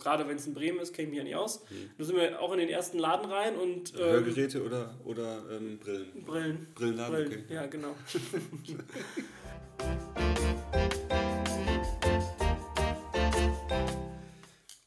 [0.00, 1.62] gerade wenn es in Bremen ist, kenne ich mich ja nicht aus.
[1.70, 1.90] Mhm.
[1.98, 3.92] Da sind wir auch in den ersten Laden rein und.
[3.94, 6.24] Ähm, Hörgeräte oder, oder ähm, Brillen?
[6.24, 6.66] Brillen.
[6.74, 7.44] Brillenladen, Brillen.
[7.44, 7.54] okay.
[7.54, 7.90] Ja, genau.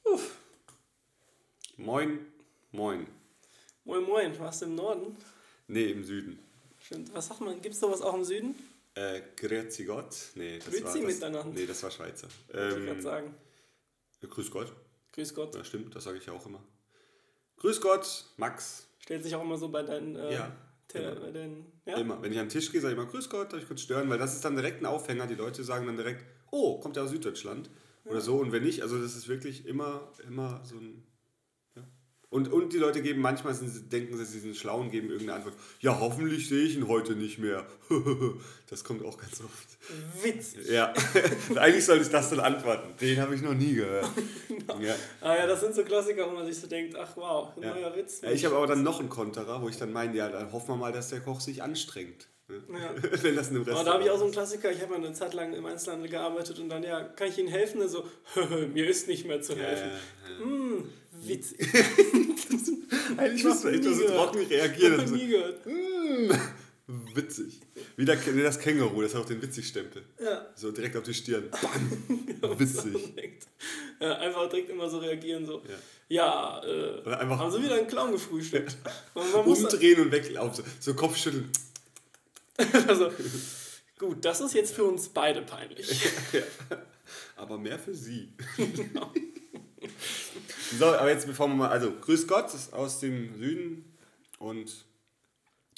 [0.04, 0.38] Uff.
[1.78, 2.20] Moin,
[2.72, 3.08] moin.
[3.86, 4.40] Moin, moin.
[4.40, 5.18] Warst du im Norden?
[5.68, 6.40] Nee, im Süden.
[6.80, 7.14] Stimmt.
[7.14, 7.62] Was sagt man?
[7.62, 8.56] Gibt es sowas auch im Süden?
[8.96, 10.16] Äh, Grüezi Gott.
[10.36, 11.52] Nee, das Grüezi war das, miteinander.
[11.54, 12.28] Nee, das war Schweizer.
[12.54, 13.36] Ähm, ich gerade sagen.
[14.22, 14.72] Grüß Gott.
[15.14, 15.56] Grüß Gott.
[15.56, 16.64] Ja, stimmt, das sage ich ja auch immer.
[17.58, 18.88] Grüß Gott, Max.
[19.00, 20.16] Stellt sich auch immer so bei deinen.
[20.16, 20.56] Äh, ja.
[20.94, 21.16] Immer.
[21.16, 21.98] Bei deinen, ja.
[21.98, 22.22] immer.
[22.22, 24.10] Wenn ich an den Tisch gehe, sage ich immer Grüß Gott, darf ich kurz stören,
[24.10, 25.26] weil das ist dann direkt ein Aufhänger.
[25.26, 27.70] Die Leute sagen dann direkt, oh, kommt der aus Süddeutschland
[28.06, 28.12] ja.
[28.12, 28.38] oder so.
[28.38, 31.04] Und wenn nicht, also das ist wirklich immer, immer so ein
[32.34, 35.38] und, und die Leute geben manchmal, sind, denken sie, sie sind schlau und geben irgendeine
[35.38, 35.54] Antwort.
[35.82, 37.64] Ja, hoffentlich sehe ich ihn heute nicht mehr.
[38.70, 39.68] das kommt auch ganz oft.
[40.24, 40.56] Witz.
[40.68, 40.92] Ja,
[41.56, 42.96] eigentlich sollte ich das dann antworten.
[43.00, 44.08] Den habe ich noch nie gehört.
[44.48, 44.80] genau.
[44.80, 44.96] ja.
[45.22, 47.76] Ah ja, das sind so Klassiker, wo man sich so denkt, ach wow, ein ja.
[47.76, 48.22] neuer Witz.
[48.22, 50.70] Ja, ich habe aber dann noch einen Konterer, wo ich dann meine, ja, dann hoffen
[50.70, 52.28] wir mal, dass der Koch sich anstrengt.
[52.50, 52.94] Ja.
[53.22, 55.34] Wenn das in Aber da habe ich auch so einen Klassiker, ich habe eine Zeit
[55.34, 57.82] lang im Einzelhandel gearbeitet und dann, ja, kann ich Ihnen helfen?
[57.82, 58.06] Also,
[58.74, 59.90] mir ist nicht mehr zu helfen.
[59.90, 60.90] Ja, ja, mm,
[61.28, 61.60] witzig.
[63.18, 65.02] Eigentlich müsste man echt so trocken reagieren.
[65.02, 65.66] Ich so, nie gehört.
[65.66, 66.32] Mm,
[67.16, 67.62] witzig.
[67.96, 70.04] Wie, der, wie das Känguru, das hat auch den Witzig-Stempel.
[70.24, 70.48] Ja.
[70.56, 71.50] So direkt auf die Stirn.
[72.42, 72.60] Bam.
[72.60, 73.14] witzig.
[74.00, 75.62] Ja, einfach direkt immer so reagieren, so.
[76.10, 78.78] Ja, ja äh, Oder einfach, haben sie wieder einen Clown gefrühstückt.
[79.46, 80.66] Umdrehen und weglaufen.
[80.80, 81.50] So, so Kopfschütteln.
[82.88, 83.12] also,
[83.98, 85.90] gut, das ist jetzt für uns beide peinlich.
[86.34, 86.42] ja.
[87.36, 88.34] Aber mehr für sie.
[88.58, 89.12] Genau.
[90.78, 93.98] So, aber jetzt bevor wir mal, also Grüß Gott aus dem Süden
[94.40, 94.86] und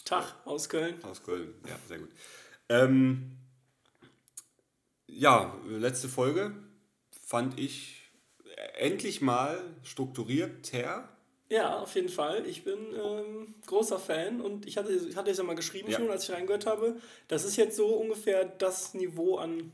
[0.05, 1.03] Tag aus Köln.
[1.03, 2.09] Aus Köln, ja, sehr gut.
[2.69, 3.37] Ähm,
[5.07, 6.55] ja, letzte Folge
[7.25, 8.11] fand ich
[8.77, 11.09] endlich mal strukturierter.
[11.49, 12.45] Ja, auf jeden Fall.
[12.47, 15.97] Ich bin ähm, großer Fan und ich hatte, ich hatte es ja mal geschrieben ja.
[15.97, 16.97] schon, als ich reingehört habe.
[17.27, 19.71] Das ist jetzt so ungefähr das Niveau an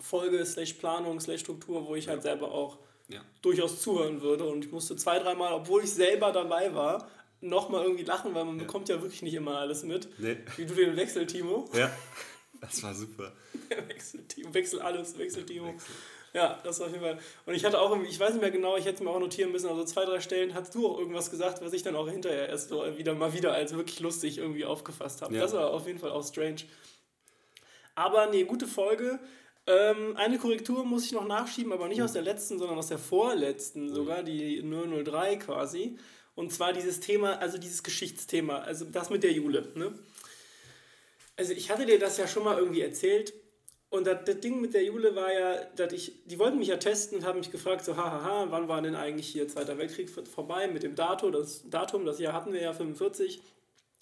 [0.00, 2.78] Folge, slash Planung, slash Struktur, wo ich halt selber auch
[3.10, 3.20] ja.
[3.42, 4.44] durchaus zuhören würde.
[4.44, 7.08] Und ich musste zwei, dreimal, obwohl ich selber dabei war,
[7.40, 8.64] nochmal irgendwie lachen, weil man ja.
[8.64, 10.08] bekommt ja wirklich nicht immer alles mit.
[10.18, 10.36] Nee.
[10.56, 11.68] Wie du den Wechsel, Timo.
[11.74, 11.90] Ja,
[12.60, 13.32] das war super.
[13.88, 15.68] Wechsel, Timo, Wechsel alles, Wechsel, Timo.
[15.68, 15.94] Wechsel.
[16.32, 17.18] Ja, das war auf jeden Fall.
[17.46, 19.50] Und ich hatte auch ich weiß nicht mehr genau, ich hätte es mir auch notieren
[19.50, 22.48] müssen, also zwei, drei Stellen hast du auch irgendwas gesagt, was ich dann auch hinterher
[22.48, 25.34] erst so wieder mal wieder als wirklich lustig irgendwie aufgefasst habe.
[25.34, 25.40] Ja.
[25.40, 26.62] Das war auf jeden Fall auch strange.
[27.96, 29.18] Aber nee, gute Folge.
[29.66, 32.98] Ähm, eine Korrektur muss ich noch nachschieben, aber nicht aus der letzten, sondern aus der
[32.98, 35.98] vorletzten sogar, die 003 quasi.
[36.34, 39.68] Und zwar dieses Thema, also dieses Geschichtsthema, also das mit der Jule.
[39.74, 39.92] Ne?
[41.36, 43.32] Also ich hatte dir das ja schon mal irgendwie erzählt.
[43.90, 46.76] Und das, das Ding mit der Jule war ja, dass ich, die wollten mich ja
[46.76, 50.68] testen und haben mich gefragt, so hahaha, wann war denn eigentlich hier Zweiter Weltkrieg vorbei
[50.68, 53.42] mit dem Datum, das Datum, das Jahr hatten wir ja 45.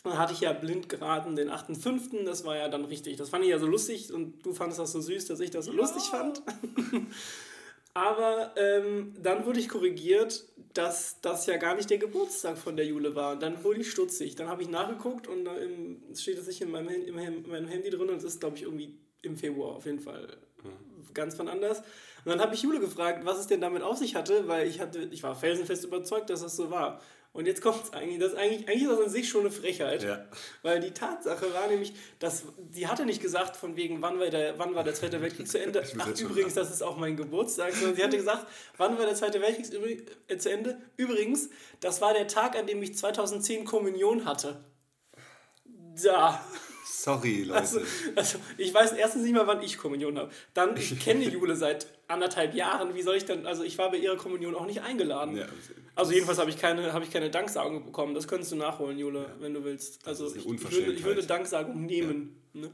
[0.09, 3.17] Dann hatte ich ja blind geraten den 8.5., das war ja dann richtig.
[3.17, 5.67] Das fand ich ja so lustig und du fandest das so süß, dass ich das
[5.67, 5.77] so ja.
[5.77, 6.43] lustig fand.
[7.95, 12.87] Aber ähm, dann wurde ich korrigiert, dass das ja gar nicht der Geburtstag von der
[12.87, 13.33] Jule war.
[13.33, 14.37] Und dann wurde ich stutzig.
[14.37, 17.91] Dann habe ich nachgeguckt und da im, steht das nicht in meinem, in meinem Handy
[17.91, 21.13] drin und es ist, glaube ich, irgendwie im Februar auf jeden Fall mhm.
[21.13, 21.81] ganz von anders.
[22.25, 24.81] Und dann habe ich Jule gefragt, was es denn damit auf sich hatte, weil ich
[24.81, 27.01] hatte, ich war felsenfest überzeugt, dass das so war.
[27.33, 30.03] Und jetzt kommt es eigentlich, das eigentlich, eigentlich ist das an sich schon eine Frechheit.
[30.03, 30.25] Ja.
[30.63, 34.59] Weil die Tatsache war nämlich, dass sie hatte nicht gesagt, von wegen, wann war der,
[34.59, 35.85] wann war der Zweite Weltkrieg zu Ende.
[35.99, 37.75] Ach, übrigens, das ist auch mein Geburtstag.
[37.75, 38.47] Sondern sie hatte gesagt,
[38.77, 40.81] wann war der Zweite Weltkrieg äh, zu Ende?
[40.97, 41.51] Übrigens,
[41.81, 44.65] das war der Tag, an dem ich 2010 Kommunion hatte.
[46.03, 46.45] Da.
[46.91, 47.61] Sorry, Leute.
[47.61, 47.81] Also,
[48.17, 50.31] also, ich weiß erstens nicht mal, wann ich Kommunion habe.
[50.55, 52.95] Dann, ich kenne Jule seit anderthalb Jahren.
[52.95, 55.37] Wie soll ich denn, also ich war bei ihrer Kommunion auch nicht eingeladen.
[55.37, 55.47] Ja,
[55.95, 58.15] also jedenfalls habe ich, keine, hab ich keine Danksagung bekommen.
[58.15, 59.35] Das könntest du nachholen, Jule, ja.
[59.41, 60.07] wenn du willst.
[60.07, 62.41] Also ich, ich, würde, ich würde Danksagung nehmen.
[62.55, 62.63] Ja.
[62.63, 62.71] Ne?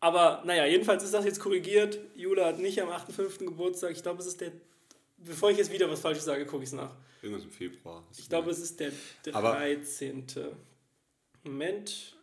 [0.00, 1.98] Aber naja, jedenfalls ist das jetzt korrigiert.
[2.16, 3.38] Jule hat nicht am 8.5.
[3.44, 3.92] Geburtstag.
[3.92, 4.52] Ich glaube, es ist der.
[5.18, 6.90] Bevor ich jetzt wieder was Falsches sage, gucke ich es nach.
[7.22, 8.02] Irgendwas im Februar.
[8.16, 8.92] Ich glaube, es ist der
[9.24, 9.34] 13.
[9.34, 9.60] Aber
[11.44, 12.16] Moment.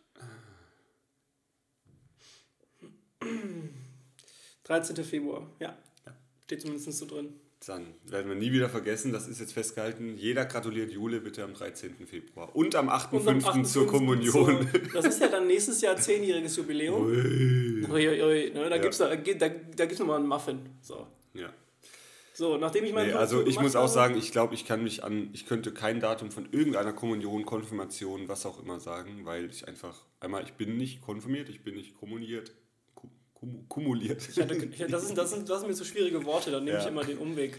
[4.64, 5.04] 13.
[5.04, 5.76] Februar, ja.
[6.06, 6.12] ja.
[6.44, 7.34] Steht zumindest so drin.
[7.66, 10.16] Dann werden wir nie wieder vergessen, das ist jetzt festgehalten.
[10.16, 12.06] Jeder gratuliert Jule bitte am 13.
[12.06, 12.54] Februar.
[12.54, 13.64] Und am 8.5.
[13.64, 14.70] zur Kommunion.
[14.70, 17.06] Zur, das ist ja dann nächstes Jahr zehnjähriges Jubiläum.
[17.06, 17.84] Ui.
[17.90, 18.78] Ui, ui, ne, da ja.
[18.78, 20.60] gibt es da, da, da gibt's nochmal einen Muffin.
[20.82, 21.08] So.
[21.34, 21.52] Ja.
[22.32, 24.84] So, nachdem ich meinen nee, Also ich muss auch habe, sagen, ich glaube, ich kann
[24.84, 29.50] mich an, ich könnte kein Datum von irgendeiner Kommunion, Konfirmation, was auch immer sagen, weil
[29.50, 32.52] ich einfach, einmal, ich bin nicht konfirmiert, ich bin nicht kommuniert
[33.68, 34.28] kumuliert.
[34.36, 36.82] Hatte, das, sind, das, sind, das sind mir so schwierige Worte, dann nehme ja.
[36.82, 37.58] ich immer den Umweg.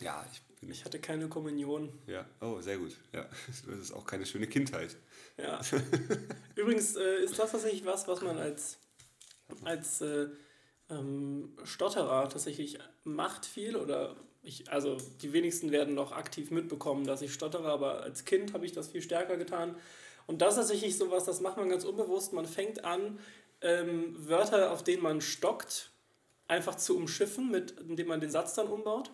[0.00, 1.92] Ja, ich, Ich hatte keine Kommunion.
[2.06, 2.96] Ja, oh, sehr gut.
[3.12, 4.96] Ja, das ist auch keine schöne Kindheit.
[5.36, 5.60] Ja.
[6.56, 8.78] Übrigens äh, ist das tatsächlich was, was man als,
[9.64, 10.28] als äh,
[10.90, 17.22] ähm, Stotterer tatsächlich macht viel oder ich, also die wenigsten werden noch aktiv mitbekommen, dass
[17.22, 19.74] ich stottere, aber als Kind habe ich das viel stärker getan.
[20.26, 22.32] Und das ist tatsächlich sowas, das macht man ganz unbewusst.
[22.32, 23.18] Man fängt an,
[23.60, 25.90] ähm, Wörter, auf denen man stockt,
[26.46, 29.10] einfach zu umschiffen, mit, indem man den Satz dann umbaut.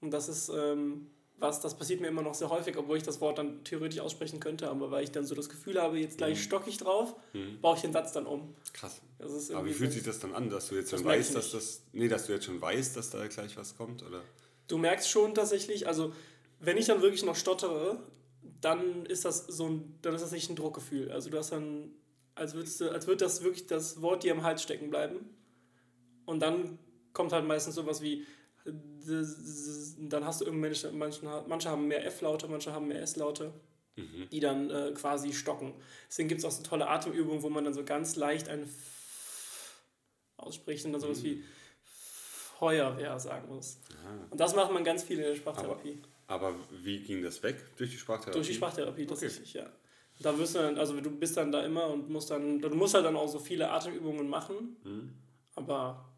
[0.00, 3.20] Und das ist ähm, was, das passiert mir immer noch sehr häufig, obwohl ich das
[3.20, 6.38] Wort dann theoretisch aussprechen könnte, aber weil ich dann so das Gefühl habe, jetzt gleich
[6.38, 6.42] mhm.
[6.42, 7.60] stocke ich drauf, mhm.
[7.60, 8.54] baue ich den Satz dann um.
[8.72, 9.00] Krass.
[9.18, 11.82] aber wie fühlt sich das dann an, dass du jetzt schon weißt, dass das.
[11.92, 14.22] Nee, dass du jetzt schon weißt, dass da gleich was kommt, oder?
[14.68, 16.12] Du merkst schon tatsächlich, also
[16.60, 17.98] wenn ich dann wirklich noch stottere,
[18.60, 21.10] dann ist das so ein, dann ist das nicht ein Druckgefühl.
[21.10, 21.90] Also du hast dann,
[22.34, 25.30] als würdest du, als würde das wirklich das Wort dir am Hals stecken bleiben.
[26.26, 26.78] Und dann
[27.12, 28.26] kommt halt meistens sowas wie,
[28.64, 33.52] dann hast du irgendwelche, manche, manche haben mehr F-Laute, manche haben mehr S-Laute,
[33.96, 34.28] mhm.
[34.30, 35.74] die dann äh, quasi stocken.
[36.08, 38.70] Deswegen gibt es auch so tolle Atemübungen, wo man dann so ganz leicht ein F
[40.36, 41.24] ausspricht und dann sowas mhm.
[41.24, 41.44] wie
[42.58, 43.78] Feuerwehr sagen muss.
[43.90, 44.26] Aha.
[44.30, 46.00] Und das macht man ganz viel in der Sprachtherapie.
[46.26, 47.56] Aber, aber, wie ging das weg?
[47.76, 48.38] Durch die Sprachtherapie?
[48.38, 49.66] Durch die Sprachtherapie, tatsächlich, okay.
[49.66, 49.72] ja.
[50.20, 52.94] Da wirst du dann, also du bist dann da immer und musst dann, du musst
[52.94, 55.12] halt dann auch so viele Atemübungen machen, mhm.
[55.54, 56.08] aber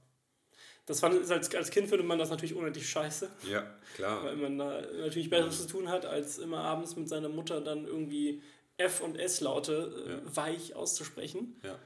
[0.87, 3.29] das fand, als, als Kind findet man das natürlich unendlich scheiße.
[3.51, 3.67] Ja,
[3.97, 4.25] klar.
[4.25, 7.87] Weil man da natürlich Besseres zu tun hat, als immer abends mit seiner Mutter dann
[7.87, 8.41] irgendwie
[8.77, 10.37] F- und S-Laute äh, ja.
[10.37, 11.61] weich auszusprechen.
[11.65, 11.77] Ja.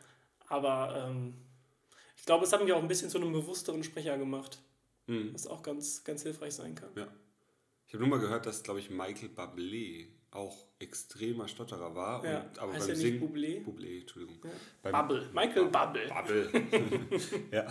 [0.49, 1.35] Aber ähm,
[2.17, 4.59] ich glaube, es hat mich auch ein bisschen zu einem bewussteren Sprecher gemacht.
[5.07, 5.33] Mhm.
[5.33, 6.91] Was auch ganz, ganz hilfreich sein kann.
[6.95, 7.09] Ja.
[7.87, 12.25] Ich habe nur mal gehört, dass, glaube ich, Michael Bablé auch extremer Stotterer war.
[12.25, 13.21] Ja, und, aber heißt beim Singen.
[13.21, 13.65] Bublé?
[13.65, 14.39] Bublé, Entschuldigung.
[14.85, 14.91] Ja.
[14.91, 16.09] Bubble, Michael Bubble.
[16.09, 16.51] Bubble.
[17.51, 17.67] ja.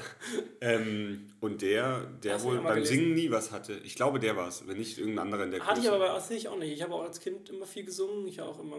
[0.60, 2.98] Ähm, und der, der wohl beim gelesen.
[2.98, 3.80] Singen nie was hatte.
[3.84, 5.88] Ich glaube, der war es, wenn nicht irgendein anderer in der Hatte Kurse.
[5.88, 6.74] ich aber bei ich auch nicht.
[6.74, 8.28] Ich habe auch als Kind immer viel gesungen.
[8.28, 8.78] Ich auch immer,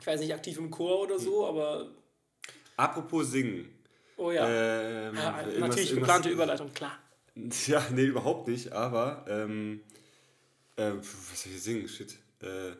[0.00, 1.56] ich weiß nicht, aktiv im Chor oder so, hm.
[1.56, 1.90] aber.
[2.76, 3.68] Apropos Singen.
[4.16, 4.48] Oh ja.
[4.48, 6.98] Ähm, ja natürlich geplante Überleitung, klar.
[7.66, 9.24] Ja, nee, überhaupt nicht, aber.
[9.26, 9.80] Ähm,
[10.76, 11.88] äh, was soll ich singen?
[11.88, 12.18] Shit.
[12.42, 12.72] Äh,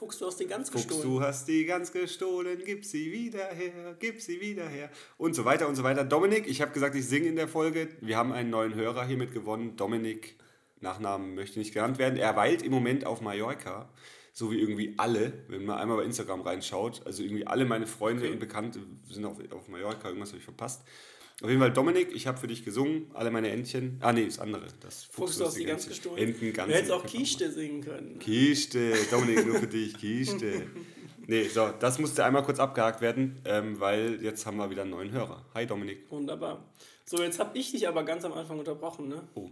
[0.00, 1.10] Fuchs, du hast die Gans Fuchs, gestohlen.
[1.10, 4.88] du hast die Gans gestohlen, gib sie wieder her, gib sie wieder her.
[5.18, 6.04] Und so weiter und so weiter.
[6.04, 7.86] Dominik, ich habe gesagt, ich singe in der Folge.
[8.00, 9.76] Wir haben einen neuen Hörer hiermit gewonnen.
[9.76, 10.36] Dominik,
[10.80, 12.18] Nachnamen möchte nicht genannt werden.
[12.18, 13.90] Er weilt im Moment auf Mallorca.
[14.32, 17.02] So wie irgendwie alle, wenn man einmal bei Instagram reinschaut.
[17.04, 18.32] Also irgendwie alle meine Freunde okay.
[18.32, 18.80] und Bekannte
[19.10, 20.08] sind auf, auf Mallorca.
[20.08, 20.80] Irgendwas habe ich verpasst.
[21.42, 23.98] Auf jeden Fall, Dominik, ich habe für dich gesungen, alle meine Entchen.
[24.00, 24.66] Ah, nee, das andere.
[24.80, 26.18] Das Fuchs, du hast die ganz gestohlen.
[26.18, 28.18] Enten, ganz du hättest auch Kiste singen können.
[28.18, 30.66] Kiste, Dominik, nur für dich, Kiste.
[31.26, 34.90] Nee, so, das musste einmal kurz abgehakt werden, ähm, weil jetzt haben wir wieder einen
[34.90, 35.44] neuen Hörer.
[35.54, 36.10] Hi, Dominik.
[36.10, 36.62] Wunderbar.
[37.06, 39.22] So, jetzt habe ich dich aber ganz am Anfang unterbrochen, ne?
[39.34, 39.48] Oh.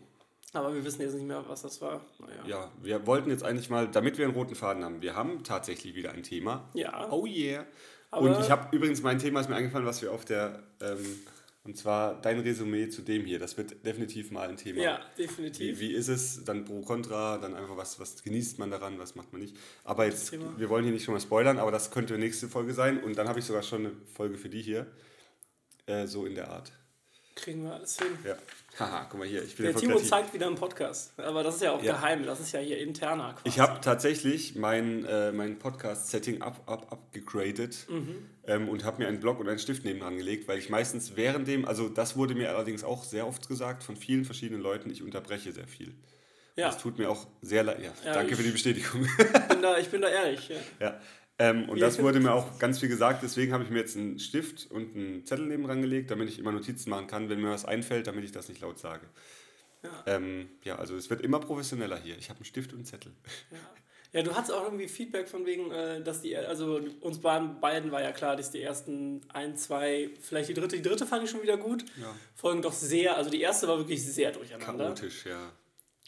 [0.53, 2.01] Aber wir wissen jetzt nicht mehr, was das war.
[2.21, 2.43] Naja.
[2.47, 5.95] Ja, wir wollten jetzt eigentlich mal, damit wir einen roten Faden haben, wir haben tatsächlich
[5.95, 6.69] wieder ein Thema.
[6.75, 7.11] Ja.
[7.11, 7.65] Oh yeah.
[8.11, 11.21] Aber Und ich habe übrigens, mein Thema ist mir eingefallen, was wir auf der ähm,
[11.69, 13.39] und zwar dein Resümee zu dem hier.
[13.39, 14.81] Das wird definitiv mal ein Thema.
[14.81, 15.79] Ja, definitiv.
[15.79, 16.43] Wie, wie ist es?
[16.43, 19.55] Dann pro, contra, dann einfach was, was genießt man daran, was macht man nicht.
[19.85, 23.03] Aber jetzt, wir wollen hier nicht schon mal spoilern, aber das könnte nächste Folge sein.
[23.03, 24.87] Und dann habe ich sogar schon eine Folge für die hier.
[25.85, 26.73] Äh, so in der Art.
[27.35, 28.17] Kriegen wir alles hin.
[28.25, 28.39] Ja.
[28.79, 29.43] Haha, guck mal hier.
[29.43, 30.09] Ich bin der Timo kreativ.
[30.09, 31.13] zeigt wieder im Podcast.
[31.19, 31.95] Aber das ist ja auch ja.
[31.95, 32.25] geheim.
[32.25, 33.49] Das ist ja hier interner quasi.
[33.49, 38.29] Ich habe tatsächlich mein, äh, mein Podcast-Setting up, up, upgegradet mhm.
[38.47, 41.49] ähm, und habe mir einen Block und einen Stift nebenan gelegt, weil ich meistens während
[41.49, 45.03] dem, also das wurde mir allerdings auch sehr oft gesagt von vielen verschiedenen Leuten, ich
[45.03, 45.93] unterbreche sehr viel.
[46.55, 46.67] Ja.
[46.67, 47.81] Das tut mir auch sehr leid.
[47.81, 49.05] Ja, ja, danke für die Bestätigung.
[49.05, 50.49] Ich bin da, ich bin da ehrlich.
[50.49, 50.57] Ja.
[50.81, 51.01] ja.
[51.41, 54.19] Ähm, und das wurde mir auch ganz viel gesagt, deswegen habe ich mir jetzt einen
[54.19, 57.65] Stift und einen Zettel nebenan gelegt, damit ich immer Notizen machen kann, wenn mir was
[57.65, 59.07] einfällt, damit ich das nicht laut sage.
[59.85, 62.19] Ja, ähm, ja also es wird immer professioneller hier.
[62.19, 63.13] Ich habe einen Stift und einen Zettel.
[63.53, 63.59] Ja.
[64.13, 68.03] Ja, du hattest auch irgendwie Feedback von wegen, äh, dass die, also uns beiden war
[68.03, 71.43] ja klar, dass die ersten ein, zwei, vielleicht die dritte, die dritte fand ich schon
[71.43, 72.15] wieder gut, ja.
[72.35, 74.87] folgen doch sehr, also die erste war wirklich sehr durcheinander.
[74.87, 75.53] Chaotisch, ja.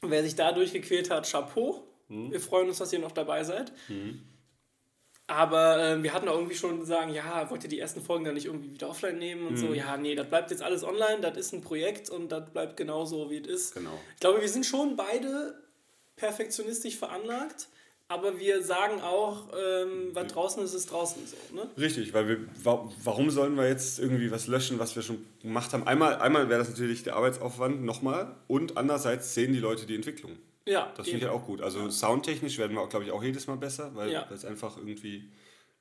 [0.00, 1.86] Wer sich da durchgequält hat, Chapeau.
[2.08, 2.32] Hm.
[2.32, 3.70] Wir freuen uns, dass ihr noch dabei seid.
[3.88, 4.22] Hm.
[5.30, 8.34] Aber äh, wir hatten auch irgendwie schon sagen, ja, wollt ihr die ersten Folgen dann
[8.34, 9.58] nicht irgendwie wieder offline nehmen und mhm.
[9.58, 9.72] so?
[9.72, 13.30] Ja, nee, das bleibt jetzt alles online, das ist ein Projekt und das bleibt genauso,
[13.30, 13.74] wie es ist.
[13.74, 13.96] Genau.
[14.14, 15.54] Ich glaube, wir sind schon beide
[16.16, 17.68] perfektionistisch veranlagt,
[18.08, 21.54] aber wir sagen auch, ähm, was draußen ist, ist draußen so.
[21.54, 21.70] Ne?
[21.78, 22.38] Richtig, weil wir,
[23.04, 25.86] warum sollen wir jetzt irgendwie was löschen, was wir schon gemacht haben?
[25.86, 30.32] Einmal, einmal wäre das natürlich der Arbeitsaufwand nochmal und andererseits sehen die Leute die Entwicklung.
[30.66, 30.92] Ja.
[30.96, 31.60] Das finde ich ja auch gut.
[31.60, 34.28] Also soundtechnisch werden wir, glaube ich, auch jedes Mal besser, weil ja.
[34.30, 35.30] es einfach irgendwie.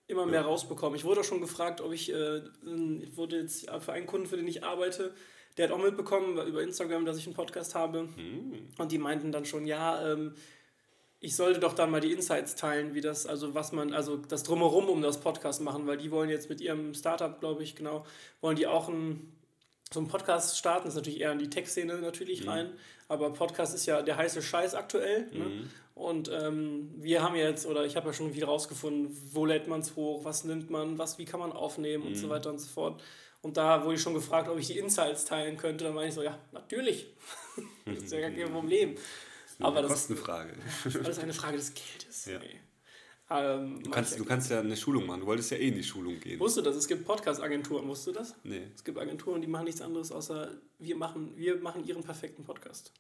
[0.08, 0.48] Immer mehr ja.
[0.48, 0.96] rausbekommen.
[0.98, 4.38] Ich wurde auch schon gefragt, ob ich, äh, ich wurde jetzt für einen Kunden, für
[4.38, 5.14] den ich arbeite,
[5.58, 8.08] der hat auch mitbekommen über Instagram, dass ich einen Podcast habe.
[8.16, 8.70] Hm.
[8.78, 10.34] Und die meinten dann schon, ja, ähm,
[11.20, 14.44] ich sollte doch dann mal die Insights teilen, wie das, also was man, also das
[14.44, 18.06] Drumherum um das Podcast machen, weil die wollen jetzt mit ihrem Startup, glaube ich, genau,
[18.42, 19.34] wollen die auch ein,
[19.92, 22.70] so einen Podcast starten, das ist natürlich eher in die Tech-Szene natürlich rein,
[23.08, 25.28] aber Podcast ist ja der heiße Scheiß aktuell.
[25.32, 25.68] Ne?
[25.96, 29.82] Und ähm, wir haben jetzt, oder ich habe ja schon wieder rausgefunden, wo lädt man
[29.82, 32.70] es hoch, was nimmt man, was, wie kann man aufnehmen und so weiter und so
[32.70, 33.02] fort.
[33.42, 35.86] Und da wurde ich schon gefragt, ob ich die Insights teilen könnte.
[35.86, 37.08] Dann meine ich so, ja, natürlich.
[37.86, 38.96] das ist ja gar kein Problem.
[39.60, 40.54] Aber das Kostenfrage.
[40.86, 42.26] ist alles eine Frage des Geldes.
[42.26, 42.40] Ja.
[42.40, 42.60] Nee.
[43.32, 45.22] Ähm, Du kannst, du kannst ja eine Schulung machen.
[45.22, 46.40] Du wolltest ja eh in die Schulung gehen.
[46.40, 46.78] Wusstest du das?
[46.78, 48.36] Es gibt Podcast-Agenturen, wusstest du das?
[48.44, 48.64] Nee.
[48.76, 52.92] Es gibt Agenturen, die machen nichts anderes, außer wir machen, wir machen ihren perfekten Podcast.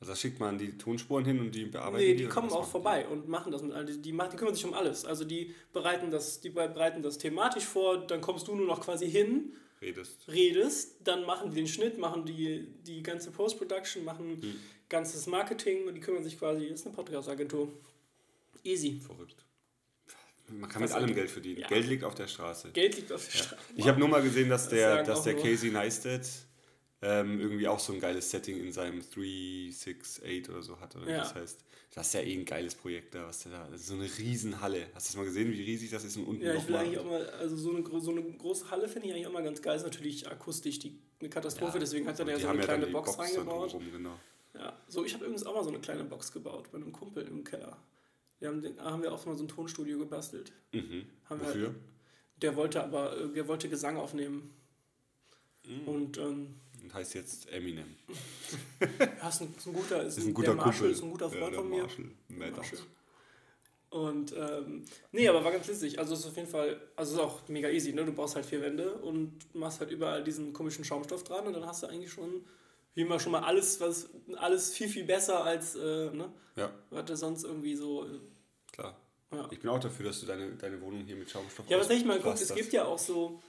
[0.00, 2.66] Also da schickt man die Tonspuren hin und die bearbeiten Nee, die oder kommen auch
[2.68, 5.04] vorbei und machen das mit all- die, die, machen, die kümmern sich um alles.
[5.04, 9.10] Also die bereiten das, die bereiten das thematisch vor, dann kommst du nur noch quasi
[9.10, 9.86] hin, die?
[9.86, 10.28] Redest.
[10.28, 14.54] redest, dann machen die den Schnitt, machen die, die ganze Post-Production, machen Hm.
[14.88, 17.72] ganzes Marketing und die kümmern sich quasi, ist eine Podcast-Agentur.
[18.62, 19.00] Easy.
[19.04, 19.43] Verrückt.
[20.48, 21.60] Man kann mit allem Geld verdienen.
[21.60, 21.68] Ja.
[21.68, 22.70] Geld liegt auf der Straße.
[22.72, 23.62] Geld liegt auf der Straße.
[23.76, 26.28] Ich habe nur mal gesehen, dass der, sagen dass der nur- Casey Neistat
[27.02, 30.96] ähm, irgendwie auch so ein geiles Setting in seinem 368 oder so hat.
[30.96, 31.18] Oder Ja.
[31.18, 31.60] das heißt.
[31.94, 33.68] Das ist ja eh ein geiles Projekt da, was der da.
[33.70, 34.88] Das ist so eine Riesenhalle.
[34.94, 36.98] Hast du das mal gesehen, wie riesig das ist und unten Ja, ich will eigentlich
[36.98, 39.62] auch mal, also so eine, so eine große Halle finde ich eigentlich auch mal ganz
[39.62, 39.76] geil.
[39.76, 42.86] Ist natürlich akustisch die, eine Katastrophe, deswegen hat er Und ja so eine ja kleine
[42.88, 43.72] Box, da reingebaut.
[43.72, 44.18] drumherum, genau.
[44.54, 47.24] Ja, so, ich habe übrigens auch mal so eine kleine Box gebaut bei einem Kumpel
[47.28, 47.76] im Keller.
[48.40, 50.52] Wir haben, haben wir auch mal so ein Tonstudio gebastelt.
[50.72, 51.06] Mhm.
[51.30, 51.74] Haben wir- Wofür?
[52.42, 54.52] Der wollte aber, der wollte Gesang aufnehmen.
[55.66, 55.88] Mhm.
[55.88, 57.94] Und ähm, Und heißt jetzt Eminem.
[59.20, 60.90] ja, ist ein, ist ein guter, ist, Ist ein guter Marshall Kumpel.
[60.90, 61.82] ist ein guter Ja, Freund der von mir.
[62.28, 62.78] Marshall.
[63.90, 65.98] Und ähm, nee, aber war ganz lustig.
[66.00, 68.04] Also es ist auf jeden Fall, also es ist auch mega easy, ne?
[68.04, 71.64] Du baust halt vier Wände und machst halt überall diesen komischen Schaumstoff dran und dann
[71.64, 72.44] hast du eigentlich schon,
[72.94, 76.32] immer schon mal alles, was alles viel, viel besser als, äh, ne?
[76.56, 78.04] Ja, Was du sonst irgendwie so.
[78.06, 78.20] Äh,
[78.72, 78.96] klar.
[79.32, 79.48] ja.
[79.50, 82.04] Ich bin auch dafür, dass du deine, deine Wohnung hier mit Schaumstoff Ja, was ich
[82.04, 83.42] mal geguckt, es gibt ja auch so.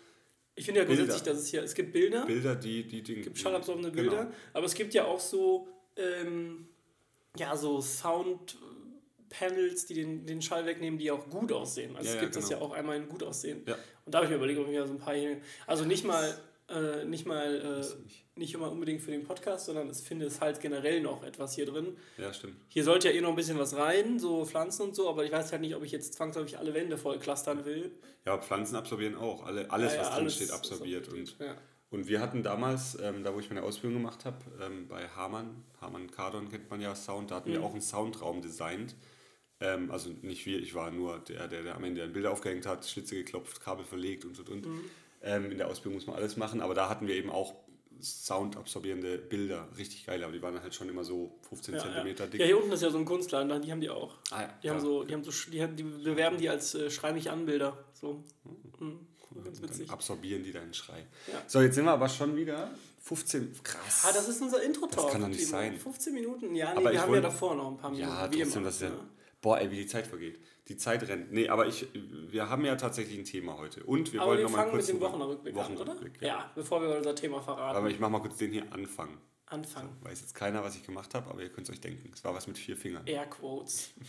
[0.55, 3.19] Ich finde ja grundsätzlich, dass es hier, es gibt Bilder, Bilder, die die Dinge.
[3.19, 4.09] es gibt schallabsorbende Genau.
[4.09, 6.69] Bilder, aber es gibt ja auch so, ähm,
[7.37, 7.81] ja, so
[9.29, 11.95] Soundpanels, die den, den Schall wegnehmen, die auch gut aussehen.
[11.95, 12.69] Also Ja, es ja, gibt das ja genau.
[12.69, 13.63] auch einmal in gut aussehen.
[13.67, 13.75] Ja.
[14.05, 15.37] Und da habe ich mir überlegt, ob ich mir so ein paar hier,
[15.67, 16.37] also nicht mal,
[16.69, 18.53] äh, nicht mal, äh, nicht.
[18.53, 21.95] immer unbedingt für den Podcast, sondern ich finde es halt generell noch etwas hier drin.
[22.17, 22.55] Ja, stimmt.
[22.67, 25.31] Hier sollte ja eh noch ein bisschen was rein, so Pflanzen und so, aber ich
[25.31, 27.91] weiß halt nicht, ob ich jetzt zwangsläufig alle Wände voll clustern will.
[28.25, 29.43] Ja, Pflanzen absorbieren auch.
[29.45, 31.07] Alle, alles, Ja, ja, was drin alles steht, absorbiert.
[31.09, 31.55] Und, Ja.
[31.91, 35.63] und wir hatten damals, ähm, da wo ich meine Ausbildung gemacht habe, ähm, bei Hamann,
[35.79, 37.65] Hamann Kardon kennt man ja Sound, da hatten wir Mhm.
[37.65, 38.95] auch einen Soundraum designt.
[39.61, 42.65] Ähm, also nicht wir, ich war nur der, der, der am Ende ein Bilder aufgehängt
[42.65, 44.65] hat, Schlitze geklopft, Kabel verlegt und und und.
[44.65, 44.81] Mhm.
[45.21, 47.55] Ähm, in der Ausbildung muss man alles machen, aber da hatten wir eben auch
[48.01, 49.67] soundabsorbierende Bilder.
[49.77, 52.29] Richtig geil, aber die waren halt schon immer so 15 Ja, Zentimeter ja.
[52.29, 52.39] dick.
[52.39, 54.15] ja, hier unten ist ja so ein Kunstladen, die haben die auch.
[54.31, 54.81] Ah, ja, Die haben ja.
[54.81, 57.77] so, die haben so, die, haben- die bewerben die als äh, Schrei mich an Bilder.
[57.93, 58.23] So.
[58.79, 58.99] Mhm.
[59.43, 59.89] Ganz Dann witzig.
[59.89, 61.05] absorbieren die deinen Schrei.
[61.47, 62.69] So, jetzt sind wir aber schon wieder
[63.01, 63.53] 15.
[63.63, 64.05] Krass.
[64.07, 65.03] Ah, das ist unser Intro-Talk.
[65.03, 65.51] Das kann doch nicht Timo.
[65.51, 65.77] sein.
[65.77, 66.55] 15 Minuten?
[66.55, 68.09] Ja, nee, Aber wir haben wollt- ja davor noch ein paar Minuten.
[68.09, 68.87] Ja, trotzdem, das ist ja.
[68.89, 69.05] Ja.
[69.41, 70.39] Boah, ey, wie die Zeit vergeht.
[70.67, 71.31] Die Zeit rennt.
[71.31, 73.83] Nee, aber ich, wir haben ja tatsächlich ein Thema heute.
[73.83, 75.79] Und wir Aber wollen wir noch mal fangen kurz mit dem einen Wochenrückblick an, oder?
[75.79, 76.27] Wochenrückblick, Ja.
[76.27, 76.51] Ja.
[76.55, 77.77] bevor wir unser Thema verraten.
[77.77, 79.17] Aber ich mach mal kurz den hier anfangen.
[79.47, 79.95] Anfangen.
[80.01, 82.09] Weiß jetzt keiner, was ich gemacht habe, aber ihr könnt es euch denken.
[82.11, 83.05] Es war was mit vier Fingern.
[83.05, 83.93] Airquotes.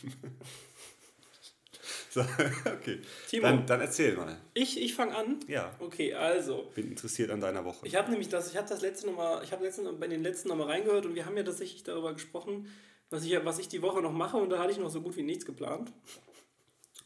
[2.10, 2.20] So,
[2.64, 3.00] okay.
[3.28, 3.42] Timo.
[3.42, 4.36] Dann, dann erzähl mal.
[4.54, 5.38] Ich, ich fange an.
[5.48, 6.70] Ja, Okay, also.
[6.74, 7.86] bin interessiert an deiner Woche.
[7.86, 9.70] Ich habe nämlich das, ich habe das letzte nochmal, ich habe
[10.00, 12.68] bei den letzten nochmal reingehört und wir haben ja tatsächlich darüber gesprochen,
[13.10, 15.16] was ich, was ich die Woche noch mache und da hatte ich noch so gut
[15.16, 15.92] wie nichts geplant.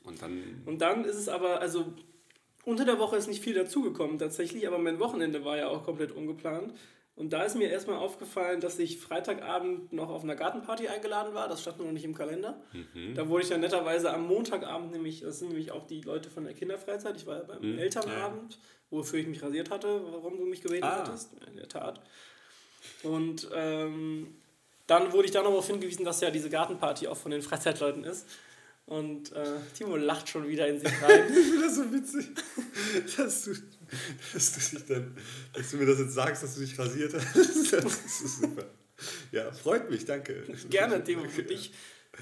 [0.05, 0.63] Und dann.
[0.67, 1.93] Und dann ist es aber, also
[2.65, 6.13] unter der Woche ist nicht viel dazugekommen tatsächlich, aber mein Wochenende war ja auch komplett
[6.13, 6.73] ungeplant.
[7.17, 11.49] Und da ist mir erstmal aufgefallen, dass ich Freitagabend noch auf einer Gartenparty eingeladen war.
[11.49, 12.59] Das stand noch nicht im Kalender.
[12.73, 13.15] Mhm.
[13.15, 16.45] Da wurde ich dann netterweise am Montagabend, nämlich, das sind nämlich auch die Leute von
[16.45, 17.17] der Kinderfreizeit.
[17.17, 17.79] Ich war ja beim Mhm.
[17.79, 21.01] Elternabend, wofür ich mich rasiert hatte, warum du mich gebeten Ah.
[21.01, 21.31] hattest.
[21.47, 22.01] In der Tat.
[23.03, 24.35] Und ähm,
[24.87, 28.27] dann wurde ich dann darauf hingewiesen, dass ja diese Gartenparty auch von den Freizeitleuten ist.
[28.91, 29.45] Und äh,
[29.79, 31.23] Timo lacht schon wieder in sich rein.
[31.31, 32.27] Ich finde das so witzig,
[33.17, 33.53] dass du,
[34.35, 35.17] dass, du dich dann,
[35.53, 37.35] dass du mir das jetzt sagst, dass du dich rasiert hast.
[37.73, 38.65] Das ist so super.
[39.31, 40.43] Ja, freut mich, danke.
[40.69, 41.73] Gerne, Timo, für dich,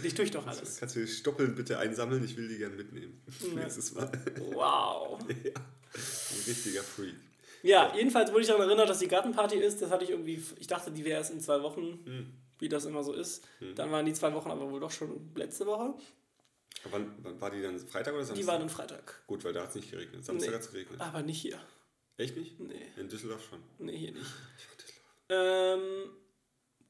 [0.05, 0.77] dich tue ich doch alles.
[0.79, 2.23] Kannst du die Stoppeln bitte einsammeln?
[2.23, 3.19] Ich will die gerne mitnehmen.
[3.41, 3.63] Ja.
[3.63, 4.13] Nächstes Mal.
[4.53, 5.19] Wow.
[5.45, 5.53] ja.
[5.55, 7.15] Ein richtiger Freak.
[7.63, 9.81] Ja, jedenfalls wurde ich daran erinnert, dass die Gartenparty ist.
[9.81, 12.27] Das hatte ich irgendwie, ich dachte, die wäre erst in zwei Wochen, Hm.
[12.59, 13.43] wie das immer so ist.
[13.75, 15.95] Dann waren die zwei Wochen aber wohl doch schon letzte Woche.
[16.91, 17.79] Wann, wann war die dann?
[17.79, 18.43] Freitag oder Samstag?
[18.43, 19.23] Die waren am Freitag.
[19.27, 20.25] Gut, weil da hat es nicht geregnet.
[20.25, 20.55] Samstag Nee.
[20.55, 21.01] hat es geregnet.
[21.01, 21.61] Aber nicht hier.
[22.17, 22.59] Echt nicht?
[22.61, 23.61] Nee, In Düsseldorf schon.
[23.79, 24.25] nee, hier nicht.
[24.59, 26.05] Ich war in Düsseldorf.
[26.09, 26.11] Ähm,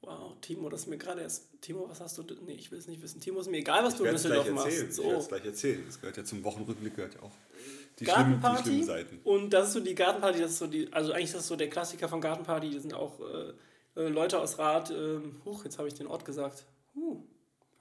[0.03, 1.49] wow, Timo, das ist mir gerade erst.
[1.61, 2.23] Timo, was hast du.
[2.47, 3.21] Nee, ich will es nicht wissen.
[3.21, 4.93] Timo, ist mir egal, was du in Düsseldorf machst.
[4.93, 5.03] So.
[5.03, 5.83] Ich werde es gleich erzählen.
[5.87, 7.33] Das gehört ja zum Wochenrückblick, gehört ja auch
[7.99, 8.63] die schlimmen, die Gartenparty.
[8.63, 9.21] schlimmen Seiten.
[9.25, 11.57] Und das ist so die Gartenparty, das ist so die, also eigentlich ist das so
[11.57, 13.53] der Klassiker von Gartenparty, die sind auch äh,
[13.97, 16.65] äh, Leute aus Rath, ähm, huch, jetzt habe ich den Ort gesagt.
[16.95, 17.21] Huh,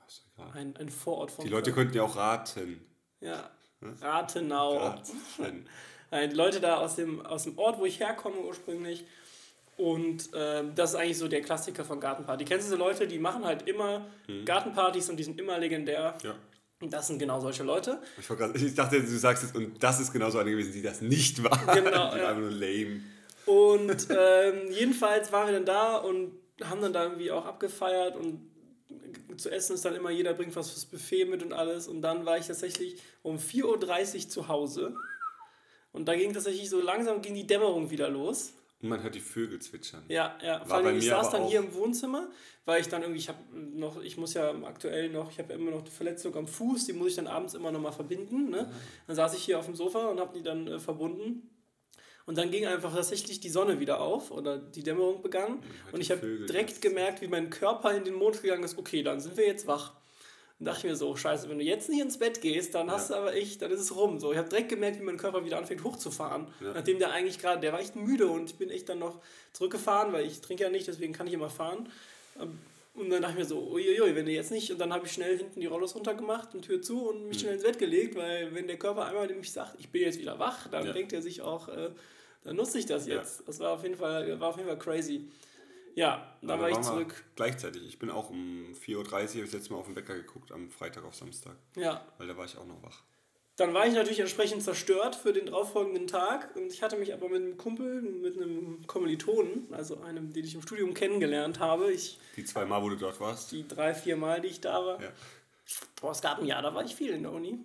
[0.01, 0.46] Ach, ist egal.
[0.57, 2.81] Ein, ein Vorort von Die Leute könnten ja auch raten.
[3.21, 3.49] Ja,
[4.01, 4.77] Rathenau.
[4.77, 5.65] Raten.
[6.09, 9.03] Äh, die Leute da aus dem, aus dem Ort, wo ich herkomme ursprünglich.
[9.75, 12.45] Und ähm, das ist eigentlich so der Klassiker von Gartenparty.
[12.45, 14.05] Kennst du diese Leute, die machen halt immer
[14.45, 16.17] Gartenpartys und die sind immer legendär.
[16.23, 16.35] Ja.
[16.79, 17.99] Und das sind genau solche Leute.
[18.17, 21.01] Ich, grad, ich dachte, du sagst jetzt, und das ist genauso eine gewesen, die das
[21.01, 21.75] nicht war.
[21.75, 22.29] Genau, die ja.
[22.29, 23.01] einfach nur lame.
[23.45, 26.31] Und ähm, jedenfalls waren wir dann da und
[26.63, 28.46] haben dann da irgendwie auch abgefeiert und
[29.37, 31.87] zu essen ist dann immer, jeder bringt was fürs Buffet mit und alles.
[31.87, 33.63] Und dann war ich tatsächlich um 4.30
[34.23, 34.95] Uhr zu Hause.
[35.91, 38.53] Und da ging tatsächlich so langsam ging die Dämmerung wieder los.
[38.81, 40.03] Und man hört die Vögel zwitschern.
[40.07, 40.59] Ja, ja.
[40.59, 41.49] Vor War bei allem, ich saß dann auch.
[41.49, 42.27] hier im Wohnzimmer,
[42.65, 45.71] weil ich dann irgendwie, ich habe noch, ich muss ja aktuell noch, ich habe immer
[45.71, 48.51] noch die Verletzung am Fuß, die muss ich dann abends immer noch mal verbinden.
[48.51, 48.71] Ne?
[49.07, 51.49] Dann saß ich hier auf dem Sofa und habe die dann äh, verbunden.
[52.27, 55.63] Und dann ging einfach tatsächlich die Sonne wieder auf oder die Dämmerung begann.
[55.83, 56.81] hört Und ich habe direkt jetzt.
[56.81, 58.77] gemerkt, wie mein Körper in den Mond gegangen ist.
[58.77, 59.93] Okay, dann sind wir jetzt wach.
[60.59, 63.11] Und dachte ich mir so, scheiße, wenn du jetzt nicht ins Bett gehst, dann hast
[63.11, 64.19] du aber echt, dann ist es rum.
[64.19, 66.47] So, ich habe direkt gemerkt, wie mein Körper wieder anfängt hochzufahren.
[66.61, 66.73] Ja.
[66.73, 69.21] Nachdem der eigentlich gerade, der war echt müde und ich bin echt dann noch
[69.53, 71.89] zurückgefahren, weil ich trinke ja nicht, deswegen kann ich immer fahren.
[72.41, 72.57] Ähm,
[72.95, 75.11] Und dann dachte ich mir so, uiuiui, wenn du jetzt nicht, und dann habe ich
[75.11, 77.27] schnell hinten die Rollos runtergemacht und Tür zu und Mhm.
[77.29, 80.17] mich schnell ins Bett gelegt, weil wenn der Körper einmal nämlich sagt, ich bin jetzt
[80.19, 80.93] wieder wach, dann Ja.
[80.93, 81.91] denkt er sich auch, äh,
[82.43, 83.15] dann nutze ich das Ja.
[83.15, 83.47] jetzt.
[83.47, 85.29] Das war auf jeden Fall, war auf jeden Fall crazy.
[85.95, 87.23] Ja, dann Aber war ich zurück.
[87.35, 87.83] Gleichzeitig.
[87.87, 90.51] Ich bin auch um 4.30 Uhr, habe ich das letzte Mal auf den Wecker geguckt,
[90.51, 91.55] am Freitag auf Samstag.
[91.75, 93.01] Ja, Weil da war ich auch noch wach.
[93.55, 97.27] Dann war ich natürlich entsprechend zerstört für den darauffolgenden Tag und ich hatte mich aber
[97.29, 102.19] mit einem Kumpel, mit einem Kommilitonen, also einem, den ich im Studium kennengelernt habe, ich,
[102.35, 103.51] Die zwei Mal, wo du dort warst.
[103.51, 105.11] die drei, vier Mal, die ich da war, Ja.
[105.99, 107.57] boah, es gab ein Jahr, da war ich viel in der Uni.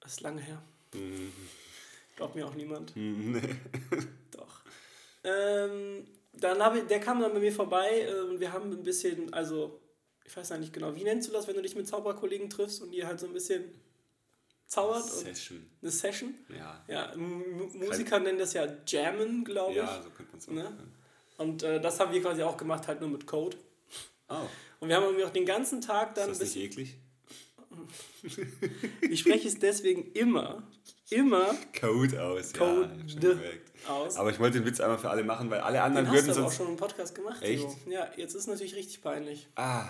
[0.00, 0.62] Das ist lange her.
[0.94, 1.30] Mhm.
[2.18, 2.96] Glaubt mir auch niemand.
[2.96, 3.40] Nee.
[4.32, 4.62] Doch.
[5.22, 8.82] Ähm, dann habe ich, der kam dann bei mir vorbei äh, und wir haben ein
[8.82, 9.80] bisschen, also
[10.24, 12.82] ich weiß ja nicht genau, wie nennst du das, wenn du dich mit Zauberkollegen triffst
[12.82, 13.72] und ihr halt so ein bisschen
[14.66, 15.04] zaubert?
[15.04, 15.64] Session.
[15.80, 16.34] eine Session?
[16.48, 16.84] Ja.
[16.88, 19.76] Ja, M Musiker nennen das ja Jammen, glaube ich.
[19.76, 20.76] Ja, so könnte man es auch Ne?
[21.36, 23.56] Und äh, das haben wir quasi auch gemacht, halt nur mit Code.
[24.28, 24.34] Oh,
[24.80, 26.56] Und wir haben irgendwie auch den ganzen Tag ist dann das bis.
[26.56, 26.96] nicht eklig?
[29.02, 30.64] Ich spreche es deswegen immer,
[31.10, 32.52] immer Code aus.
[32.52, 32.90] Code
[33.20, 34.16] Ja, aus.
[34.16, 36.26] Aber ich wollte den Witz einmal für alle machen, weil alle anderen Den hast würden
[36.26, 36.56] du aber auch sonst...
[36.56, 37.62] schon im Podcast gemacht, Echt?
[37.62, 37.76] Timo.
[37.90, 39.48] Ja, jetzt ist natürlich richtig peinlich.
[39.54, 39.88] Ah.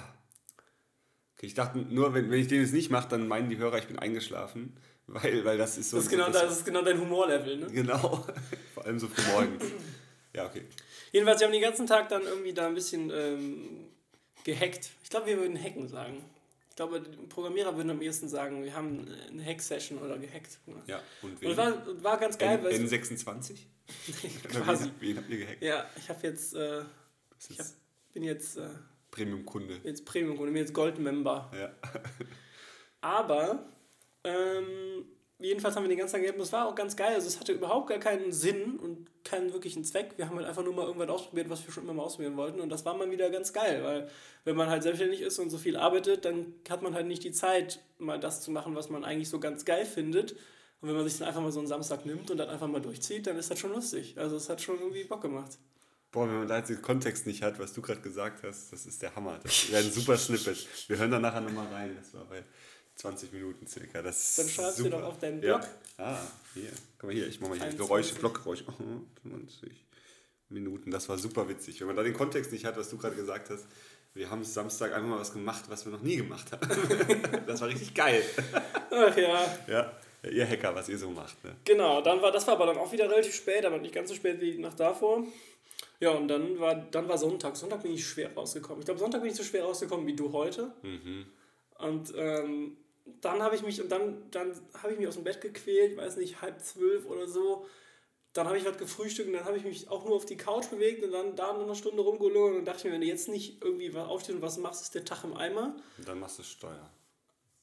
[1.37, 3.78] Okay, ich dachte nur, wenn, wenn ich den jetzt nicht mache, dann meinen die Hörer,
[3.78, 4.76] ich bin eingeschlafen.
[5.11, 5.96] Weil, weil das ist so...
[5.96, 7.66] Das ist, genau, das ist genau dein Humorlevel, ne?
[7.68, 8.26] Genau.
[8.74, 9.64] Vor allem so für morgens.
[10.35, 10.66] Ja, okay.
[11.12, 13.88] Jedenfalls, wir haben den ganzen Tag dann irgendwie da ein bisschen ähm,
[14.44, 14.90] gehackt.
[15.02, 16.22] Ich glaube, wir würden hacken sagen.
[16.78, 20.60] Ich glaube, die Programmierer würden am ehesten sagen, wir haben eine Hack-Session oder gehackt.
[20.64, 20.76] Ne?
[20.86, 23.56] Ja, und Und war, war ganz geil, N weil N26?
[24.44, 24.84] Oder quasi.
[24.84, 25.60] Wen, wen habt ihr gehackt?
[25.60, 26.82] Ja, ich habe jetzt, äh,
[27.50, 27.66] ich hab,
[28.12, 28.68] bin jetzt, äh,
[29.10, 29.80] Premium-Kunde.
[29.82, 31.50] jetzt Premium-Kunde, bin jetzt Gold-Member.
[31.52, 31.74] Ja.
[33.00, 33.72] Aber,
[34.22, 35.04] ähm,
[35.38, 36.40] jedenfalls haben wir den ganzen Tag gehabt.
[36.40, 37.14] Das war auch ganz geil.
[37.14, 40.14] Also, es hatte überhaupt gar keinen Sinn und keinen wirklichen Zweck.
[40.16, 42.61] Wir haben halt einfach nur mal irgendwas ausprobiert, was wir schon immer mal ausprobieren wollten.
[42.61, 44.09] Und das war mal wieder ganz geil, weil,
[44.44, 47.33] wenn man halt selbstständig ist und so viel arbeitet, dann hat man halt nicht die
[47.33, 50.33] Zeit, mal das zu machen, was man eigentlich so ganz geil findet.
[50.81, 52.81] Und wenn man sich dann einfach mal so einen Samstag nimmt und dann einfach mal
[52.81, 54.18] durchzieht, dann ist das schon lustig.
[54.18, 55.59] Also, es hat schon irgendwie Bock gemacht.
[56.11, 58.87] Boah, wenn man da jetzt den Kontext nicht hat, was du gerade gesagt hast, das
[58.87, 59.38] ist der Hammer.
[59.42, 60.66] Das wäre ein super Snippet.
[60.88, 61.94] Wir hören da nachher nochmal rein.
[61.96, 62.42] Das war bei
[62.98, 64.02] 20 Minuten circa.
[64.02, 65.58] Das Dann schreibst du doch auf deinen Ja.
[65.58, 65.70] Blog.
[65.98, 66.18] Ah,
[66.54, 66.70] hier.
[66.98, 67.78] Guck mal hier, ich mach mal hier 21.
[67.87, 68.64] Geräusche, Blockgeräusche.
[68.68, 69.70] Oh, 20
[70.48, 70.90] Minuten.
[70.90, 71.80] Das war super witzig.
[71.80, 73.66] Wenn man da den Kontext nicht hat, was du gerade gesagt hast,
[74.14, 76.66] wir haben Samstag einfach mal was gemacht, was wir noch nie gemacht haben.
[77.46, 78.22] das war richtig geil.
[78.90, 79.58] Ach ja.
[79.68, 79.92] Ja,
[80.24, 81.42] ja ihr Hacker, was ihr so macht.
[81.44, 81.54] Ne?
[81.64, 84.16] Genau, dann war, das war aber dann auch wieder relativ spät, aber nicht ganz so
[84.16, 85.24] spät wie die Nacht davor.
[86.00, 87.56] Ja, und dann war, dann war Sonntag.
[87.56, 88.80] Sonntag bin ich schwer rausgekommen.
[88.80, 90.72] Ich glaube, Sonntag bin ich so schwer rausgekommen wie du heute.
[91.78, 92.76] Und ähm,
[93.20, 96.16] dann habe ich mich, und dann, dann habe ich mich aus dem Bett gequält, weiß
[96.16, 97.66] nicht, halb zwölf oder so.
[98.34, 100.68] Dann habe ich was gefrühstückt und dann habe ich mich auch nur auf die Couch
[100.70, 103.62] bewegt und dann da noch eine Stunde rumgelungen und dachte mir, wenn du jetzt nicht
[103.62, 105.74] irgendwie aufstehst und was machst, ist der Tag im Eimer.
[105.96, 106.90] Und dann machst du Steuer.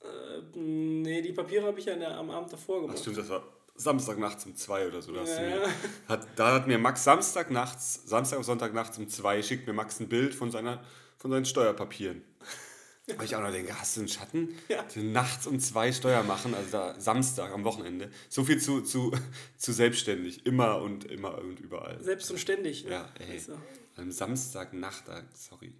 [0.01, 2.99] Äh, nee, die Papiere habe ich ja der, am Abend davor Ach gemacht.
[2.99, 3.43] stimmt, das war
[3.75, 5.11] Samstag nachts um zwei oder so.
[5.13, 5.41] Da, Ja.
[5.41, 5.69] mir,
[6.07, 9.73] hat, da hat mir Max Samstag nachts, Samstag und Sonntag nachts um zwei, schickt mir
[9.73, 10.83] Max ein Bild von, seiner,
[11.17, 12.23] von seinen Steuerpapieren.
[13.07, 14.49] Weil ich auch noch denke, hast du einen Schatten?
[14.67, 14.83] Ja.
[14.95, 18.09] Nachts um zwei Steuer machen, also da Samstag am Wochenende.
[18.29, 19.11] So viel zu, zu,
[19.57, 20.45] zu selbstständig.
[20.45, 22.01] Immer und immer und überall.
[22.01, 22.83] Selbst und ständig.
[22.83, 23.33] Ja, ey.
[23.33, 23.53] Also.
[23.95, 25.73] Am Samstagnacht, sorry.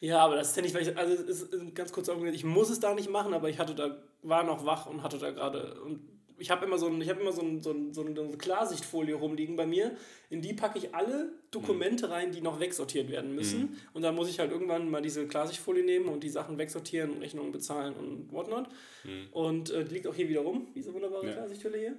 [0.00, 2.80] Ja, aber das ist ja nicht, weil ich, also ist ganz kurz ich muss es
[2.80, 6.00] da nicht machen, aber ich hatte da, war noch wach und hatte da gerade, und
[6.44, 9.14] ich habe immer so ein, ich habe immer so, ein, so, ein, so eine Klarsichtfolie
[9.14, 9.96] rumliegen bei mir.
[10.28, 13.60] In die packe ich alle Dokumente rein, die noch wegsortiert werden müssen.
[13.60, 13.76] Mhm.
[13.94, 17.22] Und dann muss ich halt irgendwann mal diese Klarsichtfolie nehmen und die Sachen wegsortieren und
[17.22, 18.68] Rechnungen bezahlen und whatnot.
[19.04, 19.28] Mhm.
[19.32, 21.32] Und äh, die liegt auch hier wieder rum, diese wunderbare ja.
[21.32, 21.96] Klarsichthülle hier.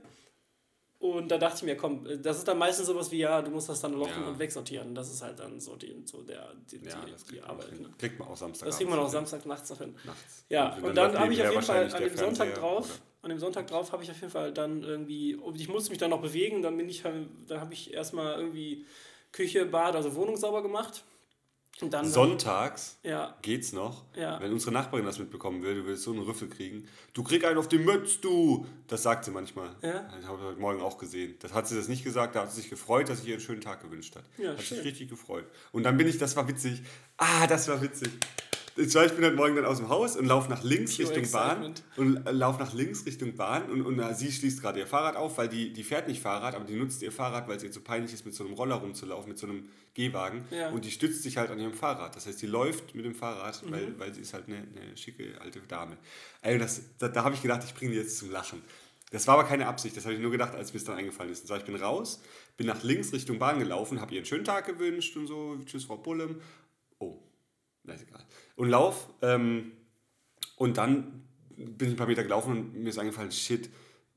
[1.00, 3.68] Und da dachte ich mir, komm, das ist dann meistens sowas wie, ja, du musst
[3.68, 4.28] das dann lochen ja.
[4.28, 4.96] und wegsortieren.
[4.96, 7.80] Das ist halt dann so die, so der, die, ja, die, die Arbeit.
[7.80, 7.90] Ne?
[7.98, 8.68] Kriegt man auch Samstag.
[8.68, 9.96] Das kriegt man auch Samstag nachts noch hin.
[10.04, 10.46] Nachts.
[10.50, 13.00] Ja, und, und dann, dann habe ich auf jeden Fall an dem Sonntag drauf, oder?
[13.26, 16.12] An dem Sonntag drauf habe ich auf jeden Fall dann irgendwie, ich musste mich dann
[16.12, 18.86] noch bewegen, dann bin ich, dann habe ich erstmal irgendwie
[19.32, 21.04] Küche, Bad, also Wohnung sauber gemacht.
[21.82, 23.36] Dann Sonntags ja.
[23.42, 24.06] geht's noch.
[24.16, 24.40] Ja.
[24.40, 26.88] Wenn unsere Nachbarin das mitbekommen will, du willst so einen Rüffel kriegen.
[27.14, 28.66] Du krieg einen auf die Mütze, du!
[28.88, 29.76] Das sagt sie manchmal.
[29.82, 30.04] Ja.
[30.04, 31.36] Das habe ich heute Morgen auch gesehen.
[31.40, 33.42] Das hat sie das nicht gesagt, da hat sie sich gefreut, dass ich ihr einen
[33.42, 34.24] schönen Tag gewünscht hat.
[34.38, 34.78] Ja, hat schön.
[34.78, 35.46] sich richtig gefreut.
[35.74, 36.82] Und dann bin ich, das war witzig.
[37.18, 38.12] Ah, das war witzig.
[38.78, 41.82] Ich bin heute Morgen dann aus dem Haus und laufe nach links Pure Richtung Excitement.
[41.96, 42.08] Bahn.
[42.08, 43.70] Und laufe nach links Richtung Bahn.
[43.70, 46.56] Und, und uh, sie schließt gerade ihr Fahrrad auf, weil die, die fährt nicht Fahrrad,
[46.56, 48.76] aber die nutzt ihr Fahrrad, weil es ihr zu peinlich ist, mit so einem Roller
[48.76, 50.44] rumzulaufen, mit so einem Gehwagen.
[50.52, 50.72] Ja.
[50.72, 52.18] Und die stützt sich halt an ihrem Fahrrad.
[52.18, 53.72] Das heißt, die läuft mit dem Fahrrad, mhm.
[53.72, 55.96] weil, weil sie ist halt eine, eine schicke alte Dame.
[56.42, 58.62] Ey, das, da, da habe ich gedacht, ich bringe die jetzt zum Lachen.
[59.10, 61.32] Das war aber keine Absicht, das habe ich nur gedacht, als mir es dann eingefallen
[61.32, 61.42] ist.
[61.42, 62.22] Und so, ich bin raus,
[62.58, 65.86] bin nach links Richtung Bahn gelaufen, habe ihr einen schönen Tag gewünscht und so, tschüss
[65.86, 66.42] Frau Bullem.
[67.00, 67.22] Oh,
[67.84, 69.10] na ist egal und lauf.
[69.22, 69.72] Ähm,
[70.56, 71.24] und dann
[71.58, 73.70] bin ich ein paar Meter gelaufen und mir ist eingefallen, shit,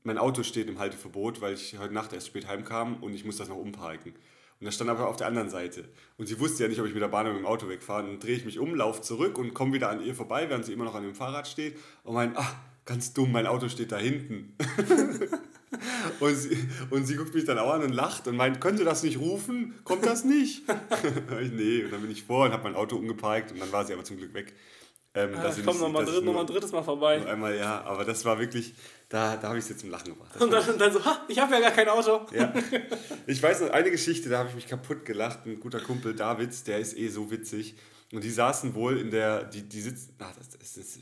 [0.03, 3.37] mein Auto steht im Halteverbot, weil ich heute Nacht erst spät heimkam und ich muss
[3.37, 4.13] das noch umparken.
[4.59, 5.85] Und das stand aber auf der anderen Seite.
[6.17, 8.03] Und sie wusste ja nicht, ob ich mit der Bahn oder mit dem Auto wegfahre.
[8.03, 10.73] Dann drehe ich mich um, laufe zurück und komme wieder an ihr vorbei, während sie
[10.73, 11.77] immer noch an dem Fahrrad steht.
[12.03, 14.57] Und mein, ach, ganz dumm, mein Auto steht da hinten.
[16.19, 16.57] und, sie,
[16.89, 19.75] und sie guckt mich dann auch an und lacht und meint, könnte das nicht rufen?
[19.83, 20.63] Kommt das nicht?
[21.41, 23.85] ich, nee, und dann bin ich vor und habe mein Auto umgeparkt und dann war
[23.85, 24.53] sie aber zum Glück weg.
[25.15, 27.25] Ähm, ah, ich komme nochmal dritt, noch ein drittes Mal vorbei.
[27.25, 28.73] Einmal, ja, aber das war wirklich,
[29.09, 30.31] da, da habe ich es jetzt zum Lachen gebracht.
[30.35, 32.27] Das und dann, dann, so, ha, ich habe ja gar kein Auto.
[32.31, 32.53] Ja.
[33.25, 35.45] Ich weiß noch, eine Geschichte, da habe ich mich kaputt gelacht.
[35.45, 37.75] Ein guter Kumpel, Davids, der ist eh so witzig.
[38.11, 40.97] Und die saßen wohl in der, die, die sitzen, ach, das, das, das, das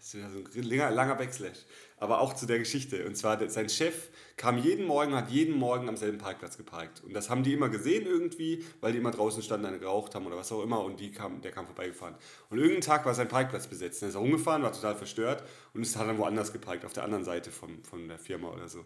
[0.00, 1.58] ist ja so ein langer Backslash
[2.00, 3.04] aber auch zu der Geschichte.
[3.06, 7.02] Und zwar, sein Chef kam jeden Morgen, hat jeden Morgen am selben Parkplatz geparkt.
[7.04, 10.26] Und das haben die immer gesehen irgendwie, weil die immer draußen standen, eine geraucht haben
[10.26, 10.84] oder was auch immer.
[10.84, 12.14] Und die kam, der kam vorbeigefahren.
[12.50, 14.02] Und irgendeinen Tag war sein Parkplatz besetzt.
[14.02, 15.42] Dann ist er rumgefahren, war total verstört
[15.74, 18.68] und ist, hat dann woanders geparkt, auf der anderen Seite von, von der Firma oder
[18.68, 18.84] so.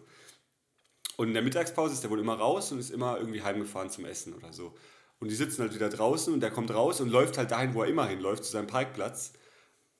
[1.17, 4.05] Und in der Mittagspause ist der wohl immer raus und ist immer irgendwie heimgefahren zum
[4.05, 4.73] Essen oder so.
[5.19, 7.83] Und die sitzen halt wieder draußen und der kommt raus und läuft halt dahin, wo
[7.83, 9.33] er immer hinläuft, zu seinem Parkplatz.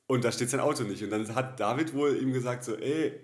[0.07, 1.03] Und da steht sein Auto nicht.
[1.03, 3.19] Und dann hat David wohl ihm gesagt so, ey,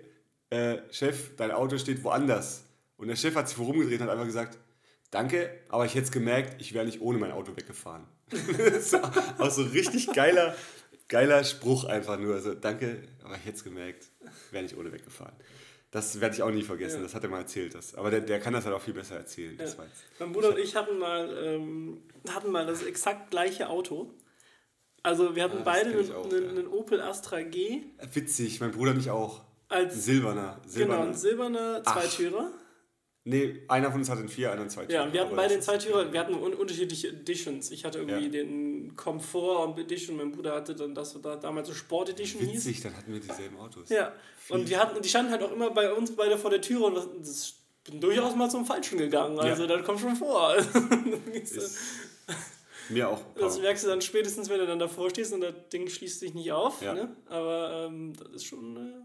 [0.50, 2.64] äh, Chef, dein Auto steht woanders.
[2.96, 4.58] Und der Chef hat sich vorumgedreht und hat einfach gesagt,
[5.10, 8.04] danke, aber ich hätte es gemerkt, ich wäre nicht ohne mein Auto weggefahren.
[8.30, 10.54] das war auch so richtig geiler,
[11.08, 12.34] geiler Spruch einfach nur.
[12.34, 14.06] Also, danke, aber ich hätte es gemerkt,
[14.50, 15.34] wäre nicht ohne weggefahren.
[15.90, 17.02] Das werde ich auch nie vergessen, ja.
[17.02, 17.74] das hat er mal erzählt.
[17.74, 17.96] Das.
[17.96, 19.58] Aber der, der kann das halt auch viel besser erzählen.
[19.58, 19.66] Ja.
[20.20, 24.14] Mein Bruder und ich hatten mal, ähm, hatten mal das exakt gleiche Auto.
[25.02, 27.82] Also wir hatten ah, beide einen, auch, einen, einen, Opel Astra G.
[28.12, 29.42] Witzig, mein Bruder mich auch.
[29.68, 30.96] Als silberner, silberner.
[30.96, 32.50] Genau, ein silberner Zweitürer.
[33.24, 35.06] Nee, einer von uns hatte einen Vier, einer einen Zweitürer.
[35.06, 37.70] Ja, wir hatten beide den Zweitürer, wir hatten un unterschiedliche Editions.
[37.70, 38.30] Ich hatte irgendwie ja.
[38.30, 42.54] den Komfort und Edition, mein Bruder hatte dann das da damals so Sport Edition Witzig,
[42.54, 42.66] hieß.
[42.66, 43.88] Witzig, dann hatten wir dieselben Autos.
[43.90, 46.62] Ja, Viel und wir hatten, die standen halt auch immer bei uns beide vor der
[46.62, 49.38] Tür und das, das bin durchaus mal zum Falschen gegangen.
[49.38, 49.76] Also ja.
[49.76, 50.54] das kommt schon vor.
[51.32, 51.78] Ist,
[52.90, 53.20] mir auch.
[53.36, 56.34] Das merkst du dann spätestens, wenn du dann davor stehst und das Ding schließt sich
[56.34, 56.82] nicht auf.
[56.82, 56.94] Ja.
[56.94, 57.16] Ne?
[57.26, 59.02] Aber ähm, das ist schon äh,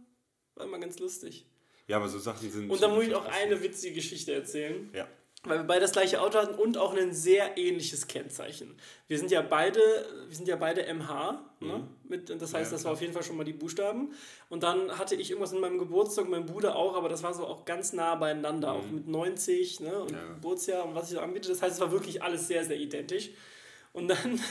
[0.55, 1.45] war immer ganz lustig.
[1.87, 2.69] Ja, aber so Sachen sind.
[2.69, 4.89] Und da muss ich auch eine witzige Geschichte erzählen.
[4.93, 5.07] Ja.
[5.43, 8.75] Weil wir beide das gleiche Auto hatten und auch ein sehr ähnliches Kennzeichen.
[9.07, 9.79] Wir sind ja beide,
[10.27, 11.67] wir sind ja beide MH, ne?
[11.67, 11.67] mhm.
[11.67, 11.87] ne?
[12.05, 14.13] Mit, das heißt, das war auf jeden Fall schon mal die Buchstaben.
[14.49, 17.45] Und dann hatte ich irgendwas in meinem Geburtstag, mein Bruder auch, aber das war so
[17.45, 18.79] auch ganz nah beieinander, mhm.
[18.79, 19.99] auch mit 90 ne?
[19.99, 20.25] und ja.
[20.25, 21.49] Geburtsjahr und was ich so anbiete.
[21.49, 23.29] Das heißt, es war wirklich alles sehr, sehr identisch.
[23.95, 24.41] Und dann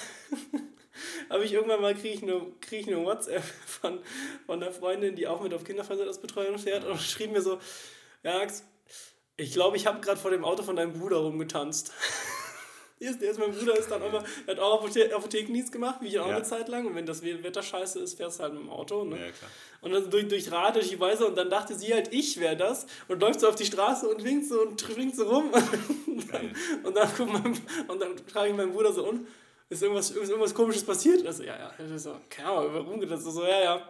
[1.30, 4.00] habe ich irgendwann mal kriege ich eine, krieg ich eine WhatsApp von,
[4.46, 7.60] von einer Freundin, die auch mit auf Kinderfreizeitausbetreuung fährt und schrieb mir so,
[8.22, 8.40] ja,
[9.36, 11.92] ich glaube, ich habe gerade vor dem Auto von deinem Bruder rumgetanzt.
[13.04, 16.26] Ist, ist, mein Bruder ist dann auch mal, hat auch Apothekendienst gemacht, wie ich auch
[16.26, 16.36] ja.
[16.36, 16.86] eine Zeit lang.
[16.86, 19.04] Und wenn das Wetter scheiße ist, fährst du halt mit dem Auto.
[19.04, 19.18] Ne?
[19.18, 19.32] Ja.
[19.80, 22.56] Und dann durch, durch Rad, durch die Weise und dann dachte sie halt, ich wäre
[22.56, 22.86] das.
[23.08, 25.52] Und läuft so auf die Straße und winkt so und winkt so rum.
[26.14, 29.26] Und dann, und dann, mein, und dann frage ich meinen Bruder so, und
[29.68, 31.26] ist irgendwas, ist irgendwas komisches passiert?
[31.26, 31.98] Also, ja, ja.
[31.98, 33.42] So, keine Ahnung, warum geht das so?
[33.44, 33.88] Ja, ja,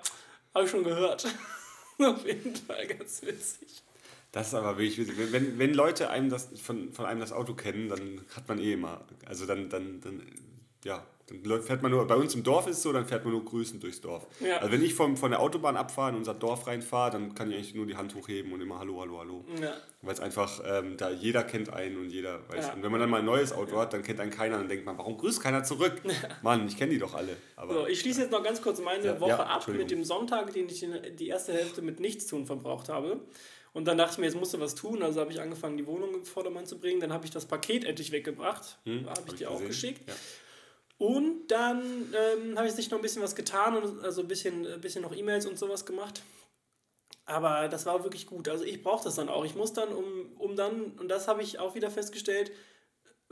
[0.55, 1.27] habe ich schon gehört.
[1.99, 3.83] Auf jeden Fall ganz witzig.
[4.35, 5.15] Das ist aber wirklich witzig.
[5.31, 8.73] Wenn, wenn Leute einem das, von, von einem das Auto kennen, dann hat man eh
[8.73, 9.03] immer.
[9.27, 10.23] Also dann, dann, dann
[10.85, 13.33] ja, dann fährt man nur, bei uns im Dorf ist es so, dann fährt man
[13.33, 14.27] nur grüßend durchs Dorf.
[14.41, 14.57] Ja.
[14.57, 17.59] Also wenn ich vom, von der Autobahn abfahre in unser Dorf reinfahre, dann kann ich
[17.59, 19.45] eigentlich nur die Hand hochheben und immer Hallo, Hallo, Hallo.
[19.63, 19.75] Ja.
[20.03, 22.67] Weil es einfach, ähm, da jeder kennt einen und jeder weiß.
[22.67, 22.75] Ja.
[22.75, 24.85] Und wenn man dann mal ein neues Auto hat, dann kennt einen keiner, dann denkt
[24.85, 26.03] man, warum grüßt keiner zurück?
[26.43, 27.37] Mann, ich kenne die doch alle.
[27.55, 30.69] Aber, so, ich schließe jetzt noch ganz kurz meine Woche ab mit dem Sonntag, den
[30.69, 30.85] ich
[31.21, 33.21] die erste Hälfte mit Nichtstun verbraucht habe.
[33.75, 35.03] Und dann dachte ich mir, jetzt musst du was tun.
[35.03, 37.01] Also habe ich angefangen, die Wohnung im Vordermann zu bringen.
[37.01, 38.79] Dann habe ich das Paket endlich weggebracht.
[38.85, 40.09] Hm, habe ich hab dir auch geschickt.
[40.09, 40.15] Ja.
[40.97, 44.65] Und dann ähm, habe ich sich noch ein bisschen was getan und also ein bisschen,
[44.65, 46.23] ein bisschen noch E-Mails und sowas gemacht.
[47.27, 48.49] Aber das war wirklich gut.
[48.49, 49.45] Also ich brauche das dann auch.
[49.45, 52.53] Ich muss dann, um, um dann, und das habe ich auch wieder festgestellt,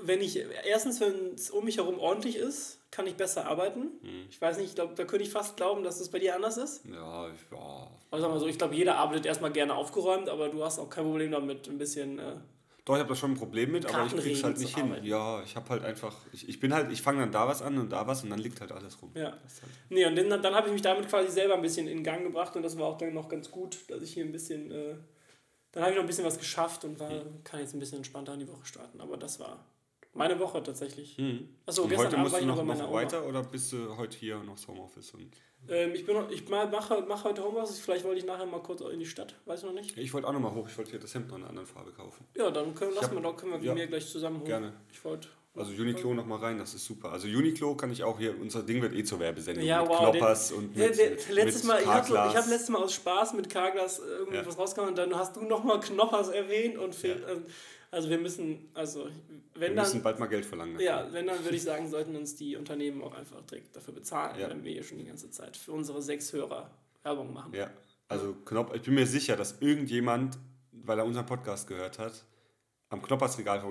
[0.03, 3.91] wenn ich, erstens, wenn es um mich herum ordentlich ist, kann ich besser arbeiten.
[4.03, 4.27] Hm.
[4.31, 6.37] Ich weiß nicht, ich glaub, da könnte ich fast glauben, dass es das bei dir
[6.37, 6.85] anders ist.
[6.85, 7.89] Ja, ich, ja.
[8.11, 11.05] Also mal so, ich glaube, jeder arbeitet erstmal gerne aufgeräumt, aber du hast auch kein
[11.05, 12.35] Problem damit, ein bisschen äh,
[12.85, 14.87] doch, ich habe da schon ein Problem mit, aber ich krieg's halt nicht hin.
[14.87, 15.07] Arbeiten.
[15.07, 17.79] Ja, ich habe halt einfach, ich, ich bin halt, ich fange dann da was an
[17.79, 19.13] und da was und dann liegt halt alles rum.
[19.15, 19.27] Ja.
[19.27, 19.41] Halt
[19.89, 22.57] nee, und dann, dann habe ich mich damit quasi selber ein bisschen in Gang gebracht
[22.57, 24.97] und das war auch dann noch ganz gut, dass ich hier ein bisschen, äh,
[25.71, 27.45] dann habe ich noch ein bisschen was geschafft und war, mhm.
[27.45, 29.01] kann jetzt ein bisschen entspannter in die Woche starten.
[29.01, 29.65] Aber das war
[30.15, 31.17] meine Woche tatsächlich.
[31.19, 31.49] Mhm.
[31.67, 34.39] Achso, gestern heute Abend war ich noch, noch, noch weiter oder bist du heute hier
[34.43, 35.15] noch Homeoffice?
[35.15, 35.31] Und
[35.69, 38.81] ähm, ich bin noch, ich mache, mache heute Homeoffice, vielleicht wollte ich nachher mal kurz
[38.81, 39.97] in die Stadt, weiß ich noch nicht.
[39.97, 41.69] Ich wollte auch noch mal hoch, ich wollte hier das Hemd noch in einer anderen
[41.69, 42.27] Farbe kaufen.
[42.37, 44.47] Ja, dann können, lassen wir doch, können wir ja, mir gleich zusammen hoch.
[44.47, 44.73] Gerne.
[44.93, 47.13] Ich wollte also Uniqlo noch mal rein, das ist super.
[47.13, 49.99] Also Uniqlo kann ich auch hier, unser Ding wird eh zur Werbesendung ja, mit wow,
[49.99, 52.95] Knoppers den, und mit, der, der, letztes mit Mal, Ich habe hab letztes Mal aus
[52.95, 54.61] Spaß mit Carglass irgendwas ja.
[54.61, 57.11] rausgekommen und dann hast du noch mal Knoppers erwähnt und ja.
[57.11, 57.45] Ähm,
[57.93, 59.09] also wir müssen, also
[59.55, 60.73] wenn wir müssen bald mal Geld verlangen.
[60.73, 60.87] Dafür.
[60.87, 64.41] Ja, wenn dann würde ich sagen, sollten uns die Unternehmen auch einfach direkt dafür bezahlen,
[64.41, 64.49] ja.
[64.49, 66.71] wenn wir hier schon die ganze Zeit für unsere sechs Hörer
[67.03, 67.53] Werbung machen.
[67.53, 67.71] Ja,
[68.09, 70.39] also Knopf, ich bin mir sicher, dass irgendjemand,
[70.73, 72.25] weil er unseren Podcast gehört hat,
[72.89, 73.63] am Knoppersregal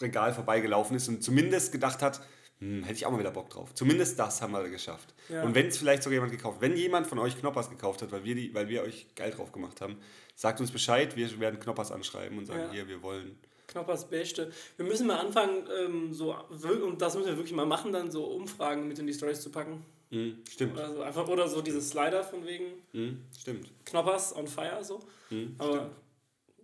[0.00, 2.22] Regal vorbeigelaufen ist und zumindest gedacht hat,
[2.60, 3.74] hm, hätte ich auch mal wieder Bock drauf.
[3.74, 5.14] Zumindest das haben wir geschafft.
[5.28, 5.42] Ja.
[5.42, 8.24] Und wenn es vielleicht sogar jemand gekauft wenn jemand von euch Knoppers gekauft hat, weil
[8.24, 9.98] wir, die, weil wir euch geil drauf gemacht haben,
[10.36, 12.70] sagt uns Bescheid, wir werden Knoppers anschreiben und sagen, ja.
[12.70, 13.36] hier, wir wollen.
[13.66, 14.52] Knoppers Beste.
[14.76, 18.24] Wir müssen mal anfangen, ähm, so, und das müssen wir wirklich mal machen, dann so
[18.24, 19.84] Umfragen mit in die Stories zu packen.
[20.10, 20.74] Mhm, stimmt.
[20.74, 22.66] Oder so, einfach, oder so diese Slider von wegen.
[22.92, 23.68] Mhm, stimmt.
[23.86, 25.00] Knoppers on fire, so.
[25.30, 25.90] Mhm, Aber stimmt.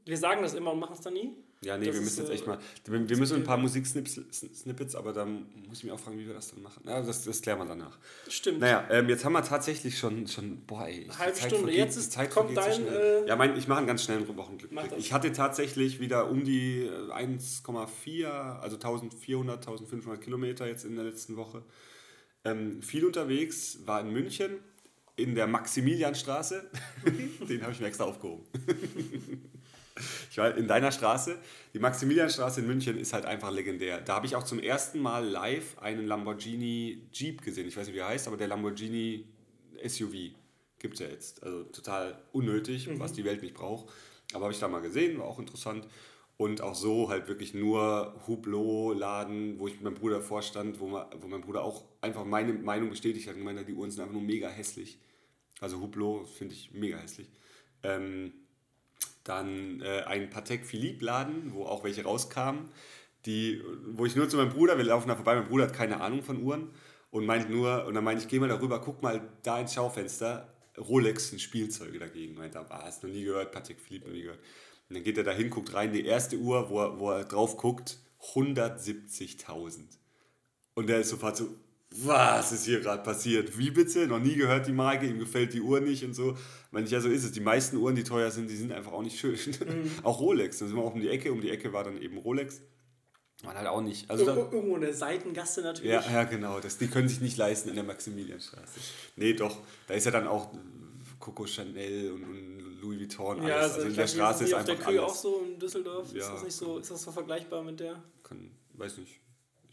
[0.05, 1.35] wir sagen das immer und machen es dann nie.
[1.65, 2.59] Ja, nee, das wir müssen jetzt echt mal.
[2.85, 6.35] Wir, wir müssen ein paar Musiksnippets, aber dann muss ich mir auch fragen, wie wir
[6.35, 6.83] das dann machen.
[6.85, 7.99] Ja, das, das klären wir danach.
[8.29, 8.59] Stimmt.
[8.59, 11.07] Naja, ähm, jetzt haben wir tatsächlich schon, schon boah, ey.
[11.17, 12.73] Halbe Stunde, vergeht, jetzt ist, Zeit kommt dein.
[12.73, 14.71] So äh, ja, mein, ich mache einen ganz schnellen Wochenblick.
[14.97, 21.37] Ich hatte tatsächlich wieder um die 1,4, also 1400, 1500 Kilometer jetzt in der letzten
[21.37, 21.63] Woche.
[22.45, 24.59] Ähm, viel unterwegs, war in München,
[25.15, 26.69] in der Maximilianstraße.
[27.49, 28.47] Den habe ich mir extra aufgehoben.
[30.31, 31.39] Ich war in deiner Straße.
[31.75, 34.01] Die Maximilianstraße in München ist halt einfach legendär.
[34.01, 37.69] Da habe ich auch zum ersten Mal live einen Lamborghini Jeep gesehen.
[37.69, 39.27] Ich weiß nicht, wie er heißt, aber der Lamborghini
[39.87, 40.33] SUV
[40.79, 41.43] gibt es ja jetzt.
[41.43, 42.99] Also total unnötig, mhm.
[42.99, 43.93] was die Welt nicht braucht.
[44.33, 45.87] Aber habe ich da mal gesehen, war auch interessant.
[46.39, 51.07] Und auch so halt wirklich nur Hublot-Laden, wo ich mit meinem Bruder vorstand, wo, man,
[51.21, 54.01] wo mein Bruder auch einfach meine Meinung bestätigt hat und gemeint hat, die Uhren sind
[54.01, 54.99] einfach nur mega hässlich.
[55.61, 57.29] Also Hublot finde ich mega hässlich.
[57.85, 58.33] Ähm,
[59.25, 62.69] dann äh, ein Patek Philippe Laden, wo auch welche rauskamen,
[63.27, 66.01] die, wo ich nur zu meinem Bruder, wir laufen da vorbei, mein Bruder hat keine
[66.01, 66.71] Ahnung von Uhren
[67.11, 70.53] und meint nur, und dann meinte ich, geh mal darüber, guck mal da ins Schaufenster,
[70.79, 72.35] Rolex sind Spielzeuge dagegen.
[72.35, 74.41] Meint er, ah, hast du noch nie gehört, Patek Philippe noch nie gehört.
[74.89, 77.57] Und dann geht er dahin, guckt rein, die erste Uhr, wo er, wo er drauf
[77.57, 77.99] guckt,
[78.35, 79.81] 170.000.
[80.75, 81.49] Und der ist sofort so,
[81.97, 83.57] was ist hier gerade passiert?
[83.59, 84.07] Wie bitte?
[84.07, 86.37] Noch nie gehört die Marke, ihm gefällt die Uhr nicht und so.
[86.71, 87.33] Wenn ich ja so ist es.
[87.33, 89.35] Die meisten Uhren, die teuer sind, die sind einfach auch nicht schön.
[89.35, 89.91] Mhm.
[90.03, 90.59] auch Rolex.
[90.59, 91.33] Da sind wir auch um die Ecke.
[91.33, 92.61] Um die Ecke war dann eben Rolex.
[93.43, 94.09] War halt auch nicht.
[94.09, 95.91] Also Irgendwo, da, irgendwo eine Seitengasse natürlich.
[95.91, 96.61] Ja, ja genau.
[96.61, 98.81] Das, die können sich nicht leisten in der Maximilianstraße.
[99.17, 99.59] Nee, doch.
[99.89, 100.51] Da ist ja dann auch
[101.19, 103.41] Coco Chanel und, und Louis Vuitton.
[103.41, 103.49] Alles.
[103.49, 104.73] Ja, also, also in der Straße ist, ist einfach.
[104.73, 106.13] Ist der Kühe auch so in Düsseldorf?
[106.13, 108.03] Ja, ist, das nicht so, ist das so vergleichbar mit der?
[108.23, 109.22] Kann, weiß nicht.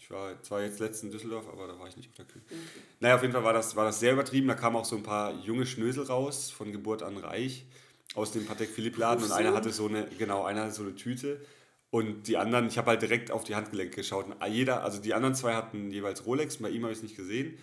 [0.09, 2.41] Ich war zwar jetzt letztens in Düsseldorf, aber da war ich nicht auf der Kühe.
[2.43, 2.55] Okay.
[2.99, 4.47] Naja, auf jeden Fall war das, war das sehr übertrieben.
[4.47, 7.67] Da kamen auch so ein paar junge Schnösel raus, von Geburt an reich,
[8.15, 9.23] aus dem Patek Philippe Laden.
[9.23, 11.39] Und einer hatte so eine, genau, einer hatte so eine Tüte.
[11.91, 14.25] Und die anderen, ich habe halt direkt auf die Handgelenke geschaut.
[14.25, 17.15] Und jeder, also die anderen zwei hatten jeweils Rolex, bei ihm habe ich es nicht
[17.15, 17.59] gesehen.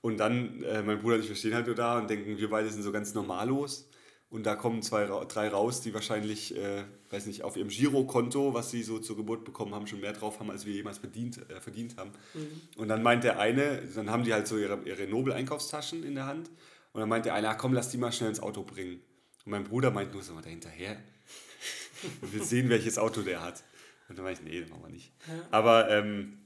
[0.00, 2.48] Und dann, äh, mein Bruder und ich, wir stehen halt nur da und denken, wir
[2.48, 3.88] beide sind so ganz normallos.
[4.30, 8.70] Und da kommen zwei, drei raus, die wahrscheinlich, äh, weiß nicht, auf ihrem Girokonto, was
[8.70, 11.60] sie so zur Geburt bekommen haben, schon mehr drauf haben, als wir jemals bedient, äh,
[11.60, 12.10] verdient haben.
[12.34, 12.60] Mhm.
[12.76, 16.26] Und dann meint der eine, dann haben die halt so ihre, ihre Nobel-Einkaufstaschen in der
[16.26, 16.50] Hand.
[16.92, 19.00] Und dann meint der eine, ach komm, lass die mal schnell ins Auto bringen.
[19.46, 21.02] Und mein Bruder meint nur so, da hinterher.
[22.20, 23.64] und wir sehen, welches Auto der hat.
[24.10, 25.10] Und dann meinte ich, nee, das machen wir nicht.
[25.26, 25.48] Ja.
[25.50, 26.38] Aber ähm,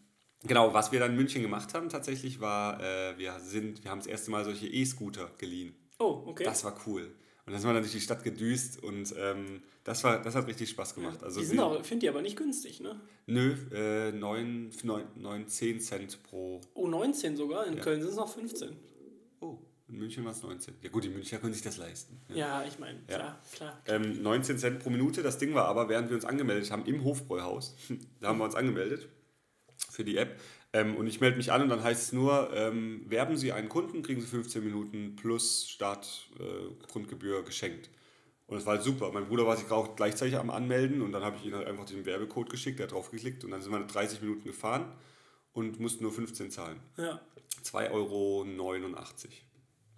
[0.44, 3.98] genau, was wir dann in München gemacht haben tatsächlich war, äh, wir, sind, wir haben
[3.98, 5.74] das erste Mal solche E-Scooter geliehen.
[5.98, 6.44] Oh, okay.
[6.44, 7.12] Das war cool.
[7.44, 10.46] Und dann sind wir dann durch die Stadt gedüst und ähm, das, war, das hat
[10.46, 11.24] richtig Spaß gemacht.
[11.24, 13.00] Also die sind auch, finde ich aber nicht günstig, ne?
[13.26, 16.60] Nö, äh, 9, 9, 9, 10 Cent pro.
[16.74, 17.66] Oh, 19 sogar?
[17.66, 17.82] In ja.
[17.82, 18.76] Köln sind es noch 15.
[19.40, 20.74] Oh, in München war es 19.
[20.82, 22.20] Ja gut, die Münchner können sich das leisten.
[22.28, 23.16] Ja, ja ich meine, ja.
[23.16, 23.82] klar, klar.
[23.86, 27.02] Ähm, 19 Cent pro Minute, das Ding war aber, während wir uns angemeldet haben im
[27.02, 27.74] Hofbräuhaus,
[28.20, 29.08] da haben wir uns angemeldet
[29.90, 30.40] für die App,
[30.72, 33.68] ähm, und ich melde mich an und dann heißt es nur, ähm, werben Sie einen
[33.68, 37.90] Kunden, kriegen Sie 15 Minuten plus Startgrundgebühr äh, geschenkt.
[38.46, 39.10] Und das war halt super.
[39.12, 41.84] Mein Bruder war sich auch gleichzeitig am Anmelden und dann habe ich ihm halt einfach
[41.84, 44.92] den Werbecode geschickt, der hat drauf geklickt und dann sind wir 30 Minuten gefahren
[45.52, 46.80] und mussten nur 15 zahlen.
[46.96, 47.20] Ja.
[47.64, 48.44] 2,89 Euro.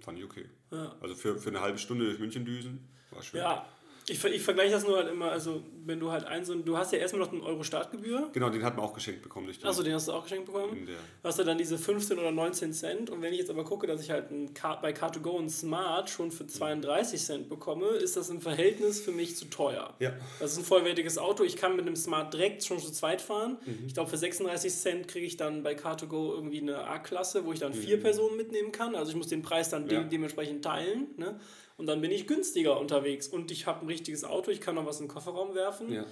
[0.00, 0.44] Fand ich okay.
[0.70, 0.94] Ja.
[1.00, 3.40] Also für, für eine halbe Stunde durch München düsen, war schön.
[3.40, 3.66] Ja,
[4.06, 6.92] ich, ich vergleiche das nur halt immer, also wenn du halt ein so du hast
[6.92, 8.28] ja erstmal noch einen Euro Startgebühr.
[8.32, 9.46] Genau, den hat man auch geschenkt bekommen.
[9.46, 10.86] Durch Achso, den hast du auch geschenkt bekommen.
[10.86, 13.86] Du hast ja dann diese 15 oder 19 Cent und wenn ich jetzt aber gucke,
[13.86, 18.16] dass ich halt ein Car bei Car2Go ein Smart schon für 32 Cent bekomme, ist
[18.16, 19.94] das im Verhältnis für mich zu teuer.
[20.00, 20.12] Ja.
[20.38, 23.56] Das ist ein vollwertiges Auto, ich kann mit dem Smart direkt schon zu zweit fahren.
[23.64, 23.84] Mhm.
[23.86, 27.60] Ich glaube für 36 Cent kriege ich dann bei Car2Go irgendwie eine A-Klasse, wo ich
[27.60, 27.76] dann mhm.
[27.76, 28.94] vier Personen mitnehmen kann.
[28.94, 30.00] Also ich muss den Preis dann ja.
[30.00, 31.06] de dementsprechend teilen.
[31.16, 31.40] Ne?
[31.76, 34.86] Und dann bin ich günstiger unterwegs und ich habe ein richtiges Auto, ich kann noch
[34.86, 35.92] was in den Kofferraum werfen.
[35.92, 36.06] Ja.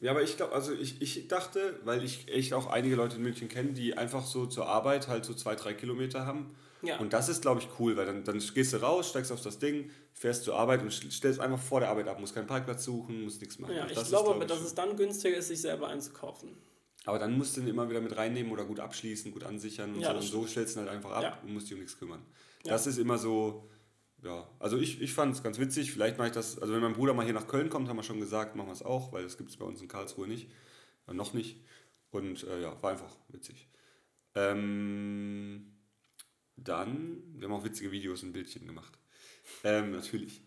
[0.00, 3.22] Ja, aber ich glaube, also ich, ich dachte, weil ich echt auch einige Leute in
[3.22, 6.54] München kenne, die einfach so zur Arbeit halt so zwei, drei Kilometer haben.
[6.82, 6.98] Ja.
[6.98, 9.58] Und das ist, glaube ich, cool, weil dann, dann gehst du raus, steigst auf das
[9.58, 13.24] Ding, fährst zur Arbeit und stellst einfach vor der Arbeit ab, musst keinen Parkplatz suchen,
[13.24, 13.74] musst nichts machen.
[13.74, 16.50] Ja, ich das glaube, ist, glaub dass es dann günstiger ist, sich selber einzukaufen.
[17.04, 20.00] Aber dann musst du ihn immer wieder mit reinnehmen oder gut abschließen, gut ansichern und
[20.00, 20.16] ja, so.
[20.18, 21.38] Und so stellst du ihn halt einfach ab ja.
[21.42, 22.22] und musst dich um nichts kümmern.
[22.64, 23.68] Das ist immer so,
[24.22, 25.92] ja, also ich, ich fand es ganz witzig.
[25.92, 28.02] Vielleicht mache ich das, also wenn mein Bruder mal hier nach Köln kommt, haben wir
[28.02, 30.50] schon gesagt, machen wir es auch, weil das gibt es bei uns in Karlsruhe nicht.
[31.06, 31.64] Äh, noch nicht.
[32.10, 33.68] Und äh, ja, war einfach witzig.
[34.34, 35.74] Ähm,
[36.56, 38.98] dann, wir haben auch witzige Videos und Bildchen gemacht.
[39.64, 40.42] Ähm, natürlich.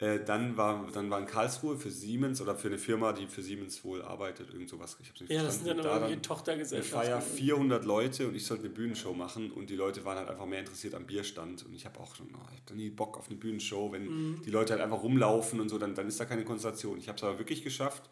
[0.00, 3.42] Äh, dann, war, dann war in Karlsruhe für Siemens oder für eine Firma, die für
[3.42, 4.96] Siemens wohl arbeitet, irgend sowas.
[5.02, 5.66] Ich hab's nicht ja, verstanden.
[5.66, 7.00] das sind dann irgendwie Tochtergesellschaften.
[7.00, 10.46] Feier 400 Leute und ich sollte eine Bühnenshow machen und die Leute waren halt einfach
[10.46, 13.28] mehr interessiert am Bierstand und ich habe auch schon, oh, ich habe nie Bock auf
[13.28, 14.42] eine Bühnenshow, wenn mhm.
[14.42, 16.96] die Leute halt einfach rumlaufen und so, dann, dann ist da keine Konzentration.
[16.98, 18.08] Ich habe es aber wirklich geschafft,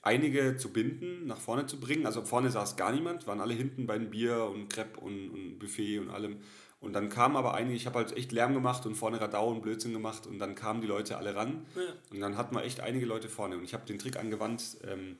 [0.00, 2.06] einige zu binden, nach vorne zu bringen.
[2.06, 5.58] Also vorne saß gar niemand, waren alle hinten bei dem Bier und Crepe und, und
[5.58, 6.38] Buffet und allem.
[6.80, 9.60] Und dann kamen aber einige, ich habe halt echt Lärm gemacht und vorne Radau und
[9.60, 11.66] Blödsinn gemacht und dann kamen die Leute alle ran.
[11.76, 11.82] Ja.
[12.10, 13.58] Und dann hatten wir echt einige Leute vorne.
[13.58, 15.18] Und ich habe den Trick angewandt, ähm,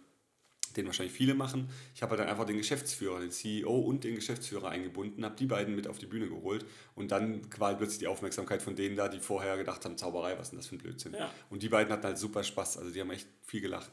[0.77, 1.69] den wahrscheinlich viele machen.
[1.95, 5.47] Ich habe halt dann einfach den Geschäftsführer, den CEO und den Geschäftsführer eingebunden, habe die
[5.47, 8.97] beiden mit auf die Bühne geholt und dann war halt plötzlich die Aufmerksamkeit von denen
[8.97, 11.15] da, die vorher gedacht haben, Zauberei, was ist denn das für ein Blödsinn.
[11.15, 11.31] Ja.
[11.51, 13.91] Und die beiden hatten halt super Spaß, also die haben echt viel gelacht.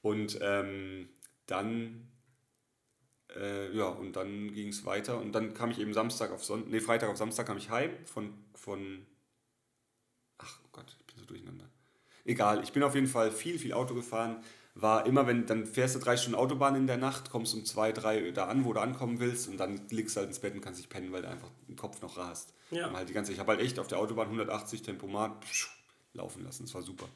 [0.00, 1.08] Und ähm,
[1.46, 2.08] dann
[3.36, 5.18] äh, ja, und dann ging es weiter.
[5.18, 7.90] Und dann kam ich eben Samstag auf Sonntag, nee, Freitag auf Samstag kam ich heim
[8.04, 9.06] von, von,
[10.38, 11.68] ach oh Gott, ich bin so durcheinander.
[12.24, 14.42] Egal, ich bin auf jeden Fall viel, viel Auto gefahren.
[14.74, 17.90] War immer, wenn, dann fährst du drei Stunden Autobahn in der Nacht, kommst um zwei,
[17.90, 20.60] drei da an, wo du ankommen willst und dann liegst du halt ins Bett und
[20.60, 22.54] kannst dich pennen, weil du einfach den Kopf noch rast.
[22.70, 22.92] Ja.
[22.92, 25.68] Halt die ganze, ich habe halt echt auf der Autobahn 180 Tempomat psch,
[26.12, 27.08] laufen lassen, das war super.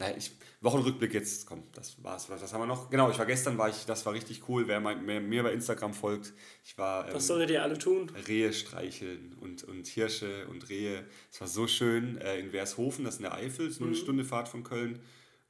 [0.00, 0.32] Naja, ich,
[0.62, 2.28] Wochenrückblick jetzt, komm, das war's.
[2.30, 2.88] Was haben wir noch?
[2.88, 4.66] Genau, ich war gestern, war ich, das war richtig cool.
[4.66, 6.32] Wer mein, mir, mir bei Instagram folgt,
[6.64, 7.06] ich war.
[7.06, 8.10] Ähm, Was solltet ihr alle tun?
[8.26, 11.06] Rehe streicheln und, und Hirsche und Rehe.
[11.30, 13.94] Es war so schön äh, in Wershofen, das ist in der Eifel, ist nur mhm.
[13.94, 15.00] eine Stunde Fahrt von Köln.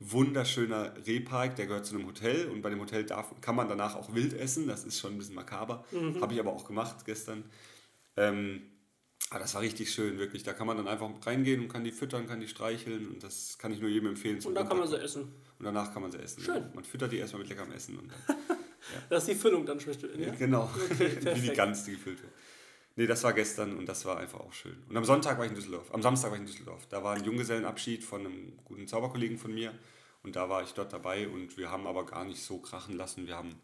[0.00, 3.94] Wunderschöner Rehpark, der gehört zu einem Hotel und bei dem Hotel darf, kann man danach
[3.94, 4.66] auch wild essen.
[4.66, 5.84] Das ist schon ein bisschen makaber.
[5.92, 6.20] Mhm.
[6.20, 7.44] Habe ich aber auch gemacht gestern.
[8.16, 8.62] Ähm,
[9.30, 10.42] ah, das war richtig schön, wirklich.
[10.42, 13.56] Da kann man dann einfach reingehen und kann die füttern, kann die streicheln und das
[13.58, 14.44] kann ich nur jedem empfehlen.
[14.44, 15.22] Und dann kann man sie essen.
[15.58, 16.42] Und danach kann man sie essen.
[16.42, 16.56] Schön.
[16.56, 16.70] Ja.
[16.74, 17.98] Man füttert die erstmal mit leckerem Essen.
[17.98, 18.56] Und dann, ja.
[19.08, 20.02] Das ist die Füllung dann schmeckt.
[20.02, 20.34] Ja?
[20.34, 22.32] Genau, okay, wie die Gans, die gefüllt wird.
[22.96, 24.76] Nee, das war gestern und das war einfach auch schön.
[24.88, 25.94] Und am Sonntag war ich in Düsseldorf.
[25.94, 26.86] Am Samstag war ich in Düsseldorf.
[26.88, 29.72] Da war ein Junggesellenabschied von einem guten Zauberkollegen von mir
[30.22, 33.26] und da war ich dort dabei und wir haben aber gar nicht so krachen lassen.
[33.26, 33.54] Wir haben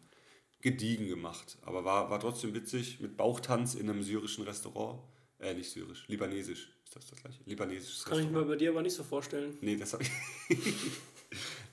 [0.61, 5.01] gediegen gemacht, aber war, war trotzdem witzig mit Bauchtanz in einem syrischen Restaurant.
[5.39, 7.39] Äh, nicht syrisch, libanesisch ist das das gleiche.
[7.45, 9.55] Libanesisches Kann ich mir bei dir aber nicht so vorstellen.
[9.61, 10.09] Nee, das habe ich.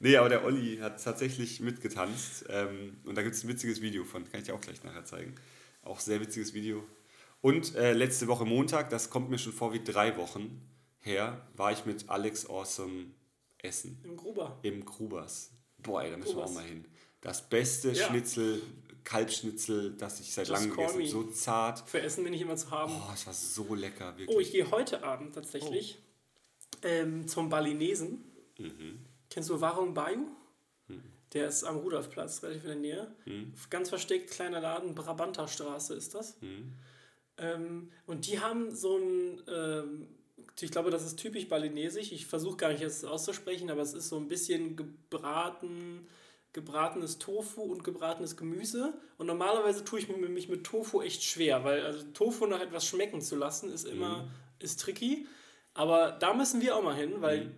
[0.00, 2.44] nee, aber der Olli hat tatsächlich mitgetanzt.
[2.48, 5.04] Ähm, und da gibt es ein witziges Video von, kann ich dir auch gleich nachher
[5.04, 5.34] zeigen.
[5.82, 6.84] Auch sehr witziges Video.
[7.40, 10.60] Und äh, letzte Woche Montag, das kommt mir schon vor wie drei Wochen,
[11.00, 13.06] her war ich mit Alex Awesome
[13.58, 13.98] essen.
[14.04, 14.58] Im Gruber.
[14.62, 15.52] Im Grubers.
[15.78, 16.50] Boah, ey, da müssen Grubers.
[16.54, 16.84] wir auch mal hin.
[17.20, 18.08] Das beste Ja.
[18.08, 18.60] Schnitzel,
[19.04, 21.06] Kalbschnitzel, das ich seit langem gegessen habe.
[21.06, 21.88] So zart.
[21.88, 22.92] Für Essen bin ich immer zu haben.
[22.92, 24.36] Boah, es war so lecker, wirklich.
[24.36, 25.98] Oh, ich gehe heute Abend tatsächlich
[26.82, 28.24] ähm, zum Balinesen.
[29.30, 30.26] Kennst du Warung Bayu?
[31.32, 33.14] Der ist am Rudolfplatz, relativ in der Nähe.
[33.68, 36.36] Ganz versteckt, kleiner Laden, Brabanterstraße ist das.
[37.36, 40.06] Ähm, und die haben so ein, ähm,
[40.60, 42.12] ich glaube, das ist typisch balinesisch.
[42.12, 46.06] Ich versuche gar nicht jetzt auszusprechen, aber es ist so ein bisschen gebraten,
[46.54, 48.94] gebratenes Tofu und gebratenes Gemüse.
[49.18, 53.20] Und normalerweise tue ich mich, mit Tofu echt schwer, weil also Tofu nach etwas schmecken
[53.20, 54.28] zu lassen ist immer
[54.60, 55.26] ist tricky.
[55.74, 57.50] Aber da müssen wir auch mal hin, weil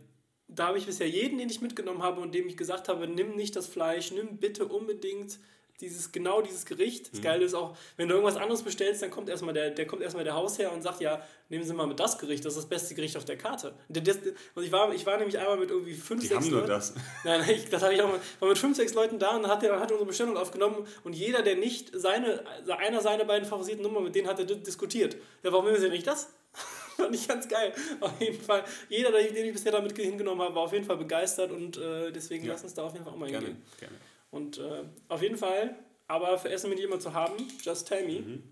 [0.49, 3.36] da habe ich bisher jeden, den ich mitgenommen habe und dem ich gesagt habe, nimm
[3.36, 5.38] nicht das Fleisch, nimm bitte unbedingt
[5.81, 7.12] dieses, genau dieses Gericht.
[7.12, 10.03] Das Geile ist auch, wenn du irgendwas anderes bestellst, dann kommt erstmal der, der kommt
[10.03, 12.68] erstmal der Hausherr und sagt, ja, nehmen Sie mal mit das Gericht, das ist das
[12.68, 13.74] beste Gericht auf der Karte.
[13.89, 14.18] Und das,
[14.55, 16.70] und ich, war, ich war nämlich einmal mit irgendwie fünf, Die sechs haben nur Leuten.
[16.72, 16.95] das.
[17.24, 18.20] Nein, ich, das habe ich auch mal.
[18.41, 21.43] War mit fünf, sechs Leuten da und hat er hat unsere Bestellung aufgenommen und jeder,
[21.43, 22.43] der nicht seine,
[22.79, 25.16] einer seiner beiden favorisierten Nummern, mit denen hat er di- diskutiert.
[25.43, 26.31] Ja, warum nehmen Sie nicht das?
[26.97, 27.74] Fand ich ganz geil.
[28.01, 31.51] Auf jeden Fall, jeder, den ich bisher damit hingenommen habe, war auf jeden Fall begeistert
[31.53, 32.53] und äh, deswegen Ja.
[32.53, 33.62] lass uns da auf jeden Fall auch mal Gerne, hingehen.
[33.79, 33.95] gerne.
[34.37, 35.76] Und äh, auf jeden Fall,
[36.07, 37.34] aber für Essen ich immer zu haben.
[37.62, 38.20] Just tell me.
[38.20, 38.43] Mhm.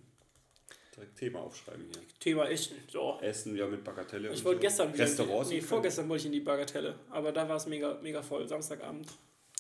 [0.97, 2.03] Direkt Thema aufschreiben hier.
[2.21, 2.77] Thema Essen.
[2.91, 3.19] So.
[3.21, 4.33] Essen, ja, mit Bagatelle.
[4.33, 4.63] Ich wollte so.
[4.63, 5.05] gestern wieder.
[5.05, 5.51] Restaurants.
[5.51, 6.95] nee, vorgestern wollte ich in die Bagatelle.
[7.11, 8.47] Aber da war es mega, mega voll.
[8.49, 9.09] Samstagabend.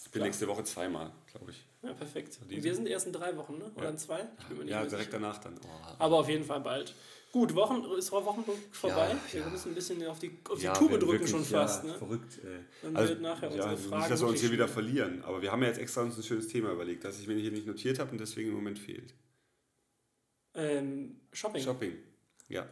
[0.05, 1.65] Ich bin nächste Woche zweimal, glaube ich.
[1.83, 2.39] Ja, perfekt.
[2.41, 3.73] Und wir sind erst in drei Wochen, ne?
[3.75, 4.21] Oder in zwei?
[4.39, 5.59] Ich bin mir nicht Ja, direkt danach dann.
[5.65, 5.95] Oh.
[5.99, 6.95] Aber auf jeden Fall bald.
[7.35, 9.09] Gut, Wochen, ist Wochenrück vorbei.
[9.09, 9.49] Ja, wir ja.
[9.49, 11.83] müssen ein bisschen auf die, auf die Ja, Tube drücken wirklich, schon fast.
[11.83, 11.99] Ja, Ne?
[11.99, 12.61] Verrückt, ey.
[12.81, 15.21] Dann Also, wird nachher unsere nicht, Fragen dass wir uns hier wieder verlieren.
[15.25, 17.51] Aber wir haben ja jetzt extra uns ein schönes Thema überlegt, das ich mir hier
[17.51, 19.15] nicht notiert habe und deswegen im Moment fehlt.
[20.55, 21.65] Ähm, Shopping.
[21.65, 21.97] Shopping.
[22.49, 22.69] Ja.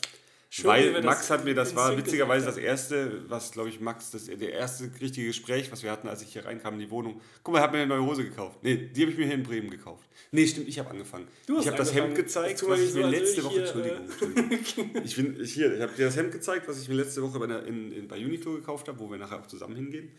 [0.55, 4.11] Schön, Weil das Max hat mir, das war witzigerweise das erste, was glaube ich Max,
[4.11, 7.22] das, der erste richtige Gespräch, was wir hatten, als ich hier reinkam in die Wohnung.
[7.42, 8.59] Guck mal, er hat mir eine neue Hose gekauft.
[8.62, 10.07] Nee, die habe ich mir hier in Bremen gekauft.
[10.30, 11.26] Nee, stimmt, ich habe angefangen.
[11.46, 13.64] Du hast ich habe das Hemd gezeigt, Tu was ich mir letzte Woche, hier, äh,
[13.64, 15.03] Entschuldigung, Entschuldigung.
[15.03, 17.38] ich bin ich hier, ich habe dir das Hemd gezeigt, was ich mir letzte Woche
[17.38, 20.11] bei, der, in, in, bei Uniqlo gekauft habe, wo wir nachher auch zusammen hingehen.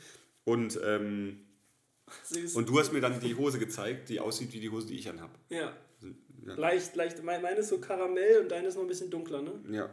[0.46, 1.42] Und, ähm,
[2.56, 5.08] und du hast mir dann die Hose gezeigt, die aussieht wie die Hose, die ich
[5.08, 5.30] anhab.
[5.50, 5.74] ja.
[6.46, 6.56] Ja.
[6.56, 7.24] Leicht, leicht.
[7.24, 9.54] Mein- Meine ist so Karamell und deine ist noch ein bisschen dunkler, ne?
[9.72, 9.90] Ja,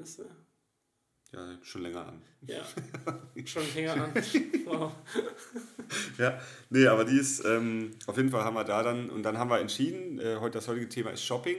[0.00, 2.22] Äh, ja, schon länger an.
[2.42, 2.62] ja.
[3.44, 4.12] Schon länger an.
[4.66, 4.92] Wow.
[6.18, 6.40] Ja,
[6.70, 9.50] nee, aber die ist, ähm, auf jeden Fall haben wir da dann, und dann haben
[9.50, 11.56] wir entschieden, äh, heute das heutige Thema ist Shopping.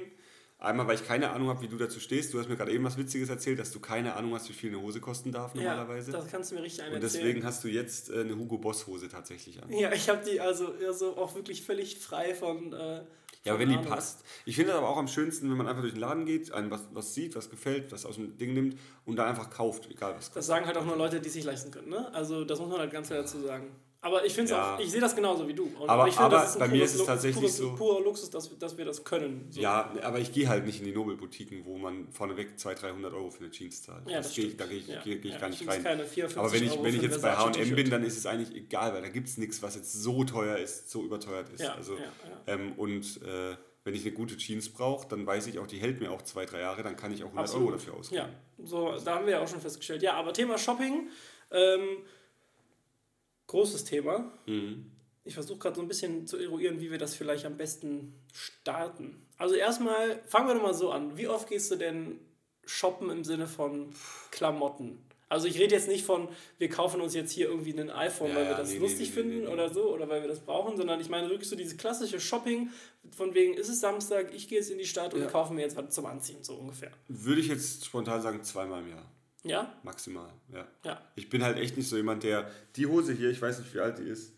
[0.57, 2.33] Einmal, weil ich keine Ahnung habe, wie du dazu stehst.
[2.33, 4.69] Du hast mir gerade eben was Witziges erzählt, dass du keine Ahnung hast, wie viel
[4.69, 6.11] eine Hose kosten darf normalerweise.
[6.11, 7.45] Ja, das kannst du mir richtig und einen deswegen erzählen.
[7.45, 9.71] hast du jetzt äh, eine Hugo Boss Hose tatsächlich an.
[9.71, 12.71] Ja, ich habe die also, also auch wirklich völlig frei von.
[12.73, 13.01] Äh,
[13.46, 14.24] Ja, wenn die passt.
[14.46, 16.72] Ich finde es aber auch am schönsten, wenn man einfach durch den Laden geht, einen
[16.72, 20.16] was, was sieht, was gefällt, was aus dem Ding nimmt und dann einfach kauft, egal
[20.16, 22.12] was Das sagen halt auch nur Leute, die es sich leisten können, ne?
[22.14, 23.68] Also das muss man halt ganz klar dazu sagen.
[24.06, 24.76] Aber ich finde Ja.
[24.76, 25.64] auch, ich sehe das genauso wie du.
[25.80, 28.01] Und Aber- ich finde, aber das bei mir ist es Lu- tatsächlich pures, so- purer
[28.01, 29.47] Luxus, dass, dass wir das können.
[29.49, 29.60] So.
[29.60, 33.32] Ja, aber ich gehe halt nicht in die Nobelboutiquen, wo man vorneweg 200, 300 Euro
[33.32, 34.08] für eine Jeans zahlt.
[34.08, 35.68] Ja, das gehe ich, da gehe ich, Ja, gehe, gehe ich ja, gar ich nicht
[35.72, 35.84] rein.
[35.84, 38.18] keine 4, Aber wenn ich, 50 wenn ich Euro jetzt bei H&M bin, dann ist
[38.20, 41.49] es eigentlich egal, weil da gibt es nichts, was jetzt so teuer ist, so überteuert
[41.49, 41.64] ist.
[41.68, 41.97] Also.
[42.45, 45.99] Ähm, und äh, wenn ich eine gute Jeans brauche, dann weiß ich auch, die hält
[45.99, 47.70] mir auch zwei, drei Jahre, dann kann ich auch 100 Absolut.
[47.70, 48.22] Euro dafür ausgeben.
[48.22, 50.03] Ja, so, da haben wir ja auch schon festgestellt.
[50.03, 51.10] Ja, aber Thema Shopping,
[51.51, 51.80] ähm,
[53.48, 54.32] großes Thema.
[54.46, 54.91] Mhm.
[55.24, 59.26] Ich versuche gerade so ein bisschen zu eruieren, wie wir das vielleicht am besten starten.
[59.38, 61.18] Also erstmal, fangen wir doch mal so an.
[61.18, 62.20] Wie oft gehst du denn
[62.66, 63.89] shoppen im Sinne von
[64.32, 65.00] Klamotten?
[65.28, 66.28] Also ich rede jetzt nicht von,
[66.60, 69.24] wir kaufen uns jetzt hier irgendwie ein iPhone, Ja, weil wir das nee, lustig nee,
[69.24, 71.78] nee, finden oder so, oder weil wir das brauchen, sondern ich meine wirklich so dieses
[71.78, 72.70] klassische Shopping,
[73.12, 75.28] von wegen, ist es Samstag, ich gehe jetzt in die Stadt und Ja.
[75.28, 76.91] kaufe mir jetzt was zum Anziehen, so ungefähr.
[77.08, 79.12] Würde ich jetzt spontan sagen, zweimal im Jahr.
[79.46, 79.74] Ja?
[79.84, 80.68] Maximal, ja.
[80.84, 81.02] Ja.
[81.16, 83.80] Ich bin halt echt nicht so jemand, der die Hose hier, ich weiß nicht, wie
[83.80, 84.34] alt die ist,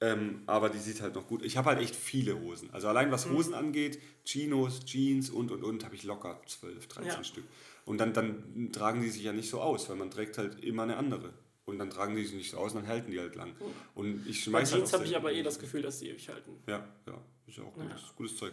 [0.00, 1.42] ähm, aber die sieht halt noch gut.
[1.44, 2.70] Ich habe halt echt viele Hosen.
[2.72, 3.12] Also allein Mhm.
[3.12, 7.24] was Hosen angeht, Chinos, Jeans und und und, habe ich locker 12, 13 Ja.
[7.24, 7.44] Stück.
[7.84, 10.82] Und dann, dann tragen die sich ja nicht so aus, weil man trägt halt immer
[10.84, 11.32] eine andere.
[11.64, 13.54] Und dann tragen die sich nicht so aus und dann halten die halt lang.
[13.94, 16.26] Und ich Bei schmeiß halt Jeans habe ich aber eh das Gefühl, dass die ewig
[16.28, 16.52] halten.
[16.66, 18.08] Ja, ja, ist ja auch gutes, Ja.
[18.16, 18.52] gutes Zeug.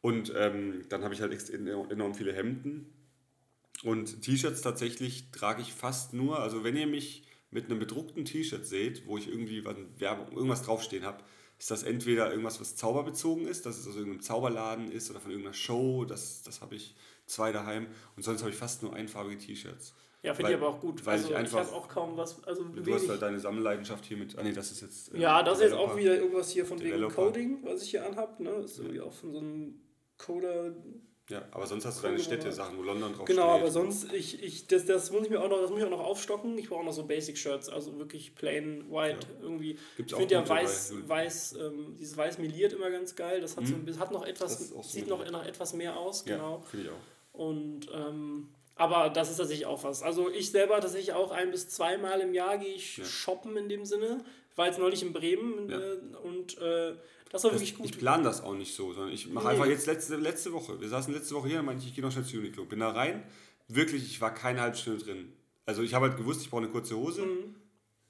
[0.00, 2.92] Und ähm, dann habe ich halt enorm viele Hemden.
[3.84, 8.66] Und T-Shirts tatsächlich trage ich fast nur, also wenn ihr mich mit einem bedruckten T-Shirt
[8.66, 11.22] seht, wo ich irgendwie was, Werbung, irgendwas draufstehen habe,
[11.58, 15.30] ist das entweder irgendwas, was zauberbezogen ist, dass es aus irgendeinem Zauberladen ist oder von
[15.30, 16.94] irgendeiner Show, das, das habe ich
[17.26, 17.86] zwei daheim.
[18.16, 19.94] Und sonst habe ich fast nur einfarbige T-Shirts.
[20.22, 21.06] Ja, finde ich aber auch gut.
[21.06, 22.42] weil also ich ich, einfach- habe auch kaum was.
[22.44, 23.08] Also Du hast wenig.
[23.08, 24.36] halt deine Sammelleidenschaft hier mit.
[24.36, 25.14] Ah nee, das ist jetzt.
[25.14, 27.14] äh, ja, das ist jetzt auch wieder irgendwas hier von wegen Developer.
[27.26, 28.40] Coding, was ich hier anhab.
[28.40, 28.50] Ne?
[28.62, 29.80] Das ist irgendwie auch von so einem
[30.18, 30.74] Coder
[31.28, 33.62] Ja, aber sonst hast du deine Städte-Sachen, wo London drauf Genau, steht.
[33.62, 35.90] aber sonst, ich, ich, das, das muss ich mir auch noch, das muss ich auch
[35.90, 36.56] noch aufstocken.
[36.56, 39.42] Ich brauche auch noch so Basic-Shirts, also wirklich plain white ja.
[39.42, 39.76] irgendwie.
[39.96, 43.40] Gibt's ich finde ja weiß, weiß ähm, dieses weiß meliert immer ganz geil.
[43.40, 43.92] Das hat, mhm.
[43.92, 46.58] so, hat noch etwas, so sieht noch nach etwas mehr aus, genau.
[46.58, 47.40] Ja, finde ich auch.
[47.40, 50.02] Und ähm, aber das ist tatsächlich auch was.
[50.02, 53.04] Also ich selber tatsächlich auch ein bis zweimal im Jahr gehe ich ja.
[53.04, 54.22] shoppen in dem Sinne.
[54.52, 55.78] Ich war jetzt neulich in Bremen ja.
[55.78, 56.94] äh, und äh,
[57.36, 57.86] das war wirklich gut.
[57.86, 59.52] Ich plane das auch nicht so, sondern ich mache nee.
[59.52, 60.80] einfach jetzt letzte, letzte Woche.
[60.80, 62.64] Wir saßen letzte Woche hier und meinte ich, ich gehe noch schnell zu Uniqlo.
[62.64, 63.22] Bin da rein.
[63.68, 65.32] Wirklich, ich war keine halbe Stunde drin.
[65.64, 67.22] Also ich habe halt gewusst, ich brauche eine kurze Hose.
[67.22, 67.54] Mhm.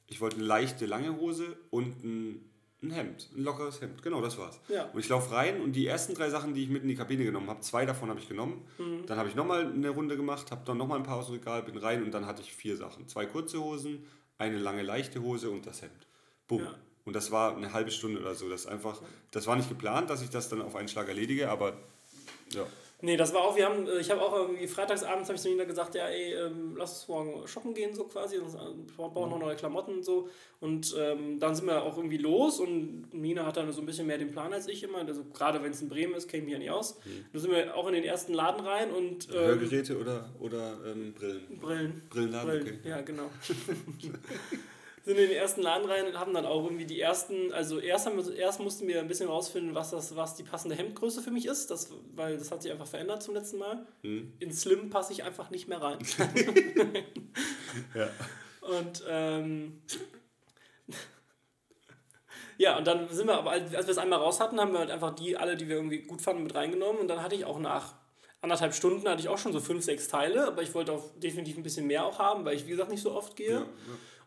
[0.06, 2.50] Ich wollte eine leichte, lange Hose und ein,
[2.82, 3.30] ein Hemd.
[3.34, 4.02] Ein lockeres Hemd.
[4.02, 4.60] Genau, das war's.
[4.68, 4.84] Ja.
[4.90, 7.24] Und ich laufe rein und die ersten drei Sachen, die ich mit in die Kabine
[7.24, 8.64] genommen habe, zwei davon habe ich genommen.
[8.78, 9.06] Mhm.
[9.06, 11.62] Dann habe ich nochmal eine Runde gemacht, habe dann nochmal ein paar aus dem Regal,
[11.62, 13.08] bin rein und dann hatte ich vier Sachen.
[13.08, 14.04] Zwei kurze Hosen,
[14.38, 16.06] eine lange, leichte Hose und das Hemd.
[16.46, 16.62] Bumm.
[16.62, 16.74] Ja.
[17.06, 18.50] Und das war eine halbe Stunde oder so.
[18.50, 19.00] Das einfach,
[19.30, 21.74] das war nicht geplant, dass ich das dann auf einen Schlag erledige, aber
[22.52, 22.66] ja.
[23.02, 25.48] Nee, das war auch, wir haben, äh, ich habe auch irgendwie freitagsabends habe ich zu
[25.48, 29.38] Nina gesagt, ja ey, ähm, lass uns morgen shoppen gehen, so quasi, wir brauchen noch
[29.38, 30.30] neue Klamotten und so.
[30.60, 34.06] Und ähm, dann sind wir auch irgendwie los und Nina hat dann so ein bisschen
[34.06, 34.98] mehr den Plan als ich immer.
[34.98, 36.98] Also gerade wenn es in Bremen ist, käme ich ja nicht aus.
[37.04, 37.26] Mhm.
[37.32, 39.28] Dann sind wir auch in den ersten Laden rein und.
[39.28, 41.58] Ähm, Hörgeräte oder, oder ähm, Brillen?
[41.60, 42.02] Brillen.
[42.08, 42.78] Brillenladen, Brillen.
[42.80, 42.88] okay.
[42.88, 43.30] Ja, genau.
[45.06, 48.06] sind in den ersten Laden rein und haben dann auch irgendwie die ersten, also erst,
[48.06, 51.30] haben wir, erst mussten wir ein bisschen rausfinden, was, das, was die passende Hemdgröße für
[51.30, 53.86] mich ist, das, weil das hat sich einfach verändert zum letzten Mal.
[54.02, 54.32] Hm.
[54.40, 55.98] In Slim passe ich einfach nicht mehr rein.
[57.94, 58.08] ja.
[58.62, 59.80] Und ähm,
[62.58, 64.90] ja, und dann sind wir aber, als wir es einmal raus hatten, haben wir halt
[64.90, 67.60] einfach die, alle, die wir irgendwie gut fanden, mit reingenommen und dann hatte ich auch
[67.60, 67.94] nach
[68.40, 71.56] anderthalb Stunden hatte ich auch schon so fünf, sechs Teile, aber ich wollte auch definitiv
[71.56, 73.52] ein bisschen mehr auch haben, weil ich, wie gesagt, nicht so oft gehe.
[73.52, 73.66] Ja, ja.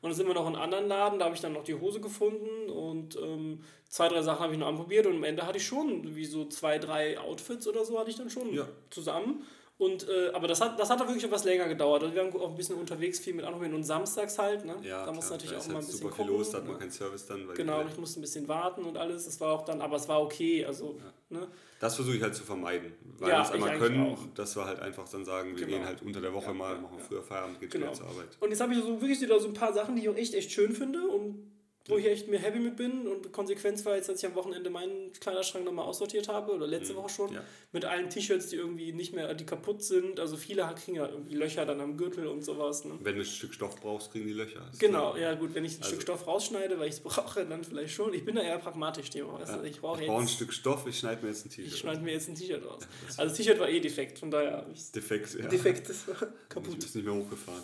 [0.02, 1.76] Und dann sind wir noch in einen anderen Laden, da habe ich dann noch die
[1.76, 5.58] Hose gefunden und ähm, zwei, drei Sachen habe ich noch anprobiert und am Ende hatte
[5.58, 8.66] ich schon wie so zwei, drei Outfits oder so hatte ich dann schon ja.
[8.90, 9.44] zusammen.
[9.80, 12.04] Und, äh, aber das hat, das hat wirklich etwas länger gedauert.
[12.04, 14.66] Also wir haben auch ein bisschen unterwegs viel mit anprobieren und samstags halt.
[14.66, 14.76] Ne?
[14.84, 16.78] Ja, da muss natürlich auch mal ein bisschen super viel gucken, los, da hat man
[16.78, 17.48] keinen Service dann.
[17.54, 19.24] genau, ich musste ein bisschen warten und alles.
[19.24, 20.66] Das war auch dann, aber es war okay.
[20.66, 20.98] Also,
[21.30, 21.40] ja.
[21.40, 21.48] ne?
[21.80, 22.92] Das versuche ich halt zu vermeiden.
[23.20, 24.20] Weil ja, wir es einmal können, auch.
[24.36, 25.78] dass wir halt einfach dann sagen, wir genau.
[25.78, 27.94] gehen halt unter der Woche ja, mal, machen früher Feierabend, geht genau.
[27.94, 28.28] zur Arbeit.
[28.42, 30.34] Und jetzt habe ich so wirklich wieder so ein paar Sachen, die ich auch echt,
[30.34, 31.50] echt schön finde und
[31.88, 34.70] wo ich echt mir happy mit bin und Konsequenz war jetzt, dass ich am Wochenende
[34.70, 36.98] meinen Kleiderschrank nochmal aussortiert habe oder letzte mhm.
[36.98, 37.44] Woche schon ja.
[37.72, 40.20] mit allen T-Shirts, die irgendwie nicht mehr, die kaputt sind.
[40.20, 42.86] Also viele kriegen ja irgendwie Löcher dann am Gürtel und sowas.
[42.86, 42.94] Ne?
[43.02, 44.68] Wenn du ein Stück Stoff brauchst, kriegen die Löcher.
[44.70, 47.46] Das genau, ja gut, wenn ich ein also, Stück Stoff rausschneide, weil ich es brauche,
[47.46, 48.14] dann vielleicht schon.
[48.14, 49.40] Ich bin da eher pragmatisch, Thema.
[49.40, 49.64] Weißt ja.
[49.64, 51.74] Ich brauche brauch ein Stück Stoff, ich schneide mir jetzt ein T-Shirt.
[51.74, 52.84] Ich schneide mir jetzt ein T-Shirt aus.
[52.84, 55.48] Ja, also das T-Shirt war eh defekt, von daher habe ich Defekt, ja.
[55.48, 56.16] Defekt, das war
[56.50, 56.84] kaputt.
[56.84, 57.64] Ich bin nicht mehr hochgefahren.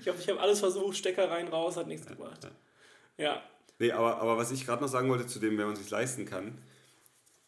[0.00, 2.46] ich habe ich hab alles versucht, Stecker rein, raus, hat nichts gebracht.
[3.18, 3.42] Ja.
[3.78, 6.24] Nee, aber, aber was ich gerade noch sagen wollte zu dem, wenn man sich leisten
[6.24, 6.58] kann,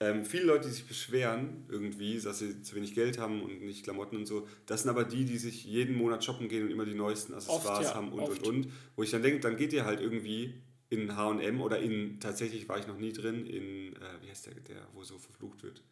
[0.01, 3.83] ähm, viele Leute, die sich beschweren irgendwie, dass sie zu wenig Geld haben und nicht
[3.83, 6.85] Klamotten und so, das sind aber die, die sich jeden Monat shoppen gehen und immer
[6.85, 8.47] die neuesten Accessoires oft, ja, haben und oft.
[8.47, 8.73] und und.
[8.95, 10.55] Wo ich dann denke, dann geht ihr halt irgendwie
[10.91, 14.55] in H&M oder in, tatsächlich war ich noch nie drin, in, äh, wie heißt der,
[14.55, 15.83] der, wo so verflucht wird?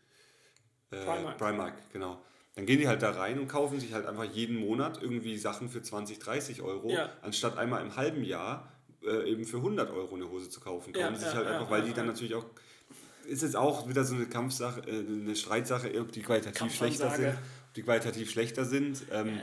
[0.92, 1.38] Äh, Primark.
[1.38, 2.22] Primark, genau.
[2.54, 5.68] Dann gehen die halt da rein und kaufen sich halt einfach jeden Monat irgendwie Sachen
[5.68, 7.12] für 20, 30 Euro, ja.
[7.22, 8.72] anstatt einmal im halben Jahr
[9.06, 10.92] äh, eben für 100 Euro eine Hose zu kaufen.
[10.92, 12.46] Kaufen ja, sich halt einfach, weil die dann natürlich auch
[13.26, 17.28] ist jetzt auch wieder so eine Kampfsache, äh, eine Streitsache, ob die qualitativ schlechter sind,
[17.28, 19.02] ob die qualitativ schlechter sind.
[19.10, 19.40] Ähm,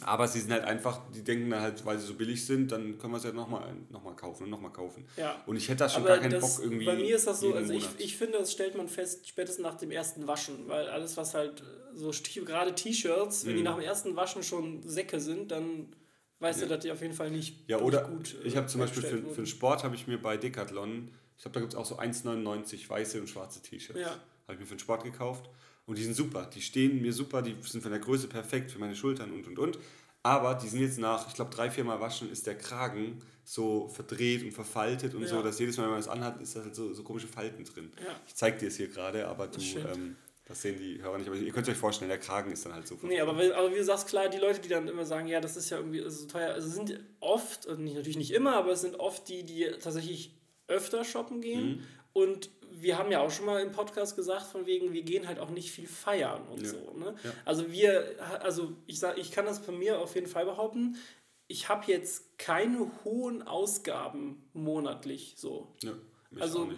[0.00, 2.98] aber sie sind halt einfach, die denken dann halt, weil sie so billig sind, dann
[2.98, 5.04] können wir es ja nochmal noch mal kaufen und nochmal kaufen.
[5.18, 5.42] Ja.
[5.46, 6.86] Und ich hätte da schon aber gar keinen das, Bock irgendwie.
[6.86, 9.74] Bei mir ist das so, also ich, ich finde, das stellt man fest, spätestens nach
[9.74, 11.62] dem ersten Waschen, weil alles, was halt
[11.94, 12.10] so,
[12.42, 13.56] gerade T-Shirts, wenn mhm.
[13.58, 15.94] die nach dem ersten Waschen schon Säcke sind, dann
[16.42, 16.66] weißt ja.
[16.66, 19.18] du, dass die auf jeden Fall nicht, ja, oder gut Ich habe zum Beispiel für,
[19.18, 21.98] für den Sport habe ich mir bei Decathlon, ich glaube, da gibt es auch so
[21.98, 24.00] 1,99 weiße und schwarze T-Shirts.
[24.00, 24.10] Ja.
[24.10, 25.48] Habe ich mir für den Sport gekauft.
[25.86, 26.48] Und die sind super.
[26.54, 29.58] Die stehen mir super, die sind von der Größe perfekt für meine Schultern und und
[29.58, 29.78] und.
[30.22, 33.88] Aber die sind jetzt nach, ich glaube, drei, vier Mal waschen, ist der Kragen so
[33.88, 35.28] verdreht und verfaltet und ja.
[35.28, 37.64] so, dass jedes Mal, wenn man das anhat, ist da halt so, so komische Falten
[37.64, 37.90] drin.
[37.98, 38.14] Ja.
[38.26, 39.60] Ich zeige dir es hier gerade, aber du.
[39.60, 40.16] Ähm,
[40.52, 42.86] das sehen die Hörer nicht, aber ihr könnt euch vorstellen, der Kragen ist dann halt
[42.86, 42.98] so.
[43.00, 45.56] Nee, aber, aber wie du sagst, klar, die Leute, die dann immer sagen, ja, das
[45.56, 48.82] ist ja irgendwie so teuer, also sind oft, also nicht, natürlich nicht immer, aber es
[48.82, 50.34] sind oft die, die tatsächlich
[50.68, 51.68] öfter shoppen gehen.
[51.68, 51.82] Mhm.
[52.12, 55.38] Und wir haben ja auch schon mal im Podcast gesagt, von wegen, wir gehen halt
[55.38, 56.68] auch nicht viel feiern und ja.
[56.68, 56.92] so.
[56.98, 57.14] Ne?
[57.24, 57.32] Ja.
[57.46, 60.98] Also wir, also ich sag, ich kann das von mir auf jeden Fall behaupten,
[61.48, 65.74] ich habe jetzt keine hohen Ausgaben monatlich so.
[65.82, 65.92] Ja.
[66.32, 66.68] Mich also,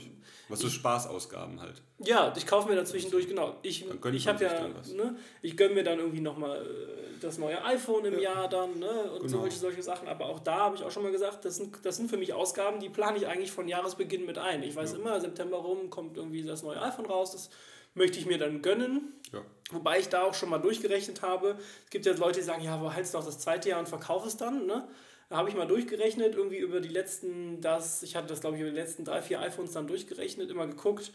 [0.48, 1.80] Was so Spaßausgaben halt.
[1.98, 3.56] Ja, ich kaufe mir da zwischendurch, genau.
[3.62, 8.04] Ich, ich habe ja, ne, ich gönne mir dann irgendwie nochmal äh, das neue iPhone
[8.06, 8.34] im ja.
[8.34, 9.40] Jahr dann, ne, und genau.
[9.40, 10.08] solche, solche Sachen.
[10.08, 12.32] Aber auch da habe ich auch schon mal gesagt, das sind, das sind für mich
[12.32, 14.62] Ausgaben, die plane ich eigentlich von Jahresbeginn mit ein.
[14.64, 14.98] Ich weiß ja.
[14.98, 17.50] immer, September rum kommt irgendwie das neue iPhone raus, das
[17.94, 19.12] möchte ich mir dann gönnen.
[19.32, 19.40] Ja.
[19.70, 21.56] Wobei ich da auch schon mal durchgerechnet habe.
[21.84, 24.26] Es gibt ja Leute, die sagen, ja, aber halt's noch das zweite Jahr und verkauf
[24.26, 24.66] es dann.
[24.66, 24.86] Ne?
[25.28, 28.62] Da habe ich mal durchgerechnet, irgendwie über die letzten, das, ich hatte das glaube ich
[28.62, 31.12] über die letzten drei, vier iPhones dann durchgerechnet, immer geguckt,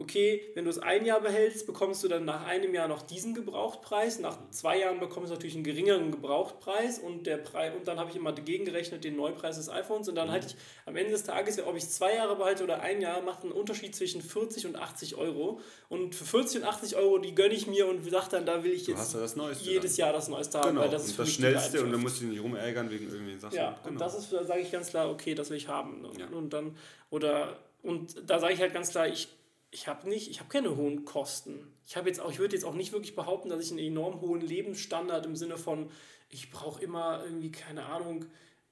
[0.00, 3.34] okay, wenn du es ein Jahr behältst, bekommst du dann nach einem Jahr noch diesen
[3.34, 7.98] Gebrauchtpreis, nach zwei Jahren bekommst du natürlich einen geringeren Gebrauchtpreis und, der Preis, und dann
[7.98, 11.10] habe ich immer dagegen gerechnet den Neupreis des iPhones und dann halte ich am Ende
[11.10, 14.66] des Tages, ob ich zwei Jahre behalte oder ein Jahr, macht einen Unterschied zwischen 40
[14.66, 18.26] und 80 Euro und für 40 und 80 Euro, die gönne ich mir und sage
[18.30, 19.26] dann, da will ich jetzt ja
[19.60, 20.06] jedes dann.
[20.06, 22.20] Jahr das Neueste haben, Genau, weil das ist und das Schnellste und dann musst du
[22.20, 23.56] dich nicht rumärgern wegen irgendwelchen Sachen.
[23.56, 23.88] Ja, genau.
[23.88, 26.04] und das ist, da sage ich ganz klar, okay, das will ich haben.
[26.04, 26.26] Und, Ja.
[26.28, 26.76] und dann,
[27.10, 29.28] oder, und da sage ich halt ganz klar, ich,
[29.70, 31.72] ich habe nicht, ich habe keine hohen Kosten.
[31.86, 34.20] Ich habe jetzt auch, ich würde jetzt auch nicht wirklich behaupten, dass ich einen enorm
[34.20, 35.90] hohen Lebensstandard im Sinne von,
[36.30, 38.24] ich brauche immer irgendwie, keine Ahnung,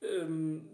[0.03, 0.68] ähm,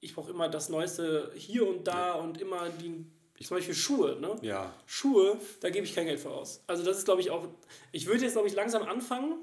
[0.00, 3.04] ich brauche immer das Neueste hier und da und immer die,
[3.44, 4.36] zum Beispiel Schuhe, ne?
[4.42, 6.62] ja, Schuhe, da gebe ich kein Geld für aus.
[6.66, 7.46] Also das ist, glaube ich, auch,
[7.92, 9.38] ich würde jetzt, glaube ich, langsam anfangen,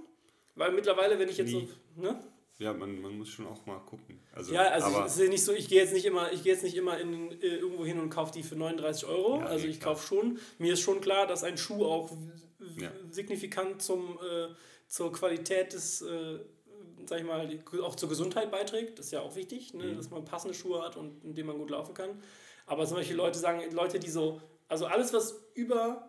[0.55, 1.67] weil mittlerweile, wenn ich jetzt Nie.
[1.95, 2.19] so, ne?
[2.59, 4.19] Ja man, man muss schon auch mal gucken.
[4.33, 6.53] Also, Ja, also aber, es ist nicht so, ich gehe jetzt nicht immer, ich gehe
[6.53, 9.39] jetzt nicht immer in, äh, irgendwo hin und kaufe die für 39 Euro.
[9.39, 10.39] Ja, also nee, ich kaufe schon.
[10.57, 12.11] Mir ist schon klar, dass ein Schuh auch
[12.77, 12.91] Ja.
[13.11, 14.47] signifikant zum, äh,
[14.87, 16.39] zur Qualität des, äh,
[17.05, 17.47] sag ich mal,
[17.83, 18.97] auch zur Gesundheit beiträgt.
[18.99, 19.85] Das ist ja auch wichtig, ne?
[19.85, 19.97] Mhm.
[19.97, 22.21] dass man passende Schuhe hat und in denen man gut laufen kann.
[22.65, 26.06] Aber zum Beispiel Leute sagen, Leute, die so, also alles, was über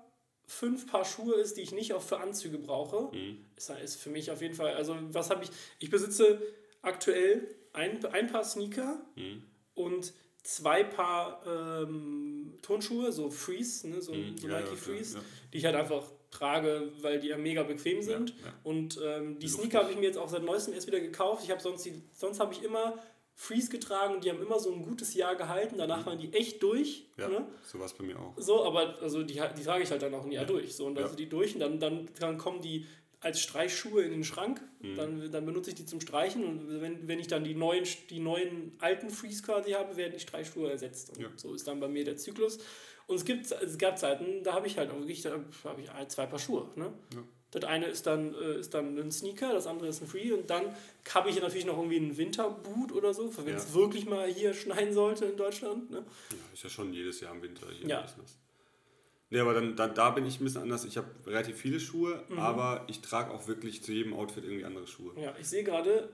[0.49, 3.45] fünf Paar Schuhe ist, die ich nicht auch für Anzüge brauche, Mhm.
[3.57, 6.41] ist, ist für mich auf jeden Fall, also was habe ich, ich besitze
[6.83, 9.43] aktuell ein, ein Paar Sneaker Mhm.
[9.75, 15.19] und zwei Paar ähm, Turnschuhe, so Freeze, ne, so, Mhm, so ja, Nike ja, Freeze,
[15.19, 15.25] ja.
[15.53, 18.35] die ich halt einfach trage, weil die ja mega bequem sind.
[18.63, 19.49] Und ähm, die.
[19.49, 21.43] Sneaker habe ich mir jetzt auch seit neuestem erst wieder gekauft.
[21.45, 22.99] Ich habe sonst, die, sonst habe ich immer
[23.41, 25.77] Freeze getragen und die haben immer so ein gutes Jahr gehalten.
[25.79, 27.07] Danach waren die echt durch.
[27.17, 27.23] Mhm.
[27.23, 27.47] Ja, Ne?
[27.65, 28.35] sowas bei mir auch.
[28.37, 30.75] So, aber also die, die trage ich halt dann auch ein Jahr durch.
[30.75, 31.09] So, und dann Ja.
[31.09, 32.85] sind die durch und dann, dann, dann kommen die
[33.21, 34.61] als Streichschuhe in den Schrank.
[34.81, 34.95] Mhm.
[34.97, 38.19] Dann, dann benutze ich die zum Streichen und wenn, wenn ich dann die neuen, die
[38.19, 41.11] neuen alten Freeze quasi habe, werden die Streichschuhe ersetzt.
[41.17, 41.29] Und Ja.
[41.37, 42.59] so ist dann bei mir der Zyklus.
[43.07, 45.31] Und es, gibt, es gab Zeiten, da habe ich halt auch wirklich da
[45.65, 46.69] habe ich ein- zwei Paar Schuhe.
[46.75, 46.93] Ne?
[47.15, 47.23] Ja.
[47.51, 50.51] Das eine ist dann, äh, ist dann ein Sneaker, das andere ist ein Free und
[50.51, 50.65] dann
[51.15, 53.59] habe ich natürlich noch irgendwie einen Winterboot oder so, für wenn Ja.
[53.59, 55.91] es wirklich mal hier schneien sollte in Deutschland.
[55.91, 56.05] Ne?
[56.31, 58.03] Ja, ist ja schon jedes Jahr im Winter hier Ja.
[58.03, 58.37] bisschen was.
[59.31, 60.85] Nee, aber dann, dann, da bin ich ein bisschen anders.
[60.85, 62.39] Ich habe relativ viele Schuhe, Mhm.
[62.39, 65.13] aber ich trage auch wirklich zu jedem Outfit irgendwie andere Schuhe.
[65.21, 66.11] Ja, ich sehe gerade,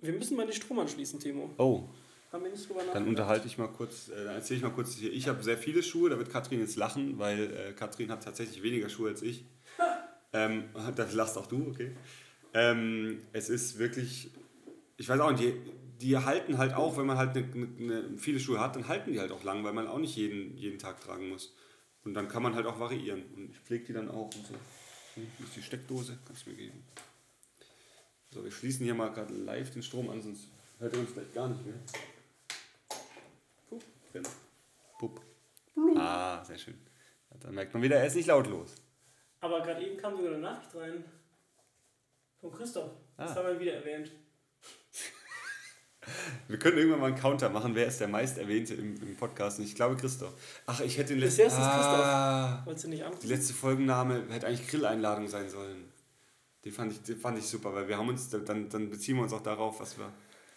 [0.00, 1.50] wir müssen mal den Strom anschließen, Timo.
[1.58, 1.88] Oh,
[2.32, 4.96] Haben wir nicht drüber dann unterhalte ich mal kurz, äh, dann erzähle ich mal kurz
[4.96, 5.12] hier.
[5.12, 8.60] Ich habe sehr viele Schuhe, da wird Katrin jetzt lachen, weil äh, Katrin hat tatsächlich
[8.64, 9.44] weniger Schuhe als ich.
[10.34, 10.64] Ähm,
[10.96, 11.96] das lachst auch du, okay.
[12.52, 14.30] Ähm, es ist wirklich,
[14.96, 18.18] ich weiß auch nicht, die, die halten halt auch, wenn man halt ne, ne, ne,
[18.18, 20.78] viele Schuhe hat, dann halten die halt auch lang, weil man auch nicht jeden, jeden
[20.78, 21.54] Tag tragen muss.
[22.04, 23.22] Und dann kann man halt auch variieren.
[23.34, 24.54] Und ich pflege die dann auch und so.
[25.14, 26.84] Hm, Hier ist die Steckdose, kannst du mir geben.
[28.30, 31.34] So, wir schließen hier mal gerade live den Strom an, sonst hört er uns vielleicht
[31.34, 31.76] gar nicht mehr.
[33.70, 33.84] Pup.
[34.98, 35.20] Pup.
[35.96, 36.78] Ah, sehr schön.
[37.40, 38.74] Da merkt man wieder, er ist nicht lautlos.
[39.44, 41.04] Aber gerade eben kam sogar eine Nachricht rein.
[42.40, 42.90] Von Christoph.
[43.18, 43.36] Das Ah.
[43.36, 44.10] haben wir wieder erwähnt.
[46.48, 49.58] Wir können irgendwann mal einen Counter machen, wer ist der meist erwähnte im, im Podcast.
[49.58, 50.34] Und ich glaube Christoph.
[50.66, 51.42] Ach, ich hätte den letzten.
[51.42, 53.28] jetzt ist ah, Wolltest du nicht die anrufen?
[53.28, 55.90] letzte Folgenname hätte eigentlich Grilleinladung sein sollen.
[56.64, 59.22] Die fand ich, die fand ich super, weil wir haben uns, dann, dann beziehen wir
[59.22, 60.12] uns auch darauf, was wir.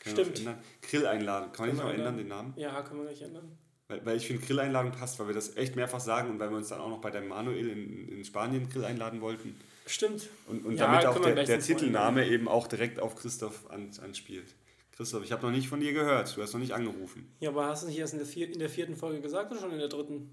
[0.05, 0.41] Stimmt.
[0.81, 1.51] Grilleinladung.
[1.53, 2.53] Kann man nicht noch ändern, den Namen?
[2.57, 3.57] Ja, können wir gleich ändern.
[3.89, 6.57] Weil, weil ich finde, Grilleinladung passt, weil wir das echt mehrfach sagen und weil wir
[6.57, 9.55] uns dann auch noch bei der Manuel in, in Spanien Grill einladen wollten.
[9.85, 10.27] Stimmt.
[10.47, 14.55] Und, und Ja, damit auch der, der Titelname eben auch direkt auf Christoph an, anspielt.
[14.91, 16.35] Christoph, ich habe noch nicht von dir gehört.
[16.35, 17.31] Du hast noch nicht angerufen.
[17.39, 19.61] Ja, aber hast du nicht erst in der, vier, in der vierten Folge gesagt oder
[19.61, 20.31] schon in der dritten?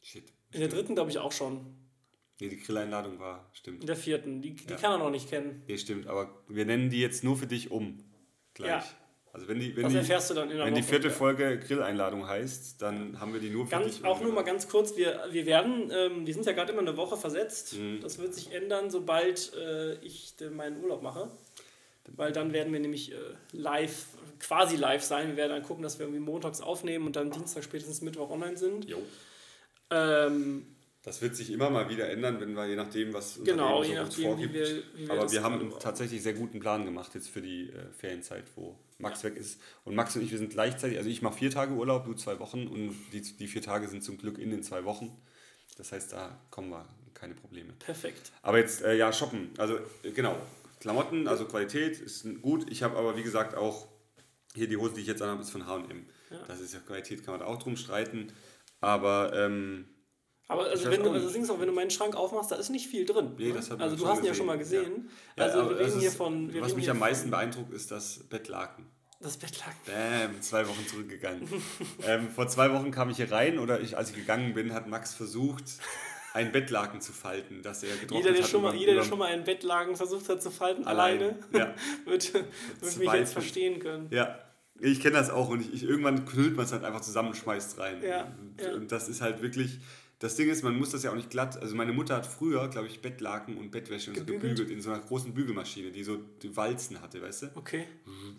[0.00, 0.32] Shit.
[0.52, 1.66] In der dritten glaube ich auch schon.
[2.40, 3.80] Nee, die Grilleinladung war, stimmt.
[3.80, 4.40] In der vierten.
[4.42, 4.76] Die, die Ja.
[4.76, 5.62] kann er noch nicht kennen.
[5.66, 7.98] Nee, stimmt, aber wir nennen die jetzt nur für dich um.
[8.54, 8.68] Gleich.
[8.70, 8.84] Ja.
[9.36, 10.88] Also wenn die, wenn Das die, erfährst du dann in der wenn die Woche.
[10.88, 14.04] vierte Folge Grilleinladung heißt, dann haben wir die nur für Ganz, dich.
[14.06, 16.96] auch nur mal ganz kurz, wir, wir werden, ähm, wir sind ja gerade immer eine
[16.96, 17.74] Woche versetzt.
[17.74, 18.00] Mhm.
[18.00, 21.30] Das wird sich ändern, sobald äh, ich äh, meinen Urlaub mache.
[22.16, 23.16] Weil dann werden wir nämlich äh,
[23.52, 24.06] live,
[24.40, 25.28] quasi live sein.
[25.28, 28.56] Wir werden dann gucken, dass wir irgendwie montags aufnehmen und dann Dienstag, spätestens Mittwoch online
[28.56, 28.88] sind.
[28.88, 29.02] Jo.
[29.90, 30.66] Ähm,
[31.02, 33.92] Das wird sich immer mal wieder ändern, wenn wir je nachdem, was unser genau, Leben
[33.92, 34.54] je so uns nachdem, wie vorgibt.
[34.54, 37.68] wir, wie wir Aber wir haben einen tatsächlich sehr guten Plan gemacht jetzt für die
[37.70, 39.60] äh, Ferienzeit, wo Max weg ist.
[39.84, 42.38] Und Max und ich, wir sind gleichzeitig, also ich mache vier Tage Urlaub, du zwei
[42.38, 45.16] Wochen und die, die vier Tage sind zum Glück in den zwei Wochen.
[45.76, 47.72] Das heißt, da kommen wir keine Probleme.
[47.78, 48.32] Perfekt.
[48.42, 49.50] Aber jetzt, äh, ja, shoppen.
[49.58, 50.36] Also, äh, genau.
[50.80, 52.70] Klamotten, also Qualität ist gut.
[52.70, 53.88] Ich habe aber, wie gesagt, auch
[54.54, 56.06] hier die Hose, die ich jetzt anhabe, ist von HM.
[56.30, 56.38] Ja.
[56.46, 58.32] Das ist ja Qualität, kann man da auch drum streiten.
[58.80, 59.86] Aber ähm,
[60.48, 62.70] Aber also wenn du, also Ding ist auch, wenn du meinen Schrank aufmachst, da ist
[62.70, 63.32] nicht viel drin.
[63.36, 65.10] Nee, das hat also du hast ihn ja schon mal gesehen.
[65.36, 65.44] Ja.
[65.44, 66.54] Also ja, wir reden hier von.
[66.60, 68.86] Was mich am meisten beeindruckt, ist das Bettlaken.
[69.18, 69.80] Das Bettlaken.
[69.86, 71.48] Bäm, zwei Wochen zurückgegangen.
[72.06, 74.86] ähm, vor zwei Wochen kam ich hier rein oder ich, als ich gegangen bin, hat
[74.88, 75.64] Max versucht,
[76.34, 78.50] ein Bettlaken zu falten, das er getrocknet jeder, der hat.
[78.50, 81.74] Schon mal, jeder, der schon mal ein Bettlaken versucht hat zu falten, alleine, alleine ja.
[82.04, 84.08] wird, wird mich jetzt verstehen können.
[84.10, 84.38] Ja,
[84.80, 87.36] ich kenne das auch und ich, ich irgendwann knüllt man es halt einfach zusammen und
[87.36, 88.02] schmeißt rein.
[88.02, 88.74] Ja, und, ja.
[88.74, 89.78] und das ist halt wirklich,
[90.18, 91.60] das Ding ist, man muss das ja auch nicht glatt.
[91.60, 94.90] Also meine Mutter hat früher, glaube ich, Bettlaken und Bettwäsche und so gebügelt in so
[94.90, 97.46] einer großen Bügelmaschine, die so die Walzen hatte, weißt du?
[97.54, 97.86] Okay.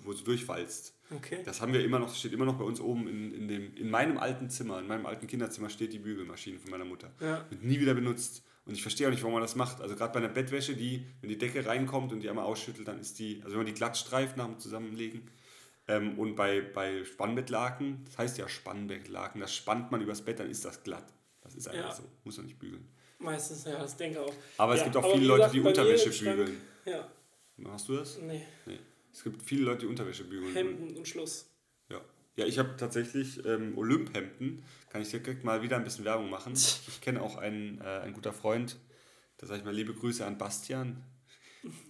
[0.04, 0.96] Wo sie durchwalzt.
[1.12, 1.42] Okay.
[1.46, 3.92] Das haben wir immer noch, steht immer noch bei uns oben in, in, dem, in
[3.92, 7.12] meinem alten Zimmer, in meinem alten Kinderzimmer steht die Bügelmaschine von meiner Mutter.
[7.20, 7.46] Ja.
[7.50, 8.44] Wird nie wieder benutzt.
[8.66, 9.80] Und ich verstehe auch nicht, warum man das macht.
[9.80, 13.00] Also gerade bei einer Bettwäsche, die, wenn die Decke reinkommt und die einmal ausschüttelt, dann
[13.00, 15.22] ist die, also wenn man die glatt streift nach dem Zusammenlegen.
[15.88, 20.50] Ähm, und bei, bei Spannbettlaken, das heißt ja Spannbettlaken, das spannt man übers Bett, dann
[20.50, 21.14] ist das glatt.
[21.48, 21.96] Das ist einfach ja.
[21.96, 22.04] so.
[22.24, 22.88] Muss man nicht bügeln.
[23.20, 24.34] Meistens, ja, das denke ich auch.
[24.58, 26.62] Aber es ja, gibt auch viele Leute, die Unterwäsche bügeln.
[26.86, 27.10] Ja.
[27.66, 28.20] Hast du das?
[28.20, 28.46] Nee.
[28.66, 28.80] nee.
[29.12, 30.54] Es gibt viele Leute, die Unterwäsche bügeln.
[30.54, 31.50] Hemden und Schluss.
[31.90, 32.00] Ja.
[32.36, 34.64] Ja, ich habe tatsächlich ähm, Olymp-Hemden.
[34.90, 36.54] Kann ich direkt mal wieder ein bisschen Werbung machen.
[36.88, 38.78] Ich kenne auch einen, äh, einen guter Freund,
[39.38, 41.04] da sage ich mal liebe Grüße an Bastian.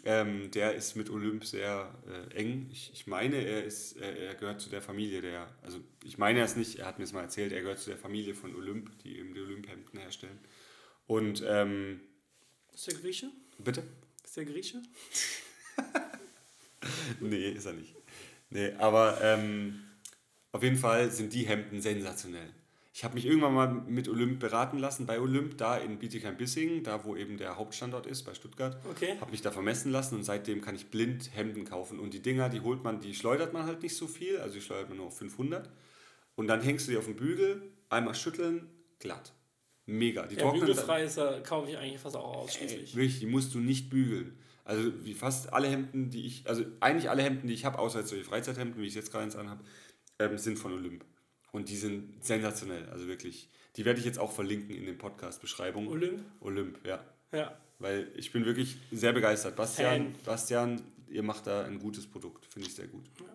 [0.05, 2.69] Ähm, der ist mit Olymp sehr äh, eng.
[2.71, 6.41] Ich, ich meine, er, ist, äh, er gehört zu der Familie der, also ich meine
[6.41, 8.97] es nicht, er hat mir es mal erzählt, er gehört zu der Familie von Olymp,
[9.03, 10.39] die eben die Olymp-Hemden herstellen.
[11.07, 12.01] Und ähm,
[12.73, 13.31] ist der Grieche?
[13.57, 13.83] Bitte?
[14.23, 14.81] Ist der Grieche?
[17.19, 17.95] nee, ist er nicht.
[18.49, 19.83] Nee, aber ähm,
[20.51, 22.53] auf jeden Fall sind die Hemden sensationell.
[22.97, 27.05] Ich habe mich irgendwann mal mit Olymp beraten lassen, bei Olymp, da in Bietigheim-Bissingen, da
[27.05, 28.75] wo eben der Hauptstandort ist, bei Stuttgart.
[28.89, 29.19] Okay.
[29.21, 31.99] Habe mich da vermessen lassen und seitdem kann ich blind Hemden kaufen.
[31.99, 34.61] Und die Dinger, die holt man, die schleudert man halt nicht so viel, also die
[34.61, 35.69] schleudert man nur auf 500.
[36.33, 38.67] Und dann hängst du die auf den Bügel, einmal schütteln,
[38.97, 39.31] glatt.
[39.85, 40.25] Mega.
[40.25, 42.93] Die ja, bügelfrei ist, kaufe ich eigentlich fast auch ausschließlich.
[42.93, 44.39] Ey, wirklich, die musst du nicht bügeln.
[44.65, 47.99] Also wie fast alle Hemden, die ich, also eigentlich alle Hemden, die ich habe, außer
[47.99, 49.63] jetzt solche Freizeithemden, wie ich es jetzt gerade eins anhabe,
[50.17, 51.05] ähm, sind von Olymp.
[51.57, 53.49] Und die sind sensationell, also wirklich.
[53.77, 55.89] Die werde ich jetzt auch verlinken in den Podcast-Beschreibungen.
[55.89, 56.23] Olymp?
[56.39, 57.03] Olymp, ja.
[57.31, 57.57] Ja.
[57.79, 59.55] Weil ich bin wirklich sehr begeistert.
[59.55, 63.05] Bastian, Bastian, ihr macht da ein gutes Produkt, finde ich sehr gut.
[63.19, 63.25] Ja.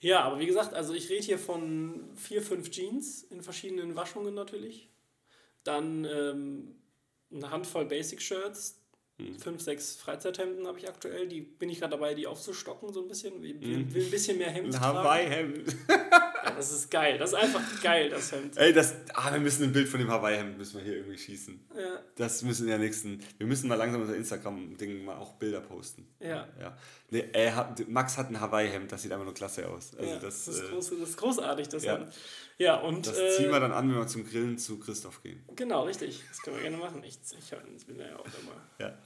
[0.00, 4.34] ja, aber wie gesagt, also ich rede hier von vier, fünf Jeans in verschiedenen Waschungen
[4.34, 4.90] natürlich.
[5.62, 6.74] Dann ähm,
[7.32, 8.78] eine Handvoll Basic-Shirts,
[9.16, 9.38] hm.
[9.38, 11.28] Fünf, sechs Freizeithemden habe ich aktuell.
[11.28, 13.40] Die bin ich gerade dabei, die aufzustocken so ein bisschen.
[13.40, 15.76] Will, will, will ein bisschen mehr Hemd Ein Hawaii-Hemd.
[16.50, 17.18] das ist geil.
[17.18, 18.56] Das ist einfach geil, das Hemd.
[18.56, 21.68] Ey, das, ah, wir müssen ein Bild von dem Hawaii-Hemd müssen wir hier irgendwie schießen.
[21.76, 22.00] Ja.
[22.16, 23.20] Das müssen wir nächsten.
[23.38, 26.06] Wir müssen mal langsam unser Instagram-Ding mal auch Bilder posten.
[26.20, 26.48] Ja.
[26.60, 26.76] ja.
[27.10, 29.96] Nee, er Max hat ein Hawaii-Hemd, das sieht einfach nur klasse aus.
[29.96, 31.98] Also ja, das, das, ist groß, das ist großartig, das ja.
[31.98, 32.12] Hemd.
[32.58, 35.44] Ja, und, das ziehen wir äh, dann an, wenn wir zum Grillen zu Christoph gehen.
[35.56, 36.22] Genau, richtig.
[36.28, 37.02] Das können wir gerne machen.
[37.04, 38.60] Ich, ich bin ja auch immer.
[38.78, 38.98] Ja.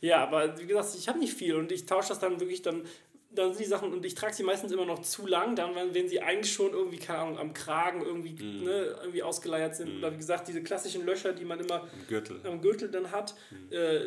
[0.00, 2.84] Ja, aber wie gesagt, ich habe nicht viel und ich tausche das dann wirklich dann.
[3.34, 6.08] Dann sind die Sachen, und ich trage sie meistens immer noch zu lang, dann, wenn
[6.08, 8.64] sie eigentlich schon irgendwie, keine Ahnung, am Kragen irgendwie, mm.
[8.64, 9.94] ne, irgendwie ausgeleiert sind.
[9.94, 9.98] Mm.
[9.98, 13.34] Oder wie gesagt, diese klassischen Löcher, die man immer am Gürtel, am Gürtel dann hat,
[13.50, 13.74] mm.
[13.74, 14.00] äh,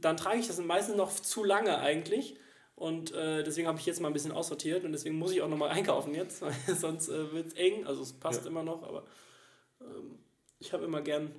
[0.00, 2.36] dann trage ich das meistens noch zu lange eigentlich.
[2.74, 5.48] Und äh, deswegen habe ich jetzt mal ein bisschen aussortiert und deswegen muss ich auch
[5.48, 7.86] nochmal einkaufen jetzt, sonst äh, wird es eng.
[7.86, 8.50] Also es passt ja.
[8.50, 9.04] immer noch, aber
[9.80, 10.18] ähm,
[10.58, 11.34] ich habe immer gern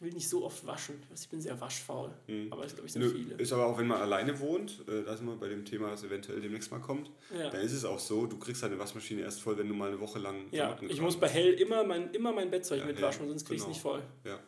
[0.00, 1.02] ich will nicht so oft waschen.
[1.14, 2.10] Ich bin sehr waschfaul.
[2.26, 2.50] Mhm.
[2.50, 3.34] Aber ich glaube, ich sind viele.
[3.34, 6.04] Ist aber auch, wenn man alleine wohnt, äh, da sind wir bei dem Thema, das
[6.04, 7.50] eventuell demnächst mal kommt, ja.
[7.50, 10.00] dann ist es auch so, du kriegst deine Waschmaschine erst voll, wenn du mal eine
[10.00, 13.44] Woche lang Ja, ich muss bei Hell immer mein, immer mein Bettzeug ja, mitwaschen, sonst
[13.44, 13.72] krieg ich genau.
[13.72, 14.02] es nicht voll.
[14.24, 14.40] Ja.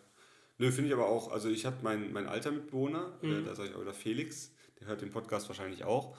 [0.56, 3.42] Nö, finde ich aber auch, also ich habe meinen mein alter Mitbewohner, äh, mhm.
[3.42, 6.16] äh, da sage ich auch, der Felix, der hört den Podcast wahrscheinlich auch,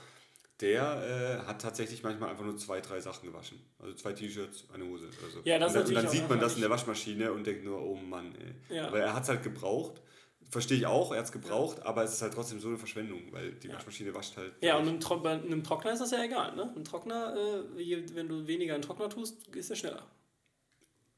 [0.63, 3.59] der äh, hat tatsächlich manchmal einfach nur zwei, drei Sachen gewaschen.
[3.79, 5.41] Also zwei T-Shirts, eine Hose oder so.
[5.43, 7.81] Ja, das und dann, und dann sieht man das in der Waschmaschine und denkt nur,
[7.81, 8.77] oh Mann, ey.
[8.77, 8.87] Ja.
[8.87, 10.01] Aber er hat es halt gebraucht.
[10.49, 11.85] Verstehe ich auch, er hat es gebraucht, ja.
[11.85, 13.73] aber es ist halt trotzdem so eine Verschwendung, weil die ja.
[13.73, 14.53] Waschmaschine wascht halt.
[14.61, 16.71] Ja, und einem, Tro einem, Trockner ist das ja egal, ne?
[16.75, 20.07] Ein Trockner, äh, wenn du weniger in Trockner tust, ist er schneller.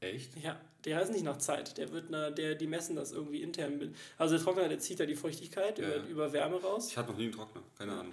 [0.00, 0.36] Echt?
[0.42, 1.78] Ja, der heißt nicht nach Zeit.
[1.78, 3.94] Der wird, na, der, die messen das irgendwie intern.
[4.18, 6.88] Also der Trockner, der zieht da die Feuchtigkeit über, über Wärme raus.
[6.90, 8.12] Ich hatte noch nie einen Trockner, keine Ahnung.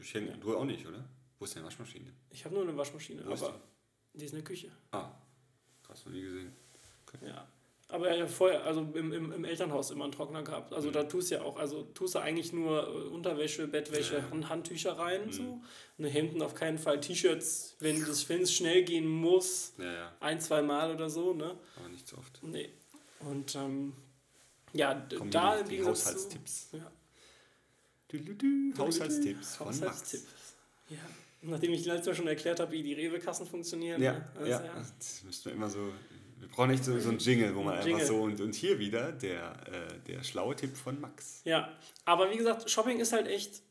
[0.00, 1.04] Ich, du auch nicht, oder?
[1.38, 2.12] Wo ist deine Waschmaschine?
[2.30, 3.60] Ich habe nur eine Waschmaschine, Wo aber
[4.14, 4.18] die?
[4.20, 4.70] die ist in der Küche.
[4.90, 5.10] Ah,
[5.82, 6.52] krass, noch nie gesehen.
[7.06, 7.28] Okay.
[7.28, 7.46] Ja.
[7.88, 10.72] Aber ja, vorher, also im, im, im Elternhaus immer einen Trockner gehabt.
[10.72, 10.92] Also mhm.
[10.92, 14.26] da tust du ja auch, also tust du eigentlich nur äh, Unterwäsche, Bettwäsche ja.
[14.32, 15.32] und Handtücher rein mhm.
[15.32, 15.60] so.
[15.98, 20.12] Und Hemden auf keinen Fall, T-Shirts, wenn es schnell gehen muss, ja, ja.
[20.18, 21.56] ein, zwei Mal oder so, ne?
[21.76, 22.42] Aber nicht so oft.
[22.42, 22.70] Nee.
[23.20, 23.92] Und ähm,
[24.72, 26.70] ja, Kommen da die, die Haushaltstipps.
[26.72, 26.90] Ja.
[28.08, 30.24] Du, du, du, Haushaltstipps von Haushaltstipps.
[30.24, 30.54] Max.
[30.88, 30.98] Ja.
[31.42, 34.00] Nachdem ich letztes Mal schon erklärt habe, wie die Rewe-Kassen funktionieren.
[34.00, 34.28] Ja, ne?
[34.36, 34.64] also, ja.
[34.64, 34.86] ja.
[34.98, 35.92] das müssten wir immer so
[36.38, 38.06] Wir brauchen echt so, so einen Jingle, wo man einfach Jingle.
[38.06, 41.40] so und, und hier wieder der, äh, der schlaue Tipp von Max.
[41.44, 41.72] Ja,
[42.04, 43.62] aber wie gesagt, Shopping ist halt echt.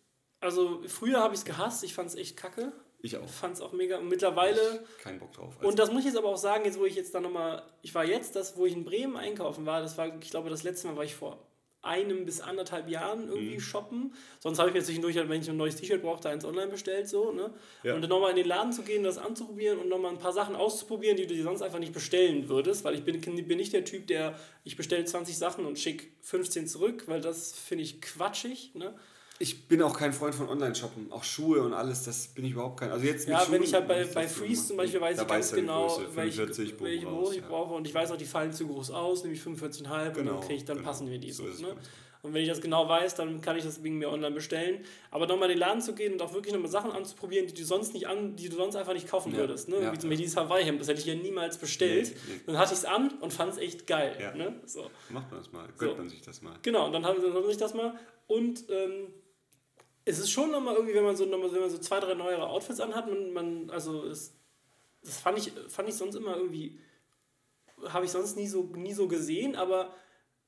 [0.42, 2.74] Also früher habe ich es gehasst, ich fand es echt kacke.
[3.02, 3.30] Ich auch.
[3.30, 4.00] Fand es auch mega.
[4.00, 4.84] Und mittlerweile.
[5.02, 5.56] Kein Bock drauf.
[5.58, 7.64] Also und das muss ich jetzt aber auch sagen, jetzt wo ich jetzt dann nochmal.
[7.82, 10.64] Ich war jetzt, das, wo ich in Bremen einkaufen war, das war, ich glaube, das
[10.64, 11.40] letzte Mal war ich vor
[11.86, 13.60] einem bis anderthalb Jahren irgendwie mhm.
[13.60, 14.14] shoppen.
[14.40, 17.08] Sonst habe ich mir zwischendurch, halt, wenn ich ein neues T-Shirt brauchte, eins online bestellt.
[17.08, 17.54] So, ne?
[17.84, 17.96] Ja.
[17.96, 20.56] Und dann nochmal in den Laden zu gehen, das anzuprobieren und nochmal ein paar Sachen
[20.56, 22.84] auszuprobieren, die du dir sonst einfach nicht bestellen würdest.
[22.84, 26.68] Weil ich bin, bin nicht der Typ, der, ich bestelle 20 Sachen und schicke 15
[26.68, 28.72] zurück, weil das finde ich quatschig.
[28.74, 28.96] Ne?
[29.38, 31.12] Ich bin auch kein Freund von Online-Shoppen.
[31.12, 32.92] Auch Schuhe und alles, das bin ich überhaupt kein.
[32.92, 35.52] Also jetzt ja, Schuhen, wenn ich halt bei, bei Freeze zum Beispiel weiß ich ganz
[35.52, 37.74] genau, welche, welche Größe ich brauche.
[37.74, 40.40] Und ich weiß auch, die fallen zu groß aus, nämlich 45,5 genau, und dann, genau,
[40.40, 40.90] krieg ich, dann genau.
[40.90, 41.44] passen wir die so.
[41.44, 41.76] ne?
[42.26, 44.84] Und wenn ich das genau weiß, dann kann ich das wegen mir online bestellen.
[45.12, 47.64] Aber nochmal in den Laden zu gehen und auch wirklich nochmal Sachen anzuprobieren, die du
[47.64, 49.38] sonst nicht an, die du sonst einfach nicht kaufen ja.
[49.38, 49.70] würdest.
[49.70, 49.76] Ne?
[49.76, 49.94] Ja.
[49.94, 52.16] Wie zum Beispiel dieses Hawaii-Hemd, das hätte ich ja niemals bestellt.
[52.28, 52.42] Nee, nee.
[52.48, 54.18] Dann hatte ich es an und fand es echt geil.
[54.20, 54.34] Ja.
[54.34, 54.56] Ne?
[54.66, 54.90] So.
[55.10, 55.98] Macht man das mal, gönnt so.
[55.98, 56.56] man sich das mal.
[56.64, 57.94] Genau, und dann hat man sich das mal.
[58.26, 59.14] Und ähm,
[60.06, 62.48] es ist schon nochmal irgendwie, wenn man so, nochmal, wenn man so zwei, drei neuere
[62.48, 64.34] Outfits anhat, man, man also es,
[65.04, 66.80] das fand ich, fand ich sonst immer irgendwie,
[67.90, 69.94] habe ich sonst nie so, nie so gesehen, aber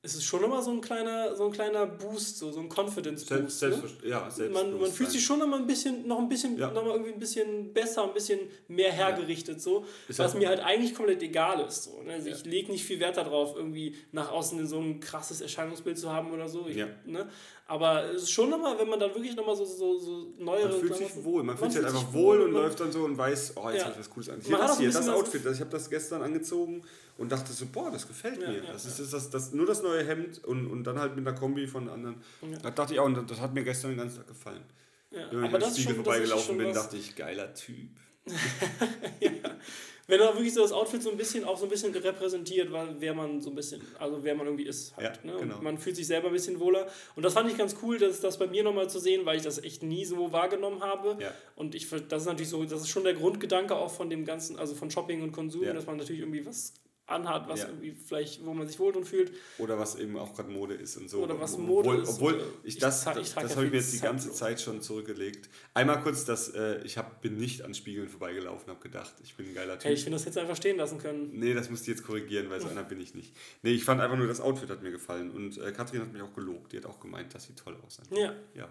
[0.00, 3.58] es ist schon immer so ein kleiner, so ein kleiner Boost, so, so ein Confidence-Boost.
[3.58, 4.08] Selbst, ne?
[4.08, 6.70] ja, man, man fühlt sich schon noch mal ein bisschen, noch ein bisschen, ja.
[6.70, 8.38] noch mal irgendwie ein bisschen besser, ein bisschen
[8.68, 9.60] mehr hergerichtet, ja.
[9.60, 11.84] so, ist was mir halt eigentlich komplett egal ist.
[11.84, 12.12] So, ne?
[12.12, 12.36] also ja.
[12.36, 16.30] Ich lege nicht viel Wert darauf, irgendwie nach außen so ein krasses Erscheinungsbild zu haben
[16.30, 16.68] oder so.
[16.68, 17.28] Ich, ne?
[17.70, 20.70] Aber es ist schon nochmal, wenn man dann wirklich nochmal so, so, so neuere.
[20.70, 23.18] Man fühlt sich wohl, man, fühlt sich halt einfach wohl und läuft dann so und
[23.18, 23.84] weiß, oh, jetzt ja.
[23.84, 24.40] habe ich was Cooles an.
[24.40, 26.82] Hier, das hier, das Outfit, das, ich habe das gestern angezogen
[27.18, 28.64] und dachte so, boah, das gefällt ja, mir.
[28.64, 31.28] Ja, das ist das, das, das, nur das neue Hemd und, und dann halt mit
[31.28, 32.22] einer Kombi von anderen.
[32.62, 34.64] Da dachte ich auch, und das hat mir gestern den ganzen Tag gefallen.
[35.10, 37.90] Ja, Wenn ich am Spiegel vorbeigelaufen bin, dachte ich, geiler Typ.
[39.20, 39.30] ja.
[40.08, 43.12] Wenn er wirklich so das Outfit so ein bisschen auch so ein bisschen repräsentiert, wer
[43.12, 44.96] man so ein bisschen, also wer man irgendwie ist.
[44.96, 45.38] Halt, ja, ne?
[45.38, 45.60] genau.
[45.60, 46.88] Man fühlt sich selber ein bisschen wohler.
[47.14, 49.42] Und das fand ich ganz cool, das, das bei mir nochmal zu sehen, weil ich
[49.42, 51.18] das echt nie so wahrgenommen habe.
[51.20, 51.34] Ja.
[51.56, 54.58] Und ich das ist natürlich so, das ist schon der Grundgedanke auch von dem ganzen,
[54.58, 55.74] also von Shopping und Konsum, ja.
[55.74, 56.72] dass man natürlich irgendwie was
[57.08, 57.66] anhat, was ja.
[57.66, 59.32] irgendwie vielleicht, wo man sich wohl fühlt.
[59.58, 61.22] Oder was eben auch gerade Mode ist und so.
[61.22, 62.08] Oder was Mode obwohl, ist.
[62.10, 64.82] Obwohl ich das, ich, ich das, das habe ich mir jetzt die ganze Zeit schon
[64.82, 65.48] zurückgelegt.
[65.74, 69.46] Einmal kurz, dass äh, ich hab, bin nicht an Spiegeln vorbeigelaufen, habe gedacht, ich bin
[69.46, 69.84] ein geiler Typ.
[69.84, 71.30] Hey, ich finde das jetzt einfach stehen lassen können.
[71.32, 73.34] Nee, das musst du jetzt korrigieren, weil so einer bin ich nicht.
[73.62, 75.30] Nee, ich fand einfach nur, das Outfit hat mir gefallen.
[75.30, 76.72] Und äh, Katrin hat mich auch gelobt.
[76.72, 78.02] Die hat auch gemeint, dass sie toll aussah.
[78.10, 78.34] Ja.
[78.54, 78.68] ja.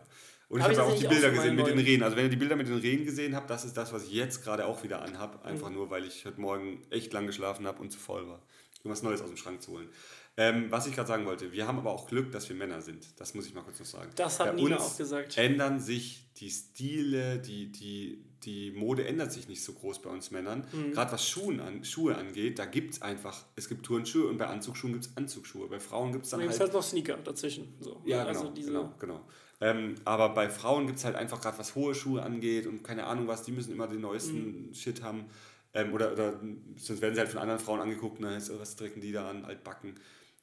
[0.50, 2.04] Und hab ich habe auch die Bilder gesehen mit den Rehen.
[2.04, 4.14] Also wenn ihr die Bilder mit den Rehen gesehen habt, das ist das, was ich
[4.14, 5.46] jetzt gerade auch wieder anhab.
[5.46, 5.76] Einfach mhm.
[5.76, 8.42] nur, weil ich heute Morgen echt lang geschlafen habe und zu voll war
[8.88, 9.90] irgendwas Neues aus dem Schrank zu holen.
[10.38, 13.08] Ähm, was ich gerade sagen wollte, wir haben aber auch Glück, dass wir Männer sind.
[13.20, 14.12] Das muss ich mal kurz noch sagen.
[14.16, 15.38] Das hat Bei Nina auch gesagt.
[15.38, 20.32] ändern sich die Stile, die, die, die Mode ändert sich nicht so groß bei uns
[20.32, 20.64] Männern.
[20.72, 20.94] Mhm.
[20.94, 24.48] Gerade was Schuhen an, Schuhe angeht, da gibt es einfach, es gibt Turnschuhe und bei
[24.48, 25.68] Anzugsschuhen gibt es Anzugsschuhe.
[25.68, 26.52] Bei Frauen gibt es dann halt...
[26.52, 27.74] Es halt noch Sneaker dazwischen.
[27.82, 28.02] So.
[28.06, 29.22] Ja, genau, also diese genau, genau.
[29.60, 33.06] Ähm, aber bei Frauen gibt es halt einfach gerade, was hohe Schuhe angeht und keine
[33.06, 34.74] Ahnung was, die müssen immer den neuesten mhm.
[34.74, 35.26] Shit haben.
[35.74, 36.40] Ähm, oder, oder
[36.78, 39.96] sonst werden sie halt von anderen Frauen angeguckt, ne, was trinken die da an, altbacken.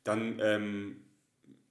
[0.03, 0.97] Dann, ähm,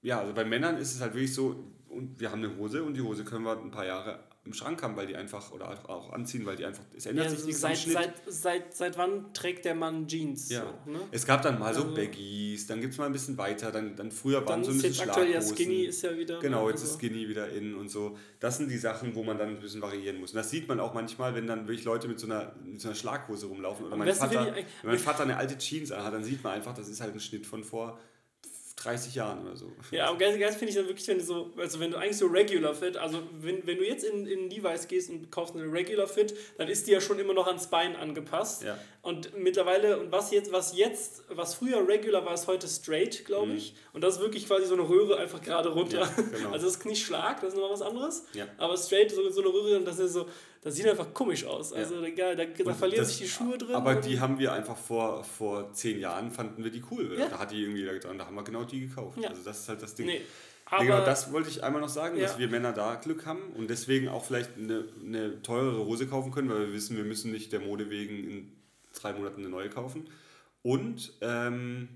[0.02, 2.94] ja, also bei Männern ist es halt wirklich so, und wir haben eine Hose und
[2.94, 6.12] die Hose können wir ein paar Jahre im Schrank haben, weil die einfach, oder auch
[6.12, 9.64] anziehen, weil die einfach, es ändert ja, sich nichts seit, seit, seit, seit wann trägt
[9.64, 10.50] der Mann Jeans?
[10.50, 10.66] Ja.
[10.84, 11.00] So, ne?
[11.12, 13.96] Es gab dann mal so also, Baggies, dann gibt es mal ein bisschen weiter, dann,
[13.96, 16.40] dann früher waren dann so ein bisschen jetzt aktuell ja Skinny ist ja wieder.
[16.40, 16.92] Genau, jetzt also.
[16.92, 18.18] ist Skinny wieder in und so.
[18.38, 20.32] Das sind die Sachen, wo man dann ein bisschen variieren muss.
[20.32, 22.88] Und das sieht man auch manchmal, wenn dann wirklich Leute mit so einer, mit so
[22.88, 26.44] einer Schlaghose rumlaufen oder mein Vater, wenn mein Vater eine alte Jeans anhat, dann sieht
[26.44, 27.98] man einfach, das ist halt ein Schnitt von vor
[28.84, 29.72] 30 Jahren oder so.
[29.90, 32.18] Ja, aber ganz, ganz finde ich dann wirklich, wenn du so, also wenn du eigentlich
[32.18, 35.70] so Regular Fit, also wenn, wenn du jetzt in, in Levi's gehst und kaufst eine
[35.70, 38.62] Regular Fit, dann ist die ja schon immer noch ans Bein angepasst.
[38.62, 38.78] Ja.
[39.02, 43.48] Und mittlerweile, und was jetzt, was jetzt, was früher Regular war, ist heute Straight, glaube
[43.48, 43.56] mhm.
[43.56, 43.74] ich.
[43.92, 46.00] Und das ist wirklich quasi so eine Röhre einfach gerade runter.
[46.00, 46.48] Ja, genau.
[46.52, 48.26] Also das ist nicht Schlag, das ist nochmal was anderes.
[48.34, 48.46] Ja.
[48.58, 50.26] Aber Straight, so, so eine Röhre, das ist so,
[50.64, 51.74] das sieht einfach komisch aus.
[51.74, 53.74] Also egal, da, da verlieren das, sich die Schuhe drin.
[53.74, 57.16] Aber die haben wir einfach vor, vor zehn Jahren, fanden wir die cool.
[57.16, 59.18] Da hat die irgendwie getan, da haben wir genau die gekauft.
[59.22, 60.06] Also das ist halt das Ding.
[60.06, 60.22] Nee.
[60.64, 62.22] Aber genau, das wollte ich einmal noch sagen, ja.
[62.22, 66.32] dass wir Männer da Glück haben und deswegen auch vielleicht eine, eine teurere Hose kaufen
[66.32, 68.52] können, weil wir wissen, wir müssen nicht der Mode wegen in
[68.94, 70.08] drei Monaten eine neue kaufen.
[70.62, 71.90] Und ähm,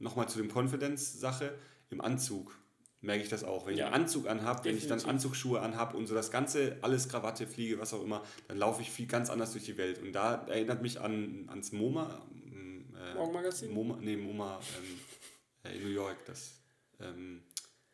[0.00, 1.54] nochmal zu dem Confidence-Sache
[1.90, 2.58] im Anzug
[3.06, 3.66] merke ich das auch.
[3.66, 3.86] Wenn ja.
[3.86, 7.46] ich einen Anzug anhabe, wenn ich dann Anzugsschuhe anhabe und so das Ganze, alles Krawatte,
[7.46, 10.02] Fliege, was auch immer, dann laufe ich viel ganz anders durch die Welt.
[10.02, 12.20] Und da erinnert mich an, ans MoMA.
[12.52, 13.72] Äh, Morgenmagazin?
[13.72, 16.58] MoMA, nee, MoMA ähm, äh, in New York, das
[17.00, 17.42] ähm,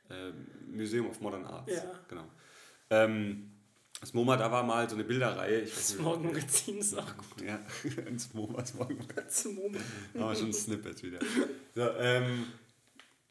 [0.09, 0.33] äh,
[0.67, 1.73] Museum of Modern Arts.
[1.73, 1.85] Ja.
[2.09, 2.25] Genau.
[2.91, 3.51] Ähm,
[4.01, 5.61] Das MoMA, da war mal so eine Bilderreihe.
[5.61, 7.47] Ich das Morgenmagazin ist auch gut.
[7.47, 7.61] Ja,
[8.07, 9.77] ins MoMA, das Morgenmagazin.
[10.19, 11.21] Aber schon ein Snippet wieder.
[11.75, 12.47] So, ähm,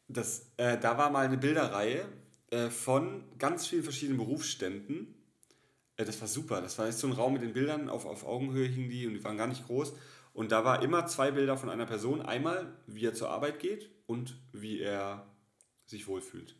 [0.08, 2.06] das, äh, da war mal eine Bilderreihe
[2.50, 5.14] äh, von ganz vielen verschiedenen Berufsständen.
[5.96, 6.60] Äh, das war super.
[6.60, 9.14] Das war jetzt so ein Raum mit den Bildern, auf, auf Augenhöhe hingen die und
[9.14, 9.94] die waren gar nicht groß.
[10.34, 12.22] Und da war immer zwei Bilder von einer Person.
[12.22, 15.26] Einmal, wie er zur Arbeit geht und wie er
[15.86, 16.56] sich wohlfühlt.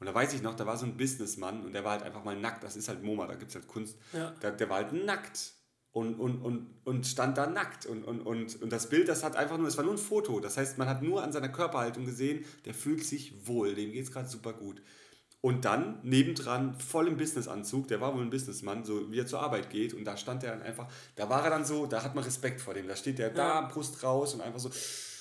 [0.00, 2.24] Und da weiß ich noch, da war so ein Businessmann und der war halt einfach
[2.24, 2.64] mal nackt.
[2.64, 3.98] Das ist halt MoMA, da gibt es halt Kunst.
[4.12, 4.30] Ja.
[4.42, 5.54] Der, der war halt nackt
[5.94, 7.86] und, und, und, und stand da nackt.
[7.86, 10.40] Und, und, und, und das Bild, das hat einfach nur, es war nur ein Foto.
[10.40, 14.04] Das heißt, man hat nur an seiner Körperhaltung gesehen, der fühlt sich wohl, dem geht
[14.04, 14.82] es gerade super gut.
[15.40, 19.40] Und dann nebendran voll im Businessanzug, der war wohl ein Businessmann, so wie er zur
[19.40, 19.94] Arbeit geht.
[19.94, 22.60] Und da stand er dann einfach, da war er dann so, da hat man Respekt
[22.60, 22.88] vor dem.
[22.88, 23.34] Da steht der ja.
[23.34, 24.70] da, Brust raus und einfach so,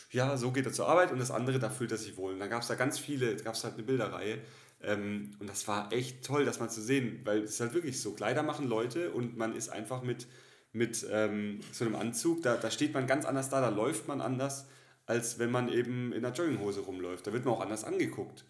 [0.10, 1.12] ja, so geht er zur Arbeit.
[1.12, 2.34] Und das andere, da fühlt er sich wohl.
[2.34, 4.40] Und dann gab es da ganz viele, gab es halt eine Bilderreihe.
[4.82, 8.02] Ähm, und das war echt toll, das mal zu sehen, weil es ist halt wirklich
[8.02, 10.26] so, Kleider machen Leute und man ist einfach mit,
[10.74, 14.22] mit ähm, so einem Anzug, da, da steht man ganz anders da, da läuft man
[14.22, 14.68] anders,
[15.06, 17.26] als wenn man eben in einer Jogginghose rumläuft.
[17.28, 18.46] Da wird man auch anders angeguckt.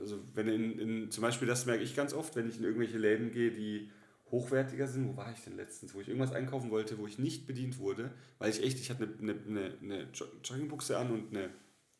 [0.00, 2.98] Also wenn in, in, zum Beispiel, das merke ich ganz oft, wenn ich in irgendwelche
[2.98, 3.90] Läden gehe, die
[4.30, 5.08] hochwertiger sind.
[5.08, 5.94] Wo war ich denn letztens?
[5.94, 9.08] Wo ich irgendwas einkaufen wollte, wo ich nicht bedient wurde, weil ich echt, ich hatte
[9.20, 10.08] eine, eine, eine
[10.44, 11.50] Joggingbuchse an und eine,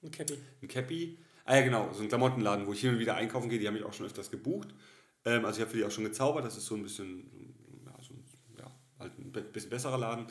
[0.02, 0.38] ein Cappy.
[0.60, 3.58] Ein Cappy Ah ja, genau, so ein Klamottenladen, wo ich hin und wieder einkaufen gehe,
[3.58, 4.68] die haben mich auch schon öfters gebucht.
[5.24, 7.24] Ähm, also ich habe für die auch schon gezaubert, das ist so ein bisschen,
[7.84, 8.24] ja, so ein,
[8.58, 10.26] ja, halt ein bisschen besserer Laden.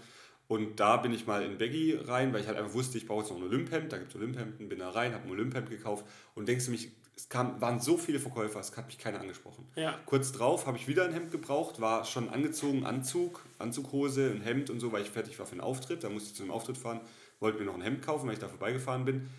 [0.47, 3.22] Und da bin ich mal in Baggy rein, weil ich halt einfach wusste, ich brauche
[3.22, 6.06] jetzt noch ein Olymphemd, da gibt es Olymphemden, bin da rein, habe ein Olymphemd gekauft
[6.36, 9.66] und denkst du mich, es kam, waren so viele Verkäufer, es hat mich keiner angesprochen.
[9.76, 9.97] Ja.
[10.06, 14.70] Kurz drauf habe ich wieder ein Hemd gebraucht, war schon angezogen, Anzug, Anzughose, ein Hemd
[14.70, 16.78] und so, weil ich fertig war für einen Auftritt, da musste ich zu einem Auftritt
[16.78, 16.99] fahren,
[17.39, 19.30] wollte mir noch ein Hemd kaufen, weil ich da vorbeigefahren bin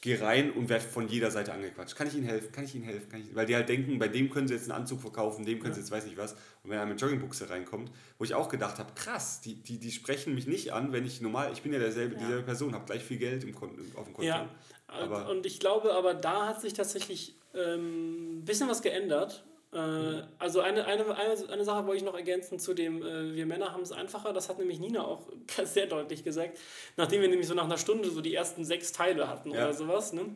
[0.00, 1.96] gehe rein und werde von jeder Seite angequatscht.
[1.96, 2.52] Kann ich Ihnen helfen?
[2.52, 3.08] Kann ich Ihnen helfen?
[3.08, 5.58] Kann ich, weil die halt denken, bei dem können sie jetzt einen Anzug verkaufen, dem
[5.58, 5.74] können ja.
[5.74, 6.34] sie jetzt weiß nicht was.
[6.62, 9.90] Und wenn er mit Joggingbuchse reinkommt, wo ich auch gedacht habe, krass, die, die, die
[9.90, 12.20] sprechen mich nicht an, wenn ich normal, ich bin ja derselbe, ja.
[12.20, 14.22] dieselbe Person, habe gleich viel Geld im Konto, auf dem Konto.
[14.22, 14.48] Ja,
[14.86, 19.44] aber und ich glaube aber, da hat sich tatsächlich ähm, ein bisschen was geändert.
[19.72, 23.46] Äh, also eine, eine, eine, eine Sache wollte ich noch ergänzen zu dem, äh, wir
[23.46, 25.28] Männer haben es einfacher, das hat nämlich Nina auch
[25.64, 26.58] sehr deutlich gesagt,
[26.96, 29.64] nachdem wir nämlich so nach einer Stunde so die ersten sechs Teile hatten ja.
[29.64, 30.34] oder sowas, ne?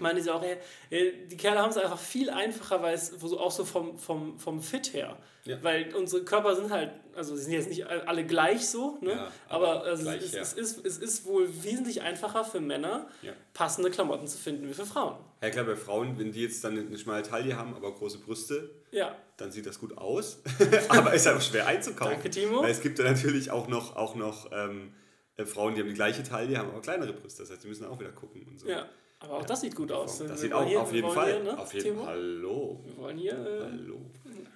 [0.00, 3.64] meinte sie auch, ey, die Kerle haben es einfach viel einfacher, weil es auch so
[3.64, 5.16] vom, vom, vom Fit her.
[5.50, 5.58] Ja.
[5.62, 9.10] Weil unsere Körper sind halt, also sie sind jetzt nicht alle gleich so, ne?
[9.10, 10.40] Ja, aber, aber also gleich, es, ja.
[10.42, 13.08] es, ist, es ist wohl wesentlich einfacher für Männer,
[13.52, 15.16] passende Klamotten zu finden wie für Frauen.
[15.42, 18.70] Ja klar, bei Frauen, wenn die jetzt dann eine schmale Taille haben, aber große Brüste,
[18.92, 19.16] ja.
[19.36, 20.40] dann sieht das gut aus.
[20.88, 22.14] aber ist auch schwer einzukaufen.
[22.14, 22.62] Danke, Timo.
[22.62, 24.92] Weil es gibt ja natürlich auch noch, auch noch ähm,
[25.36, 27.42] äh, Frauen, die haben die gleiche Taille, haben aber kleinere Brüste.
[27.42, 28.68] Das heißt, die müssen auch wieder gucken und so.
[28.68, 28.86] Ja.
[29.20, 30.18] Aber auch das sieht gut aus.
[30.18, 31.34] Das wir sieht auch hier, auf jeden Fall.
[31.34, 31.58] Hier, ne?
[31.58, 32.06] Auf jeden Fall.
[32.06, 32.80] Hallo.
[32.84, 33.32] Wir wollen hier.
[33.32, 34.00] Äh, Hallo.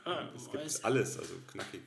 [0.04, 0.84] Ah, es gibt weiß.
[0.84, 1.80] alles, also knackig.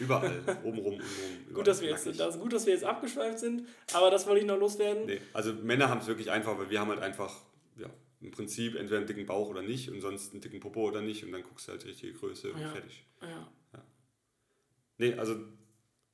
[0.00, 1.54] Überall, oben rum und rum.
[1.54, 4.46] Gut, dass wir jetzt, das gut, dass wir jetzt abgeschweift sind, aber das wollte ich
[4.46, 5.04] noch loswerden.
[5.04, 7.42] Nee, also Männer haben es wirklich einfach, weil wir haben halt einfach,
[7.76, 7.90] ja,
[8.22, 11.24] im Prinzip entweder einen dicken Bauch oder nicht und sonst einen dicken Popo oder nicht
[11.24, 13.04] und dann guckst du halt richtige Größe und fertig.
[13.20, 13.52] Ja.
[13.74, 13.84] ja.
[14.96, 15.36] Nee, also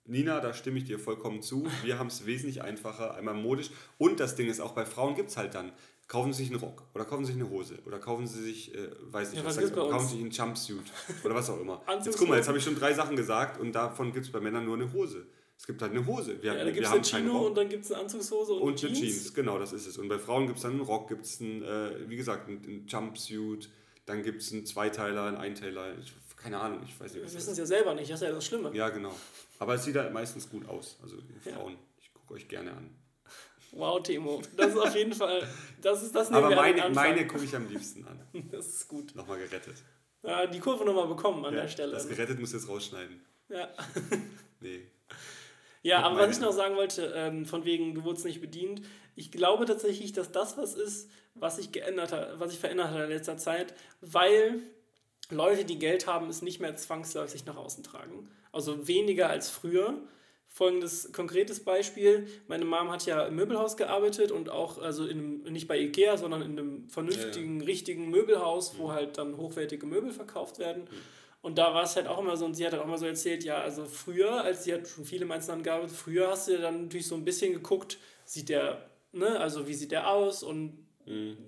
[0.05, 1.67] Nina, da stimme ich dir vollkommen zu.
[1.85, 3.71] Wir haben es wesentlich einfacher, einmal modisch.
[3.99, 5.73] Und das Ding ist, auch bei Frauen gibt es halt dann
[6.09, 8.75] kaufen Sie sich einen Rock oder kaufen Sie sich eine Hose oder kaufen Sie sich,
[8.75, 10.85] äh, weiß nicht, ja, was, was kaufen Sie sich einen Jumpsuit
[11.25, 11.83] oder was auch immer.
[12.05, 14.41] jetzt guck mal, jetzt habe ich schon drei Sachen gesagt und davon gibt es bei
[14.41, 15.27] Männern nur eine Hose.
[15.57, 16.43] Es gibt halt eine Hose.
[16.43, 18.85] Wir, ja, da gibt es eine Chino und dann gibt es eine Anzugshose und, und
[18.85, 19.01] eine Jeans.
[19.01, 19.35] Jeans.
[19.35, 19.97] Genau, das ist es.
[19.97, 22.65] Und bei Frauen gibt es dann einen Rock, gibt es einen, äh, wie gesagt, einen,
[22.65, 23.71] einen Jumpsuit,
[24.05, 25.97] dann gibt es einen Zweiteiler, einen Einteiler.
[25.99, 27.23] Ich, keine Ahnung, ich weiß nicht.
[27.23, 28.75] Wir wissen es ja selber nicht, das ist ja das Schlimme.
[28.75, 29.15] Ja, genau.
[29.61, 30.99] Aber es sieht halt meistens gut aus.
[31.01, 31.79] Also Frauen, ja.
[32.01, 32.91] ich gucke euch gerne an.
[33.73, 34.43] Wow, Timo.
[34.57, 35.49] Das ist auf jeden Fall,
[35.81, 38.21] das ist das Aber meine, meine gucke ich am liebsten an.
[38.51, 39.15] Das ist gut.
[39.15, 39.77] Nochmal gerettet.
[40.23, 41.93] Ja, die Kurve nochmal bekommen an ja, der Stelle.
[41.93, 43.21] Das gerettet muss jetzt rausschneiden.
[43.49, 43.69] Ja.
[44.61, 44.83] nee.
[45.83, 48.83] Ja, aber was ich noch sagen wollte, ähm, von wegen, du wurdest nicht bedient,
[49.17, 53.03] ich glaube tatsächlich, dass das was ist, was sich geändert hat, was sich verändert hat
[53.03, 54.61] in letzter Zeit, weil
[55.31, 58.31] Leute, die Geld haben, es nicht mehr zwangsläufig nach außen tragen.
[58.53, 59.99] Also weniger als früher
[60.53, 62.27] folgendes konkretes Beispiel.
[62.47, 66.43] Meine Mom hat ja im Möbelhaus gearbeitet und auch, also in nicht bei Ikea, sondern
[66.43, 67.67] in einem vernünftigen, ja, ja.
[67.67, 68.93] richtigen Möbelhaus, wo mhm.
[68.93, 70.83] halt dann hochwertige Möbel verkauft werden.
[70.85, 70.97] Mhm.
[71.41, 73.07] Und da war es halt auch immer so, und sie hat halt auch immer so
[73.07, 76.83] erzählt, ja, also früher, als sie hat schon viele Mainzeln gearbeitet, früher hast du dann
[76.83, 81.39] natürlich so ein bisschen geguckt, sieht der, ne, also wie sieht der aus und mhm.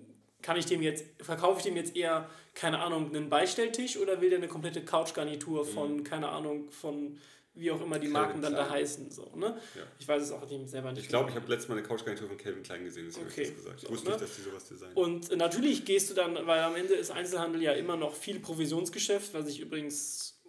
[0.42, 4.30] kann ich dem jetzt, verkaufe ich dem jetzt eher, keine Ahnung, einen Beistelltisch oder will
[4.30, 6.04] der eine komplette Couchgarnitur von, mhm.
[6.04, 7.18] keine Ahnung, von
[7.54, 9.10] wie auch immer die Marken dann da heißen.
[9.10, 9.56] So, ne?
[9.76, 9.82] Ja.
[9.98, 11.02] Ich weiß es auch nicht, selber nicht.
[11.02, 13.42] Ich glaube, ich habe letztes Mal eine Couchgarnitur von Calvin Klein gesehen, deswegen okay.
[13.42, 13.82] ich das gesagt.
[13.82, 14.12] Ich wusste ne?
[14.12, 14.96] nicht, dass die sowas designen.
[14.96, 19.34] Und natürlich gehst du dann, weil am Ende ist Einzelhandel ja immer noch viel Provisionsgeschäft,
[19.34, 20.40] was ich übrigens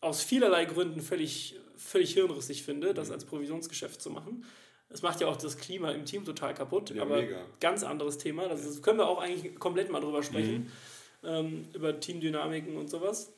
[0.00, 4.44] aus vielerlei Gründen völlig, völlig hirnrissig finde, das als Provisionsgeschäft zu machen.
[4.88, 7.46] Es macht ja auch das Klima im Team total kaputt, Ja, aber mega.
[7.60, 8.48] ganz anderes Thema.
[8.48, 10.70] Das ist, können wir auch eigentlich komplett mal drüber sprechen,
[11.24, 13.32] ähm, über Teamdynamiken und sowas.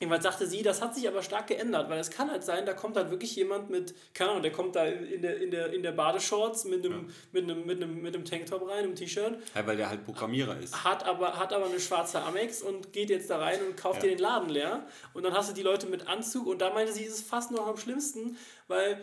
[0.00, 2.72] Jedenfalls sagte sie, das hat sich aber stark geändert, weil es kann halt sein, da
[2.72, 5.82] kommt halt wirklich jemand mit, keine Ahnung, der kommt da in der, in der, in
[5.82, 9.66] der Badeshorts mit einem, mit einem, mit einem, mit einem Tanktop rein, einem T-Shirt, Ja,
[9.66, 10.84] weil der halt Programmierer ist.
[10.84, 14.08] hat aber, hat aber eine schwarze Amex und geht jetzt da rein und kauft Ja.
[14.10, 14.86] dir den Laden leer.
[15.14, 17.50] Und dann hast du die Leute mit Anzug und da meinte sie, ist es fast
[17.50, 18.36] noch am schlimmsten,
[18.68, 19.00] weil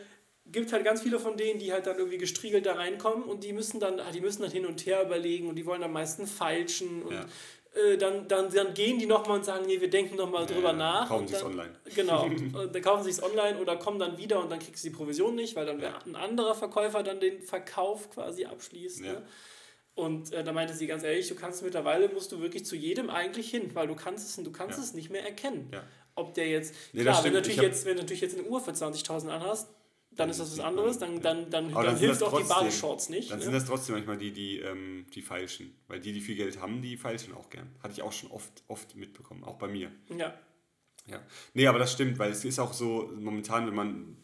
[0.51, 3.51] gibt halt ganz viele von denen, die halt dann irgendwie gestriegelt da reinkommen und die
[3.53, 6.27] müssen dann, ah, die müssen dann hin und her überlegen und die wollen am meisten
[6.27, 7.25] feilschen und Ja.
[7.75, 10.73] äh, dann, dann, dann gehen die nochmal und sagen, nee, wir denken nochmal drüber Ja,
[10.73, 11.07] nach.
[11.09, 11.75] kaufen sie's dann, online.
[11.95, 12.29] Genau,
[12.71, 15.35] dann kaufen sie es online oder kommen dann wieder und dann kriegst du die Provision
[15.35, 19.01] nicht, weil dann wer- ein anderer Verkäufer dann den Verkauf quasi abschließt.
[19.03, 19.13] Ja.
[19.13, 19.21] Ne?
[19.95, 23.09] Und äh, da meinte sie ganz ehrlich, du kannst mittlerweile, musst du wirklich zu jedem
[23.09, 24.83] eigentlich hin, weil du kannst es, du kannst Ja.
[24.83, 25.69] es nicht mehr erkennen.
[25.73, 25.83] Ja.
[26.15, 28.71] Ob der jetzt, Nee, klar, wenn, natürlich jetzt, wenn du natürlich jetzt eine Uhr für
[28.71, 29.69] 20.000 anhast,
[30.16, 32.57] dann ist das was anderes, dann, dann, dann, dann, dann sind hilft auch die trotzdem-
[32.57, 33.32] Badeshorts nicht.
[33.32, 33.43] Dann ne?
[33.45, 35.76] sind das trotzdem manchmal die, die, ähm, die feilschen.
[35.88, 37.70] Weil die, die viel Geld haben, die feilschen auch gern.
[37.84, 39.91] Hatte ich auch schon oft, oft mitbekommen, auch bei mir.
[40.18, 40.34] ja.
[41.07, 41.22] Ja.
[41.53, 44.18] Nee, aber das stimmt, weil es ist auch so, momentan, wenn man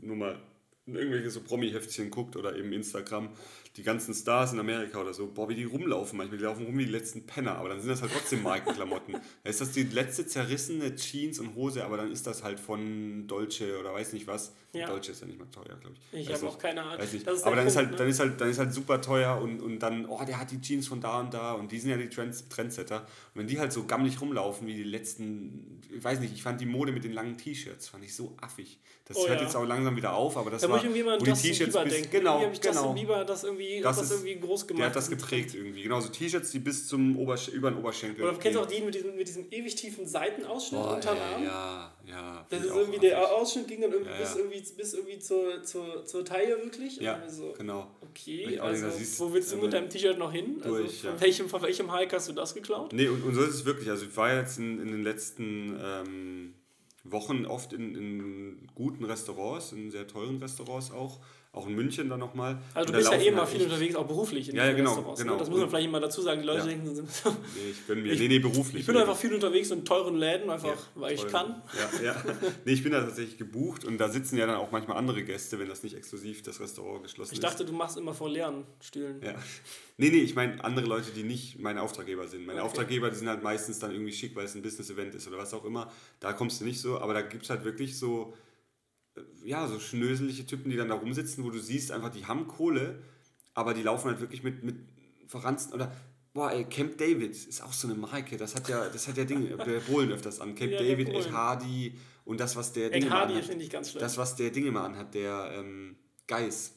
[0.00, 0.42] nur mal
[0.86, 3.28] in irgendwelche so Promi-Heftchen guckt oder eben Instagram,
[3.76, 6.78] die ganzen Stars in Amerika oder so, boah, wie die rumlaufen manchmal, die laufen rum
[6.78, 9.14] wie die letzten Penner, aber dann sind das halt trotzdem Markenklamotten.
[9.14, 13.26] da ist das die letzte zerrissene Jeans und Hose, aber dann ist das halt von
[13.26, 14.54] Dolce oder weiß nicht was.
[14.72, 14.86] Ja.
[14.86, 16.20] Dolce ist ja nicht mal teuer, glaube ich.
[16.20, 17.00] Ich habe auch keine Ahnung.
[17.00, 17.96] Ist aber dann, ist Punkt, halt, ne?
[17.96, 20.60] dann, ist halt, dann ist halt super teuer und, und dann, oh, der hat die
[20.60, 23.00] Jeans von da und da und die sind ja die Trends, Trendsetter.
[23.34, 26.60] Und wenn die halt so gammelig rumlaufen wie die letzten, ich weiß nicht, ich fand
[26.60, 28.78] die Mode mit den langen T-Shirts, fand ich so affig.
[29.08, 29.44] Das Oh hört ja.
[29.46, 31.24] jetzt auch langsam wieder auf, aber das Da war, muss ich irgendwie mal an wo
[31.26, 32.10] die T-Shirts bis, denken.
[32.10, 32.92] genau, Irgendwie genau.
[32.92, 34.80] Bieber das irgendwie, Das das, ist- irgendwie groß gemacht.
[34.80, 35.82] Der hat das geprägt irgendwie.
[35.84, 38.80] Genau, so T-Shirts, die bis zum Obersch über den Oberschenkel Oder kennst du auch die
[38.80, 41.44] mit diesem, mit diesem ewig tiefen Seitenausschnitt Boah, unterm Arm?
[41.44, 42.46] ja, ja.
[42.50, 43.30] Das ist irgendwie, der affig.
[43.36, 44.38] Ausschnitt ging dann irgendwie Ja, bis ja.
[44.38, 46.96] irgendwie, bis irgendwie zur, zur, zur Taille wirklich.
[46.96, 47.86] Ja, so, genau.
[48.10, 50.56] okay, also, ist- wo willst du mit deinem T-Shirt noch hin?
[50.64, 52.92] Also durch, von, welchem, von welchem Hike hast du das geklaut?
[52.92, 53.88] Nee, und, und so ist es wirklich.
[53.88, 56.54] Also ich war jetzt in, in den letzten ähm,
[57.12, 61.20] Wochen oft in, in guten Restaurants, in sehr teuren Restaurants auch.
[61.56, 62.58] Auch in München dann nochmal.
[62.74, 64.90] Also du bist ja eh mal halt viel unterwegs, auch beruflich in Ja, ja, genau,
[64.90, 65.20] Restaurants.
[65.22, 65.32] genau.
[65.32, 65.38] Ne?
[65.38, 66.42] Das muss man vielleicht mal dazu sagen.
[66.42, 66.66] Die Leute Ja.
[66.66, 68.12] denken, Nee, ich bin mir.
[68.12, 68.80] Ich- nee, nee, beruflich.
[68.82, 71.30] ich bin einfach viel unterwegs in teuren Läden, einfach Ja, weil ich toll.
[71.30, 71.62] kann.
[72.02, 72.22] Ja, ja.
[72.66, 75.58] Nee, ich bin da tatsächlich gebucht und da sitzen ja dann auch manchmal andere Gäste,
[75.58, 77.42] wenn das nicht exklusiv das Restaurant geschlossen Ich ist.
[77.44, 79.22] dachte, du machst immer vor leeren Stühlen.
[79.22, 79.34] Ja.
[79.96, 82.44] Nee, nee, ich meine andere Leute, die nicht meine Auftraggeber sind.
[82.44, 82.66] Meine Okay.
[82.68, 85.54] Auftraggeber, die sind halt meistens dann irgendwie schick, weil es ein Business-Event ist oder was
[85.54, 85.90] auch immer.
[86.20, 88.34] Da kommst du nicht so, aber da gibt es halt wirklich so,
[89.44, 93.02] ja, so schnöselige Typen, die dann da rumsitzen, wo du siehst einfach, die haben Kohle,
[93.54, 94.76] aber die laufen halt wirklich mit, mit
[95.26, 95.92] verransten oder.
[96.34, 98.36] Boah, ey, Camp David ist auch so eine Marke.
[98.36, 100.54] Das hat ja, das hat ja Dinge, der Bohlen öfters an.
[100.54, 101.32] Camp Ja, David, Ed.
[101.32, 101.94] Hardy
[102.26, 103.46] und das, was der Dinge Hardy anhat.
[103.46, 104.00] finde ich ganz schlimm.
[104.02, 105.96] Das, was der Dinge mal anhat, der ähm,
[106.26, 106.74] Geis.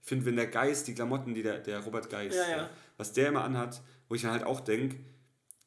[0.00, 2.70] Ich finde, wenn der Geis, die Klamotten, die der, der Robert Geis, Ja, ja.
[2.96, 4.96] was der immer anhat, wo ich dann halt auch denke,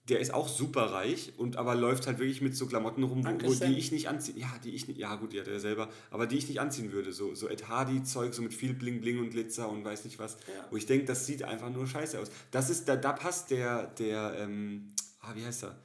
[0.09, 3.47] der ist auch super reich und aber läuft halt wirklich mit so Klamotten rum, wo,
[3.47, 4.37] wo, die ich nicht anziehen.
[4.37, 6.91] Ja, die ich nicht, ja gut, die hat er selber, aber die ich nicht anziehen
[6.93, 7.11] würde.
[7.11, 10.33] So, so Ed Hardy-Zeug, so mit viel Bling Bling und Glitzer und weiß nicht was.
[10.47, 10.65] Ja.
[10.71, 12.29] Wo ich denke, das sieht einfach nur scheiße aus.
[12.51, 14.91] Das ist, da, da passt der, der, ähm,
[15.21, 15.77] ah, wie heißt er?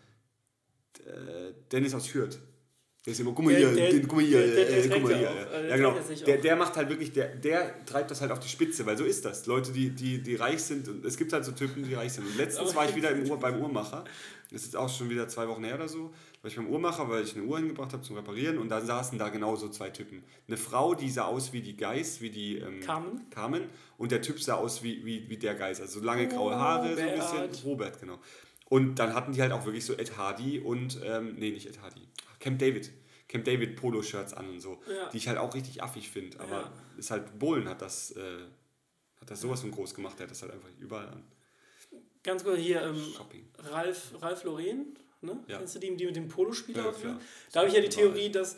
[1.04, 2.38] Äh, Dennis aus Fürth.
[3.04, 5.02] Der ist immer, guck mal hier, der- den, guck mal hier, der- der äh, guck
[5.02, 5.22] mal hier.
[5.22, 5.58] ja.
[5.58, 5.96] äh, ja, genau.
[6.24, 9.02] Der, der macht halt wirklich, der, der treibt das halt auf die Spitze, weil so
[9.04, 9.46] ist das.
[9.46, 12.26] Leute, die, die, die reich sind, und es gibt halt so Typen, die reich sind.
[12.26, 14.04] Und letztens war ich wieder im Uhr, beim Uhrmacher,
[14.52, 17.24] das ist auch schon wieder zwei Wochen her oder so, war ich beim Uhrmacher, weil
[17.24, 20.22] ich eine Uhr hingebracht habe zum Reparieren und dann saßen da genau so zwei Typen.
[20.46, 23.28] Eine Frau, die sah aus wie die Geist, wie die ähm, Carmen?
[23.30, 23.62] Carmen
[23.98, 26.94] und der Typ sah aus wie, wie, wie der Geist, also so lange graue Haare,
[26.94, 27.36] so ein bisschen.
[27.38, 27.64] Robert.
[27.64, 28.18] Robert, genau.
[28.68, 31.80] Und dann hatten die halt auch wirklich so Ed Hardy und, ähm, nee, nicht Ed
[31.82, 32.00] Hardy,
[32.42, 32.90] Camp David.
[33.28, 35.08] Camp David Polo-Shirts an und so, Ja.
[35.08, 36.38] die ich halt auch richtig affig finde.
[36.40, 36.72] Aber Ja.
[36.98, 38.20] ist halt, Bohlen hat das, äh,
[39.20, 41.22] hat das sowas von groß gemacht, der hat das halt einfach überall an.
[42.22, 43.48] Ganz kurz hier, ähm, Shopping.
[43.58, 45.38] Ralf, Ralf Loren, ne?
[45.48, 45.58] Ja.
[45.58, 46.92] Kennst du die, die mit dem Polospieler?
[47.02, 47.18] Ja?
[47.52, 47.88] Da habe ich ja die.
[47.88, 48.56] Theorie, dass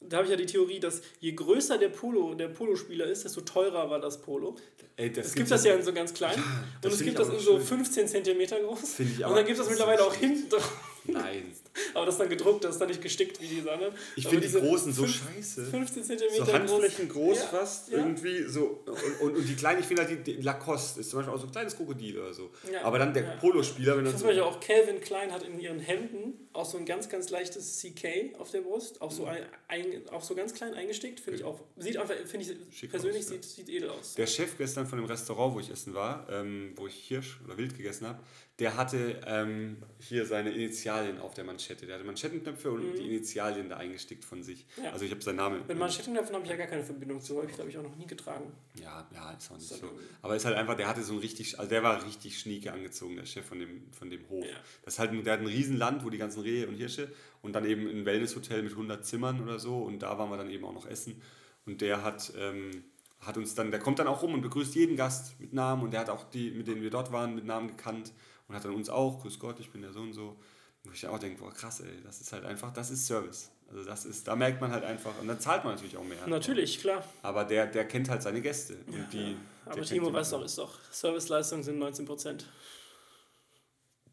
[0.00, 3.40] da habe ich ja die Theorie, dass je größer der Polo, der Polospieler ist, desto
[3.40, 4.54] teurer war das Polo.
[4.96, 7.28] Ey, das Es gibt das ja in so ganz klein Ja, und es gibt das
[7.30, 7.66] in so schön.
[7.66, 9.00] 15 Zentimeter groß.
[9.00, 10.30] Ich und dann gibt es das so mittlerweile auch schön.
[10.34, 10.85] hinten drauf.
[11.08, 11.52] Nein.
[11.94, 13.92] Aber das ist dann gedruckt, das ist dann nicht gestickt wie die Sonne.
[14.16, 15.66] Ich finde die diese großen so fünf- scheiße.
[15.66, 17.98] 15 Zentimeter So Handflächen groß Ja, fast, ja.
[17.98, 18.82] irgendwie so.
[18.86, 21.38] Und, und, und die kleinen, ich finde halt die, die Lacoste ist zum Beispiel auch
[21.40, 22.50] so ein kleines Krokodil oder so.
[22.72, 23.30] Ja, Aber dann der ja.
[23.36, 24.12] Polospieler, wenn so.
[24.12, 27.78] zum Beispiel auch Calvin Klein hat in ihren Hemden auch so ein ganz, ganz leichtes
[27.80, 31.44] CK auf der Brust, auch so, ein, ein, auch so ganz klein eingestickt, finde ich
[31.44, 31.60] auch.
[31.76, 33.34] Sieht einfach, finde ich Schick persönlich aus, ja.
[33.36, 34.14] sieht, sieht edel aus.
[34.14, 37.58] Der Chef gestern von dem Restaurant, wo ich essen war, ähm, wo ich Hirsch oder
[37.58, 38.20] Wild gegessen habe,
[38.58, 41.84] der hatte ähm, hier seine Initialien auf der Manschette.
[41.84, 44.64] Der hatte Manschettenknöpfe und die Initialien da eingestickt von sich.
[44.82, 44.92] Ja.
[44.92, 45.66] Also ich habe seinen Namen.
[45.68, 47.36] Mit Manschettenknöpfen habe ich ja gar keine Verbindung zu.
[47.36, 48.50] Habe ich, glaube ich, auch noch nie getragen.
[48.80, 49.90] Ja, ja, ist auch nicht Ist so.
[50.22, 53.16] Aber ist halt einfach, der hatte so ein richtig, also der war richtig schnieke angezogen,
[53.16, 54.44] der Chef von dem, von dem Hof.
[54.44, 54.56] Ja.
[54.84, 57.12] Das ist halt, der hat ein Riesenland, wo die ganzen Rehe und Hirsche
[57.42, 60.50] und dann eben ein Wellnesshotel mit 100 Zimmern oder so und da waren wir dann
[60.50, 61.20] eben auch noch essen
[61.66, 62.84] und der hat, ähm,
[63.20, 65.92] hat uns dann, der kommt dann auch rum und begrüßt jeden Gast mit Namen und
[65.92, 68.12] der hat auch die, mit denen wir dort waren, mit Namen gekannt
[68.48, 70.36] und hat dann uns auch, grüß Gott, ich bin der so und so.
[70.84, 73.50] Wo ich auch denke, boah krass, ey, das ist halt einfach, das ist Service.
[73.68, 76.24] Also das ist, da merkt man halt einfach, und dann zahlt man natürlich auch mehr.
[76.28, 77.04] Natürlich, klar.
[77.22, 78.76] Aber der, der kennt halt seine Gäste.
[78.86, 82.44] Und die, Aber der Timo weiß doch, ist doch, Serviceleistungen sind 19%.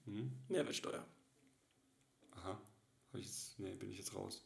[0.05, 0.31] Hm?
[0.49, 1.05] Mehrwertsteuer.
[2.31, 2.49] Aha.
[2.49, 4.43] Hab ich jetzt, nee, bin ich jetzt raus.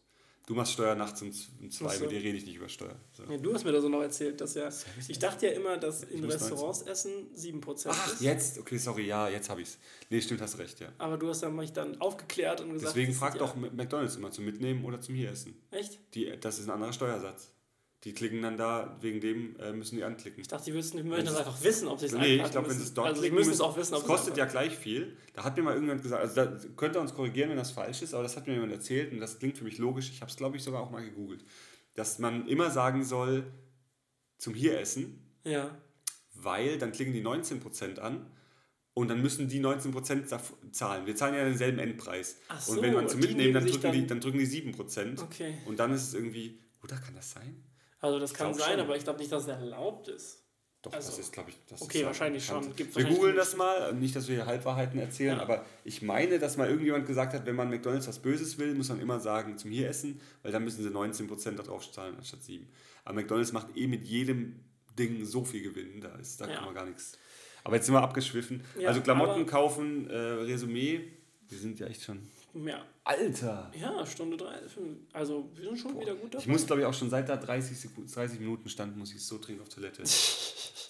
[0.47, 1.29] Du machst Steuer nachts um
[1.59, 2.03] um zwei, so.
[2.03, 2.95] mit dir rede ich nicht über Steuer.
[3.11, 3.23] So.
[3.29, 4.69] Ja, du hast mir da so noch erzählt, dass ja.
[5.09, 8.21] Ich dachte ja immer, dass in Restaurants Essen 7% Ach, ist.
[8.21, 8.57] jetzt?
[8.57, 9.77] Okay, sorry, ja, jetzt habe ich's.
[10.09, 10.87] Nee, stimmt, hast recht, ja.
[10.99, 12.95] Aber du hast dann mich dann aufgeklärt und gesagt.
[12.95, 15.53] Deswegen das frag ist doch McDonalds immer zum Mitnehmen oder zum hier essen.
[15.69, 15.99] Ja, echt?
[16.13, 17.51] Die, das ist ein anderer Steuersatz.
[18.03, 20.39] Die klicken dann da, wegen dem äh, müssen die anklicken.
[20.39, 22.55] Ich dachte, die würden, die möchten das einfach wissen, ob sie es Nee, ich glaube,
[22.55, 22.77] wenn müssen.
[22.79, 25.17] sie es dort Also, klicken müssen es auch wissen, ob es kostet ja gleich viel.
[25.33, 28.03] Da hat mir mal irgendjemand gesagt, also da könnt ihr uns korrigieren, wenn das falsch
[28.03, 30.11] ist, aber das hat mir jemand erzählt und das klingt für mich logisch.
[30.11, 31.43] Ich habe es, glaube ich, sogar auch mal gegoogelt.
[31.95, 33.51] Dass man immer sagen soll,
[34.37, 35.75] zum hier essen, Ja.
[36.35, 38.29] weil dann klicken die 19% an
[38.93, 41.07] und dann müssen die 19% daf- zahlen.
[41.07, 42.37] Wir zahlen ja denselben Endpreis.
[42.47, 44.45] Ach und so, wenn man zum die Mitnehmen, dann drücken, die, dann- dann drücken die
[44.45, 45.19] 7%.
[45.23, 45.55] Okay.
[45.65, 47.63] Und dann ist es irgendwie, oder kann das sein?
[47.99, 48.79] Also, das kann sein, schon.
[48.81, 50.43] aber ich glaube nicht, dass es erlaubt ist.
[50.83, 52.61] Doch, Also, das ist, glaube ich, das okay, ist wahrscheinlich schon.
[52.75, 55.41] Gibt wir wahrscheinlich googeln das mal, nicht, dass wir hier Halbwahrheiten erzählen, Ja.
[55.41, 58.89] aber ich meine, dass mal irgendjemand gesagt hat, wenn man McDonalds was Böses will, muss
[58.89, 62.67] man immer sagen, zum hier essen, weil dann müssen sie 19% darauf zahlen anstatt 7.
[63.05, 64.59] Aber McDonalds macht eh mit jedem
[64.97, 66.55] Ding so viel Gewinn, da, ist, da Ja.
[66.55, 67.17] kann man gar nichts.
[67.63, 68.63] Aber jetzt sind wir abgeschwiffen.
[68.79, 71.11] Ja, also Klamotten kaufen, äh, Resümee,
[71.49, 72.19] wir sind ja echt schon...
[72.65, 72.85] Ja.
[73.03, 73.71] Alter!
[73.79, 74.55] Ja, Stunde drei.
[75.13, 76.43] Also, wir sind schon wieder gut dabei.
[76.43, 79.25] Ich muss, glaube ich, auch schon seit da 30, Sekunden, 30 Minuten stand, muss ich
[79.25, 80.03] so dringend auf Toilette.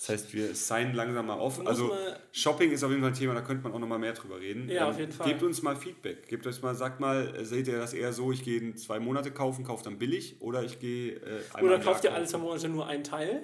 [0.08, 1.68] Das heißt, wir signen langsam mal auf.
[1.68, 1.92] Also
[2.32, 4.40] Shopping ist auf jeden Fall ein Thema, da könnte man auch noch mal mehr drüber
[4.40, 4.70] reden.
[4.70, 5.28] Ähm, Ja, auf jeden Fall.
[5.28, 6.30] Gebt uns mal Feedback.
[6.30, 9.02] Gebt euch mal, sagt mal, äh, seht ihr das eher so, ich gehe in zwei
[9.02, 12.38] Monate kaufen, kaufe dann billig oder ich gehe äh, einmal Oder kauft ihr alle zwei
[12.38, 13.44] Monate nur einen Teil?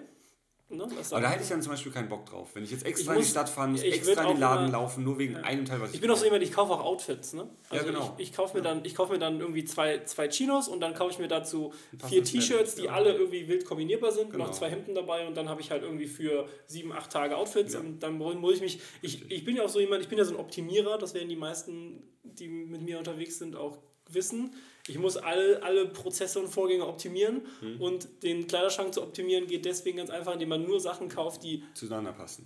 [0.78, 0.88] Ne?
[1.12, 2.50] Aber da hätte ich dann zum Beispiel keinen Bock drauf.
[2.54, 4.40] Wenn ich jetzt Ich extra in die muss- Stadt fahren muss, ich extra in den
[4.40, 6.74] Laden immer- laufen, nur wegen einem Teil, was Ich bin auch so jemand, ich kaufe
[6.74, 7.48] auch Outfits, ne?
[7.70, 8.14] Also Ja, genau.
[8.18, 10.94] Ich, ich kaufe mir, dann, ich kauf mir dann irgendwie zwei, zwei Chinos und dann
[10.94, 11.74] kaufe ich mir dazu
[12.08, 12.92] vier T-Shirts, die ja.
[12.94, 14.46] alle irgendwie wild kombinierbar sind, Genau.
[14.46, 17.74] noch zwei Hemden dabei und dann habe ich halt irgendwie für sieben, acht Tage Outfits
[17.74, 17.80] Ja.
[17.80, 18.80] und dann mu- muss ich mich.
[19.02, 21.30] Ich, ich bin ja auch so jemand, ich bin ja so ein Optimierer, das werden
[21.30, 23.78] die meisten, die mit mir unterwegs sind, auch
[24.10, 24.54] wissen.
[24.88, 27.80] Ich muss alle, alle Prozesse und Vorgänge optimieren Hm.
[27.80, 31.64] und den Kleiderschrank zu optimieren geht deswegen ganz einfach, indem man nur Sachen kauft, die
[31.74, 32.46] zueinander passen.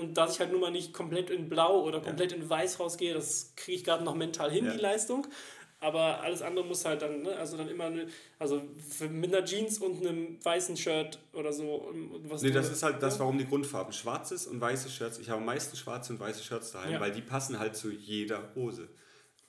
[0.00, 3.14] und dass ich halt nun mal nicht komplett in Blau oder komplett in Weiß rausgehe,
[3.14, 4.72] das kriege ich gerade noch mental hin, Ja.
[4.72, 5.26] die Leistung.
[5.80, 8.06] Aber alles andere muss halt dann, ne, also dann immer, ne,
[8.38, 8.62] also
[9.10, 11.92] mit einer Jeans und einem weißen Shirt oder so.
[12.28, 13.20] Was Nee, das ist halt das, ja.
[13.22, 13.92] warum die Grundfarben.
[13.92, 15.18] Schwarzes und weiße Shirts.
[15.18, 17.00] Ich habe am meisten schwarze und weiße Shirts daheim, Ja.
[17.00, 18.86] weil die passen halt zu jeder Hose.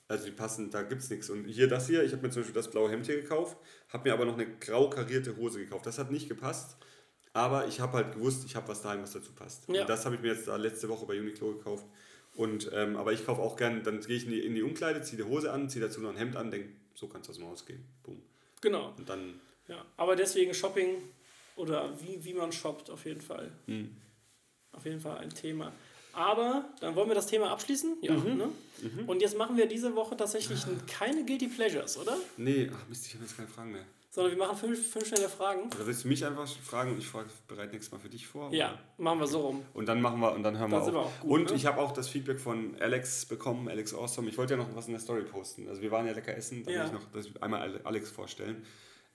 [0.08, 1.30] Also die passen, da gibt's nichts.
[1.30, 3.56] Und hier das hier, ich habe mir zum Beispiel das blaue Hemd hier gekauft,
[3.88, 5.86] habe mir aber noch eine grau karierte Hose gekauft.
[5.86, 6.76] Das hat nicht gepasst,
[7.32, 9.68] aber ich habe halt gewusst, ich habe was daheim, was dazu passt.
[9.68, 9.82] Ja.
[9.82, 11.86] Und das habe ich mir jetzt da letzte Woche bei Uniqlo gekauft.
[12.34, 15.00] Und, ähm, aber ich kaufe auch gern, dann gehe ich in die, in die Umkleide,
[15.02, 17.38] ziehe die Hose an, ziehe dazu noch ein Hemd an, denke, so kannst du aus
[17.38, 17.84] dem Haus gehen.
[18.02, 18.20] Boom.
[18.60, 19.84] Genau, Und dann, ja.
[19.96, 21.02] Aber deswegen Shopping
[21.56, 23.52] oder wie, wie man shoppt, auf jeden Fall.
[23.66, 23.96] hm.
[24.72, 25.72] Auf jeden Fall ein Thema.
[26.16, 27.96] Aber dann wollen wir das Thema abschließen.
[28.02, 28.36] Ja, Mhm.
[28.36, 28.48] ne?
[29.06, 32.16] Und jetzt machen wir diese Woche tatsächlich keine Guilty Pleasures, oder?
[32.36, 33.84] nee, ach Mist, ich habe jetzt keine Fragen mehr.
[34.10, 35.62] Sondern wir machen fünf, fünf schnelle Fragen.
[35.74, 38.52] Oder willst du mich einfach fragen und ich frage, bereite nächstes Mal für dich vor?
[38.52, 39.62] Ja, machen wir so rum.
[39.74, 40.92] Und dann machen wir und dann hören Dann wir auf.
[40.92, 41.56] wir auch gut, und ne?
[41.56, 44.28] ich habe auch das Feedback von Alex bekommen, Alex Awesome.
[44.28, 45.68] Ich wollte ja noch was in der Story posten.
[45.68, 46.80] Also wir waren ja lecker essen, da Ja.
[46.80, 48.64] will ich noch das einmal Ale- Alex vorstellen.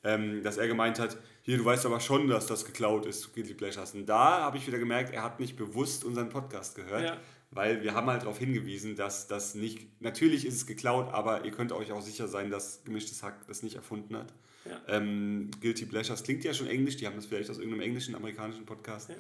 [0.04, 3.54] Ähm, dass er gemeint hat, hier, du weißt aber schon, dass das geklaut ist, Guilty
[3.54, 3.94] Pleasures.
[3.96, 7.18] Und da habe ich wieder gemerkt, er hat nicht bewusst unseren Podcast gehört, Ja.
[7.52, 11.52] weil wir haben halt darauf hingewiesen, dass das nicht, natürlich ist es geklaut, aber ihr
[11.52, 14.34] könnt euch auch sicher sein, dass Gemischtes Hack das nicht erfunden hat.
[14.66, 14.80] Ja.
[14.88, 18.66] Ähm, Guilty Pleasures klingt ja schon englisch, die haben das vielleicht aus irgendeinem englischen, amerikanischen
[18.66, 19.10] Podcast.
[19.10, 19.16] Ja.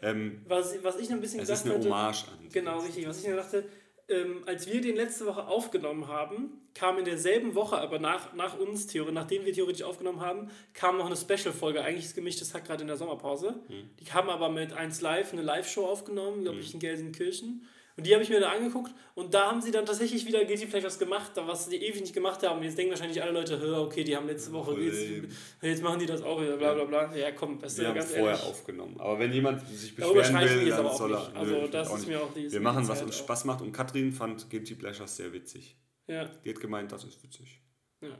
[0.00, 2.48] Ähm, Was, was ich noch ein bisschen es ist eine hatte, Hommage an.
[2.50, 3.64] genau richtig, was ich mir dachte,
[4.12, 8.58] ähm, als wir den letzte Woche aufgenommen haben, kam in derselben Woche, aber nach, nach
[8.58, 12.66] uns, Theorie, nachdem wir theoretisch aufgenommen haben, kam noch eine Special-Folge, eigentlich ist gemischtes Hack
[12.66, 13.56] gerade in der Sommerpause.
[13.68, 13.90] Hm.
[14.00, 17.66] Die haben aber mit 1 Live eine Live-Show aufgenommen, glaube ich, in Gelsenkirchen.
[17.96, 20.66] Und die habe ich mir da angeguckt und da haben sie dann tatsächlich wieder Guilty
[20.66, 22.58] Pleasures gemacht, da was sie ewig nicht gemacht haben.
[22.58, 25.28] Und jetzt denken wahrscheinlich alle Leute, "Hör, okay, die haben letzte Woche, jetzt,
[25.60, 27.14] jetzt machen die das auch wieder, bla bla bla.
[27.14, 28.42] Ja, komm, das ist ja haben ganz vorher ehrlich.
[28.44, 28.98] aufgenommen.
[28.98, 31.36] Aber wenn jemand sich beschweren will, dann auch soll er.
[31.36, 33.16] Also Nö, das ist mir auch die- Wir machen, was uns.
[33.18, 35.76] Spaß macht und Katrin fand Guilty Pleasures sehr witzig.
[36.06, 36.24] Ja.
[36.44, 37.60] Die hat gemeint, das ist witzig.
[38.00, 38.18] Ja.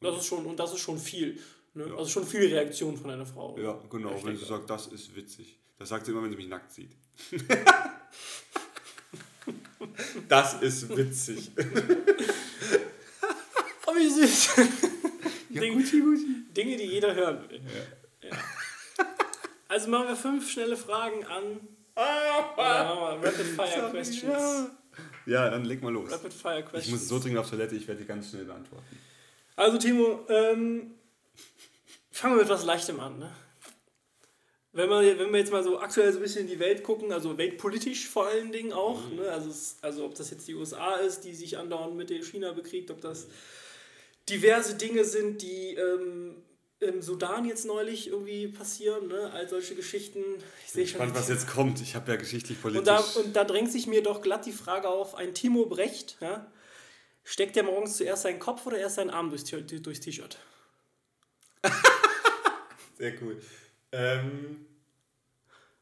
[0.00, 1.38] Das ist schon, und das ist schon viel.
[1.74, 1.86] Ne?
[1.88, 1.94] Ja.
[1.96, 3.56] Also schon viel Reaktion von einer Frau.
[3.58, 5.58] Ja, genau, wenn sie sagt, das ist witzig.
[5.78, 6.92] Das sagt sie immer, wenn sie mich nackt sieht.
[10.28, 11.50] das ist witzig.
[13.86, 14.50] Oh, wie süß.
[15.48, 16.44] Ja, Ding- Gucci, Gucci.
[16.56, 17.60] Dinge, die jeder hören will.
[18.22, 18.36] Ja.
[19.66, 21.42] Also machen wir fünf schnelle Fragen an.
[21.96, 22.04] Wir
[23.20, 24.22] Rapid Fire Questions.
[24.22, 24.70] Ja.
[25.26, 26.08] ja, dann leg mal los.
[26.12, 27.00] Rapid Fire Ich Questions.
[27.00, 28.86] muss so dringend auf Toilette, ich werde die ganz schnell beantworten.
[29.56, 30.92] Also Timo, ähm,
[32.12, 33.18] fangen wir mit was Leichtem an.
[33.18, 33.32] Ne?
[34.72, 37.12] Wenn, wir, wenn wir jetzt mal so aktuell so ein bisschen in die Welt gucken,
[37.12, 39.16] also weltpolitisch vor allen Dingen auch, Mhm.
[39.16, 39.30] ne?
[39.30, 42.52] also, es, also ob das jetzt die USA ist, die sich andauernd mit der China
[42.52, 43.26] bekriegt, ob das
[44.28, 46.36] diverse Dinge sind, die ähm,
[46.78, 49.30] im Sudan jetzt neulich irgendwie passieren, ne?
[49.34, 50.22] all solche Geschichten.
[50.64, 50.98] Ich sehe schon.
[50.98, 51.80] Spannend, was jetzt kommt.
[51.80, 52.78] Ich habe ja geschichtlich politisch.
[52.78, 56.16] Und da, und da drängt sich mir doch glatt die Frage auf, ein Timo Brecht,
[56.20, 56.50] ja,
[57.24, 59.44] steckt der morgens zuerst seinen Kopf oder erst seinen Arm durchs
[60.00, 60.38] T-Shirt?
[62.98, 63.40] Sehr cool.
[63.92, 64.66] Ähm,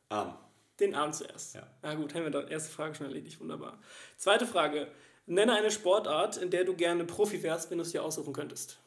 [0.08, 0.38] Arm.
[0.80, 1.54] Den Arm zuerst.
[1.54, 1.66] Ja.
[1.82, 3.40] Na gut, haben wir da erste Frage schon erledigt.
[3.40, 3.78] Wunderbar.
[4.16, 4.88] Zweite Frage.
[5.26, 8.78] Nenne eine Sportart, in der du gerne Profi wärst, wenn du es dir aussuchen könntest.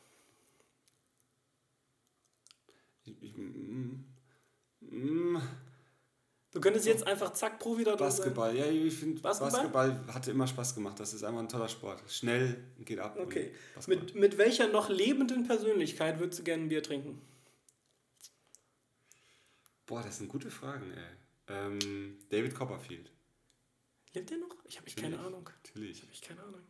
[3.03, 4.05] Ich, ich, mm,
[4.79, 5.41] mm,
[6.53, 8.17] Du könntest jetzt einfach zack Profi da drin sein.
[8.17, 8.55] Basketball.
[8.55, 9.69] Ja, ich finde, Basketball?
[9.69, 10.13] Basketball?
[10.13, 10.99] hatte immer Spaß gemacht.
[10.99, 12.03] Das ist einfach ein toller Sport.
[12.09, 13.17] Schnell, geht ab.
[13.17, 13.53] Okay.
[13.73, 14.05] Basketball.
[14.05, 17.21] Mit, mit welcher noch lebenden Persönlichkeit würdest du gerne ein Bier trinken?
[19.85, 21.55] Boah, das sind gute Fragen, ey.
[21.55, 23.11] Ähm, David Copperfield.
[24.13, 24.55] Lebt der noch?
[24.65, 25.19] Ich habe keine.
[25.19, 25.49] Ahnung.
[25.63, 26.03] Natürlich.
[26.11, 26.61] Ich keine Ahnung.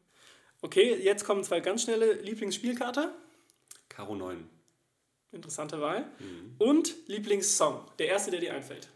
[0.61, 3.13] Okay, jetzt kommen zwei ganz schnelle Lieblingsspielkarte.
[3.89, 4.47] Karo 9.
[5.31, 6.11] Interessante Wahl.
[6.19, 6.55] Mhm.
[6.59, 7.85] Und Lieblingssong.
[7.97, 8.87] Der erste, der dir einfällt.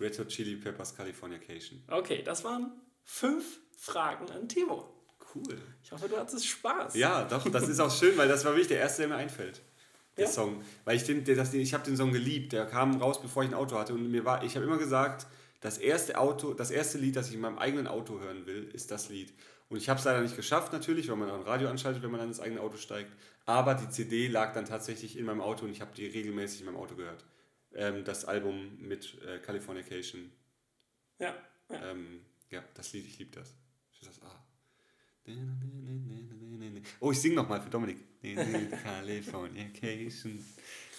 [0.00, 1.82] Red Hot Chili Peppers Californication.
[1.88, 2.72] Okay, das waren
[3.04, 4.92] fünf Fragen an Timo.
[5.34, 5.60] Cool.
[5.82, 6.94] Ich hoffe, du hattest Spaß.
[6.94, 9.62] Ja, doch, das ist auch schön, weil das war wirklich der erste, der mir einfällt.
[10.16, 10.30] Der Ja?
[10.30, 10.62] Song.
[10.84, 12.52] Weil ich den, der, das, ich habe den Song geliebt.
[12.52, 13.94] Der kam raus, bevor ich ein Auto hatte.
[13.94, 15.26] Und mir war, ich habe immer gesagt,
[15.60, 18.90] das erste Auto, das erste Lied, das ich in meinem eigenen Auto hören will, ist
[18.90, 19.32] das Lied.
[19.68, 22.10] Und ich habe es leider nicht geschafft, natürlich, weil man auch ein Radio anschaltet, wenn
[22.10, 23.10] man dann ins eigene Auto steigt.
[23.46, 26.66] Aber die CD lag dann tatsächlich in meinem Auto und ich habe die regelmäßig in
[26.66, 27.24] meinem Auto gehört.
[27.74, 30.30] Ähm, das Album mit äh, Californication.
[31.18, 31.34] Ja,
[31.70, 31.90] ja.
[31.90, 32.20] Ähm,
[32.50, 33.56] ja, das Lied, ich liebe das.
[33.92, 34.41] Ich das ah.
[37.00, 37.98] Oh, ich singe nochmal für Dominik.
[38.84, 40.44] Californication.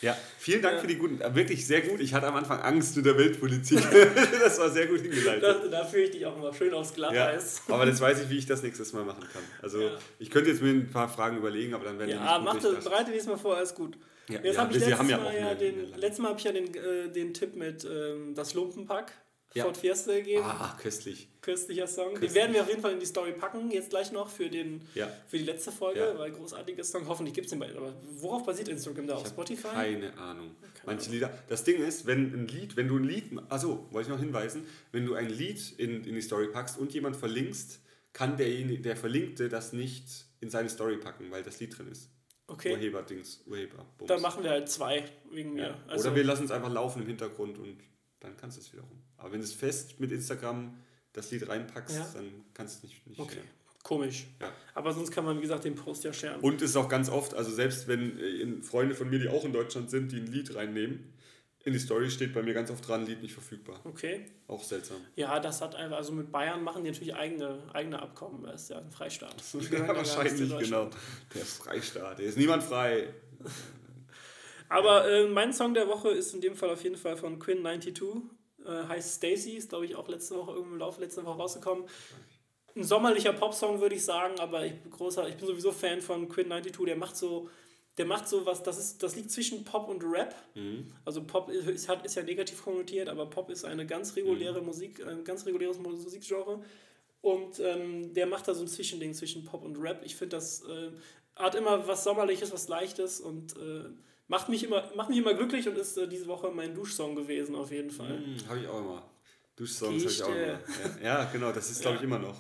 [0.02, 0.82] Ja, vielen Dank Ja.
[0.82, 2.02] für die guten, äh, wirklich sehr gut.
[2.02, 3.80] Ich hatte am Anfang Angst mit der Weltpolitik.
[4.44, 5.44] das war sehr gut hingeleitet.
[5.44, 7.62] Da, da führe ich dich auch mal schön aufs Ja, Glatteis.
[7.70, 9.42] aber das weiß ich, wie ich das nächstes Mal machen kann.
[9.62, 9.92] Also Ja.
[10.20, 12.54] ich könnte jetzt mir ein paar Fragen überlegen, aber dann werden die Ja, nicht mach
[12.56, 12.94] gut das, durchdacht.
[12.94, 13.98] bereite diesmal vor, alles gut.
[14.30, 16.30] Ja, Jetzt ja, habe ich letztes haben ja Mal auch ja eine- den, letztes Mal
[16.30, 19.14] habe ich ja den, äh, den Tipp mit ähm, das Lumpenpack
[19.54, 19.64] Ja.
[19.66, 20.44] Ford Fiesta gegeben.
[20.44, 21.28] Ah, köstlich.
[21.42, 22.06] Köstlicher Song.
[22.10, 22.34] Den Köstlich.
[22.34, 25.12] werden wir auf jeden Fall in die Story packen, jetzt gleich noch für, den, Ja.
[25.28, 26.18] für die letzte Folge, Ja.
[26.18, 27.08] weil großartiger Song.
[27.08, 27.76] Hoffentlich gibt es den bald.
[27.78, 29.16] Aber worauf basiert Instagram da?
[29.16, 29.68] Auf Spotify?
[29.68, 30.56] Keine Ahnung.
[30.74, 31.32] Keine Manche Lieder.
[31.50, 34.66] Das Ding ist, wenn ein Lied, wenn du ein Lied, also wollte ich noch hinweisen,
[34.92, 37.80] wenn du ein Lied in, in die Story packst und jemand verlinkst,
[38.14, 40.06] kann derjenige, der Verlinkte das nicht
[40.40, 42.10] in seine Story packen, weil das Lied drin ist.
[42.48, 43.86] Okay, Urheber-Dings, Urheber.
[43.98, 44.08] Bums.
[44.10, 45.64] dann machen wir halt zwei wegen mir.
[45.68, 45.78] ja.
[45.88, 47.78] Also, Oder wir lassen es einfach laufen im Hintergrund und
[48.24, 48.90] dann kannst du es wiederum.
[49.18, 50.76] Aber wenn du es fest mit Instagram
[51.14, 52.08] das Lied reinpackst, Ja.
[52.16, 53.48] dann kannst du es nicht, nicht okay, sharen.
[53.84, 54.26] komisch.
[54.42, 54.52] Ja.
[54.74, 56.40] Aber sonst kann man, wie gesagt, den Post ja sharen.
[56.42, 59.46] Und es ist auch ganz oft, also selbst wenn äh, Freunde von mir, die auch
[59.46, 61.14] in Deutschland sind, die ein Lied reinnehmen,
[61.66, 63.80] in die Story steht bei mir ganz oft dran, Lied nicht verfügbar.
[63.86, 64.26] Okay.
[64.48, 64.98] Auch seltsam.
[65.16, 68.70] Ja, das hat einfach, also mit Bayern machen die natürlich eigene, eigene Abkommen, das ist
[68.72, 69.36] ja ein Freistaat.
[69.72, 70.90] Ja, wahrscheinlich, genau.
[71.34, 73.08] Der Freistaat, der ist niemand frei.
[74.74, 78.22] Aber äh, mein Song der Woche ist in dem Fall auf jeden Fall von Quinn92.
[78.66, 81.86] Äh, heißt Stacy, ist glaube ich auch letzte Woche im Laufe letzter Woche rausgekommen.
[82.76, 86.28] Ein sommerlicher Popsong würde ich sagen, aber ich bin großer, ich bin sowieso Fan von
[86.28, 86.86] Quinn92.
[86.86, 87.52] Der macht so,
[88.00, 90.34] der macht so was, das ist, das liegt zwischen Pop und Rap.
[90.56, 90.88] Mhm.
[91.06, 95.06] Also Pop ist, hat, ist ja negativ konnotiert, aber Pop ist eine ganz reguläre Musik,
[95.06, 96.64] ein ganz reguläres Musikgenre.
[97.22, 100.02] Und ähm, der macht da so ein Zwischending zwischen Pop und Rap.
[100.04, 100.90] Ich finde, das äh,
[101.36, 103.86] hat immer was Sommerliches, was Leichtes und äh,
[104.34, 107.56] macht, mich immer, macht mich immer glücklich und ist äh, diese Woche mein Duschsong gewesen,
[107.56, 108.18] auf jeden Fall.
[108.18, 109.10] Hm, habe ich auch immer.
[109.56, 110.60] Duschsongs habe ich auch immer.
[111.04, 112.08] Ja, ja, genau, das ist glaube ich Ja.
[112.08, 112.38] immer noch.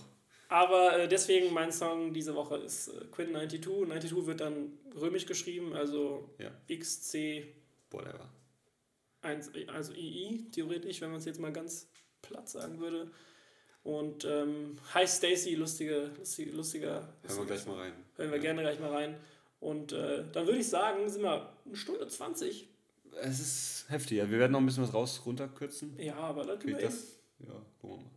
[0.49, 3.61] Aber äh, deswegen mein Song diese Woche ist äh, Quinn92.
[3.61, 6.49] 92 wird dann römisch geschrieben, also Ja.
[6.67, 7.45] XC
[7.91, 8.27] Whatever.
[9.21, 11.87] 1, also II, theoretisch, wenn man es jetzt mal ganz
[12.23, 13.11] platt sagen würde.
[13.83, 17.13] Und ähm, Hi Stacy, lustige, lustige, lustiger.
[17.23, 17.93] Hören wir gleich mal rein.
[18.15, 18.41] Hören wir Ja.
[18.41, 19.15] gerne gleich mal rein.
[19.63, 22.67] Und äh, dann würde ich sagen, sind wir eine Stunde 20.
[23.21, 24.17] Es ist heftig.
[24.17, 24.29] Ja.
[24.29, 25.97] Wir werden noch ein bisschen was raus runterkürzen.
[25.97, 27.19] Ja, aber Geht kriegen wir das?
[27.39, 28.11] Ja, gucken wir mal.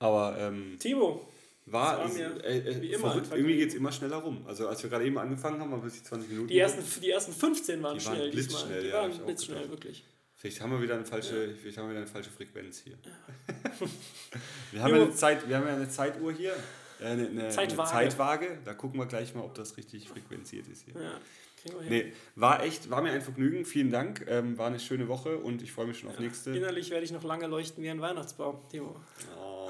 [0.00, 1.26] Aber ähm, Timo,
[1.66, 3.28] war, es, äh, äh, wie immer verrückt.
[3.32, 4.44] irgendwie geht es immer schneller rum.
[4.46, 6.48] Also als wir gerade eben angefangen haben, waren wir bis 20 Minuten.
[6.48, 8.82] Die ersten, die ersten 15 waren Die waren schnell blitzschnell, diesmal.
[8.82, 10.04] Die ja, waren blitzschnell, wirklich.
[10.34, 12.98] Vielleicht haben wir wieder eine falsche, vielleicht haben wir wieder eine falsche Frequenz hier.
[14.72, 16.54] wir, haben ja eine Zeit, wir haben ja eine Zeituhr hier.
[17.04, 17.90] Äh, eine, eine, Zeitwaage.
[17.90, 18.58] eine Zeitwaage.
[18.64, 20.94] Da gucken wir gleich mal, ob das richtig frequenziert ist hier.
[20.94, 21.20] Ja,
[21.62, 22.06] kriegen wir hin.
[22.08, 23.64] Nee, war echt, war mir ein Vergnügen.
[23.64, 24.24] Vielen Dank.
[24.28, 26.56] Ähm, war eine schöne Woche und ich freue mich schon auf nächste.
[26.56, 28.96] Innerlich werde ich noch lange leuchten wie ein Weihnachtsbaum, Timo.
[29.38, 29.68] Oh,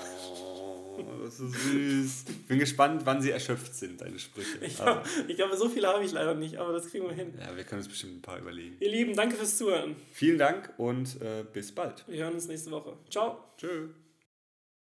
[1.25, 2.25] das ist süß.
[2.47, 4.59] Bin gespannt, wann sie erschöpft sind, deine Sprüche.
[4.61, 7.35] Ich, glaube, ich glaube, so viele habe ich leider nicht, aber das kriegen wir hin.
[7.39, 8.77] ja, wir können uns bestimmt ein paar überlegen.
[8.81, 9.97] Ihr Lieben, danke fürs Zuhören.
[10.13, 12.05] Vielen Dank und äh, bis bald.
[12.07, 12.97] Wir hören uns nächste Woche.
[13.11, 13.43] Ciao.
[13.59, 13.89] Tschö.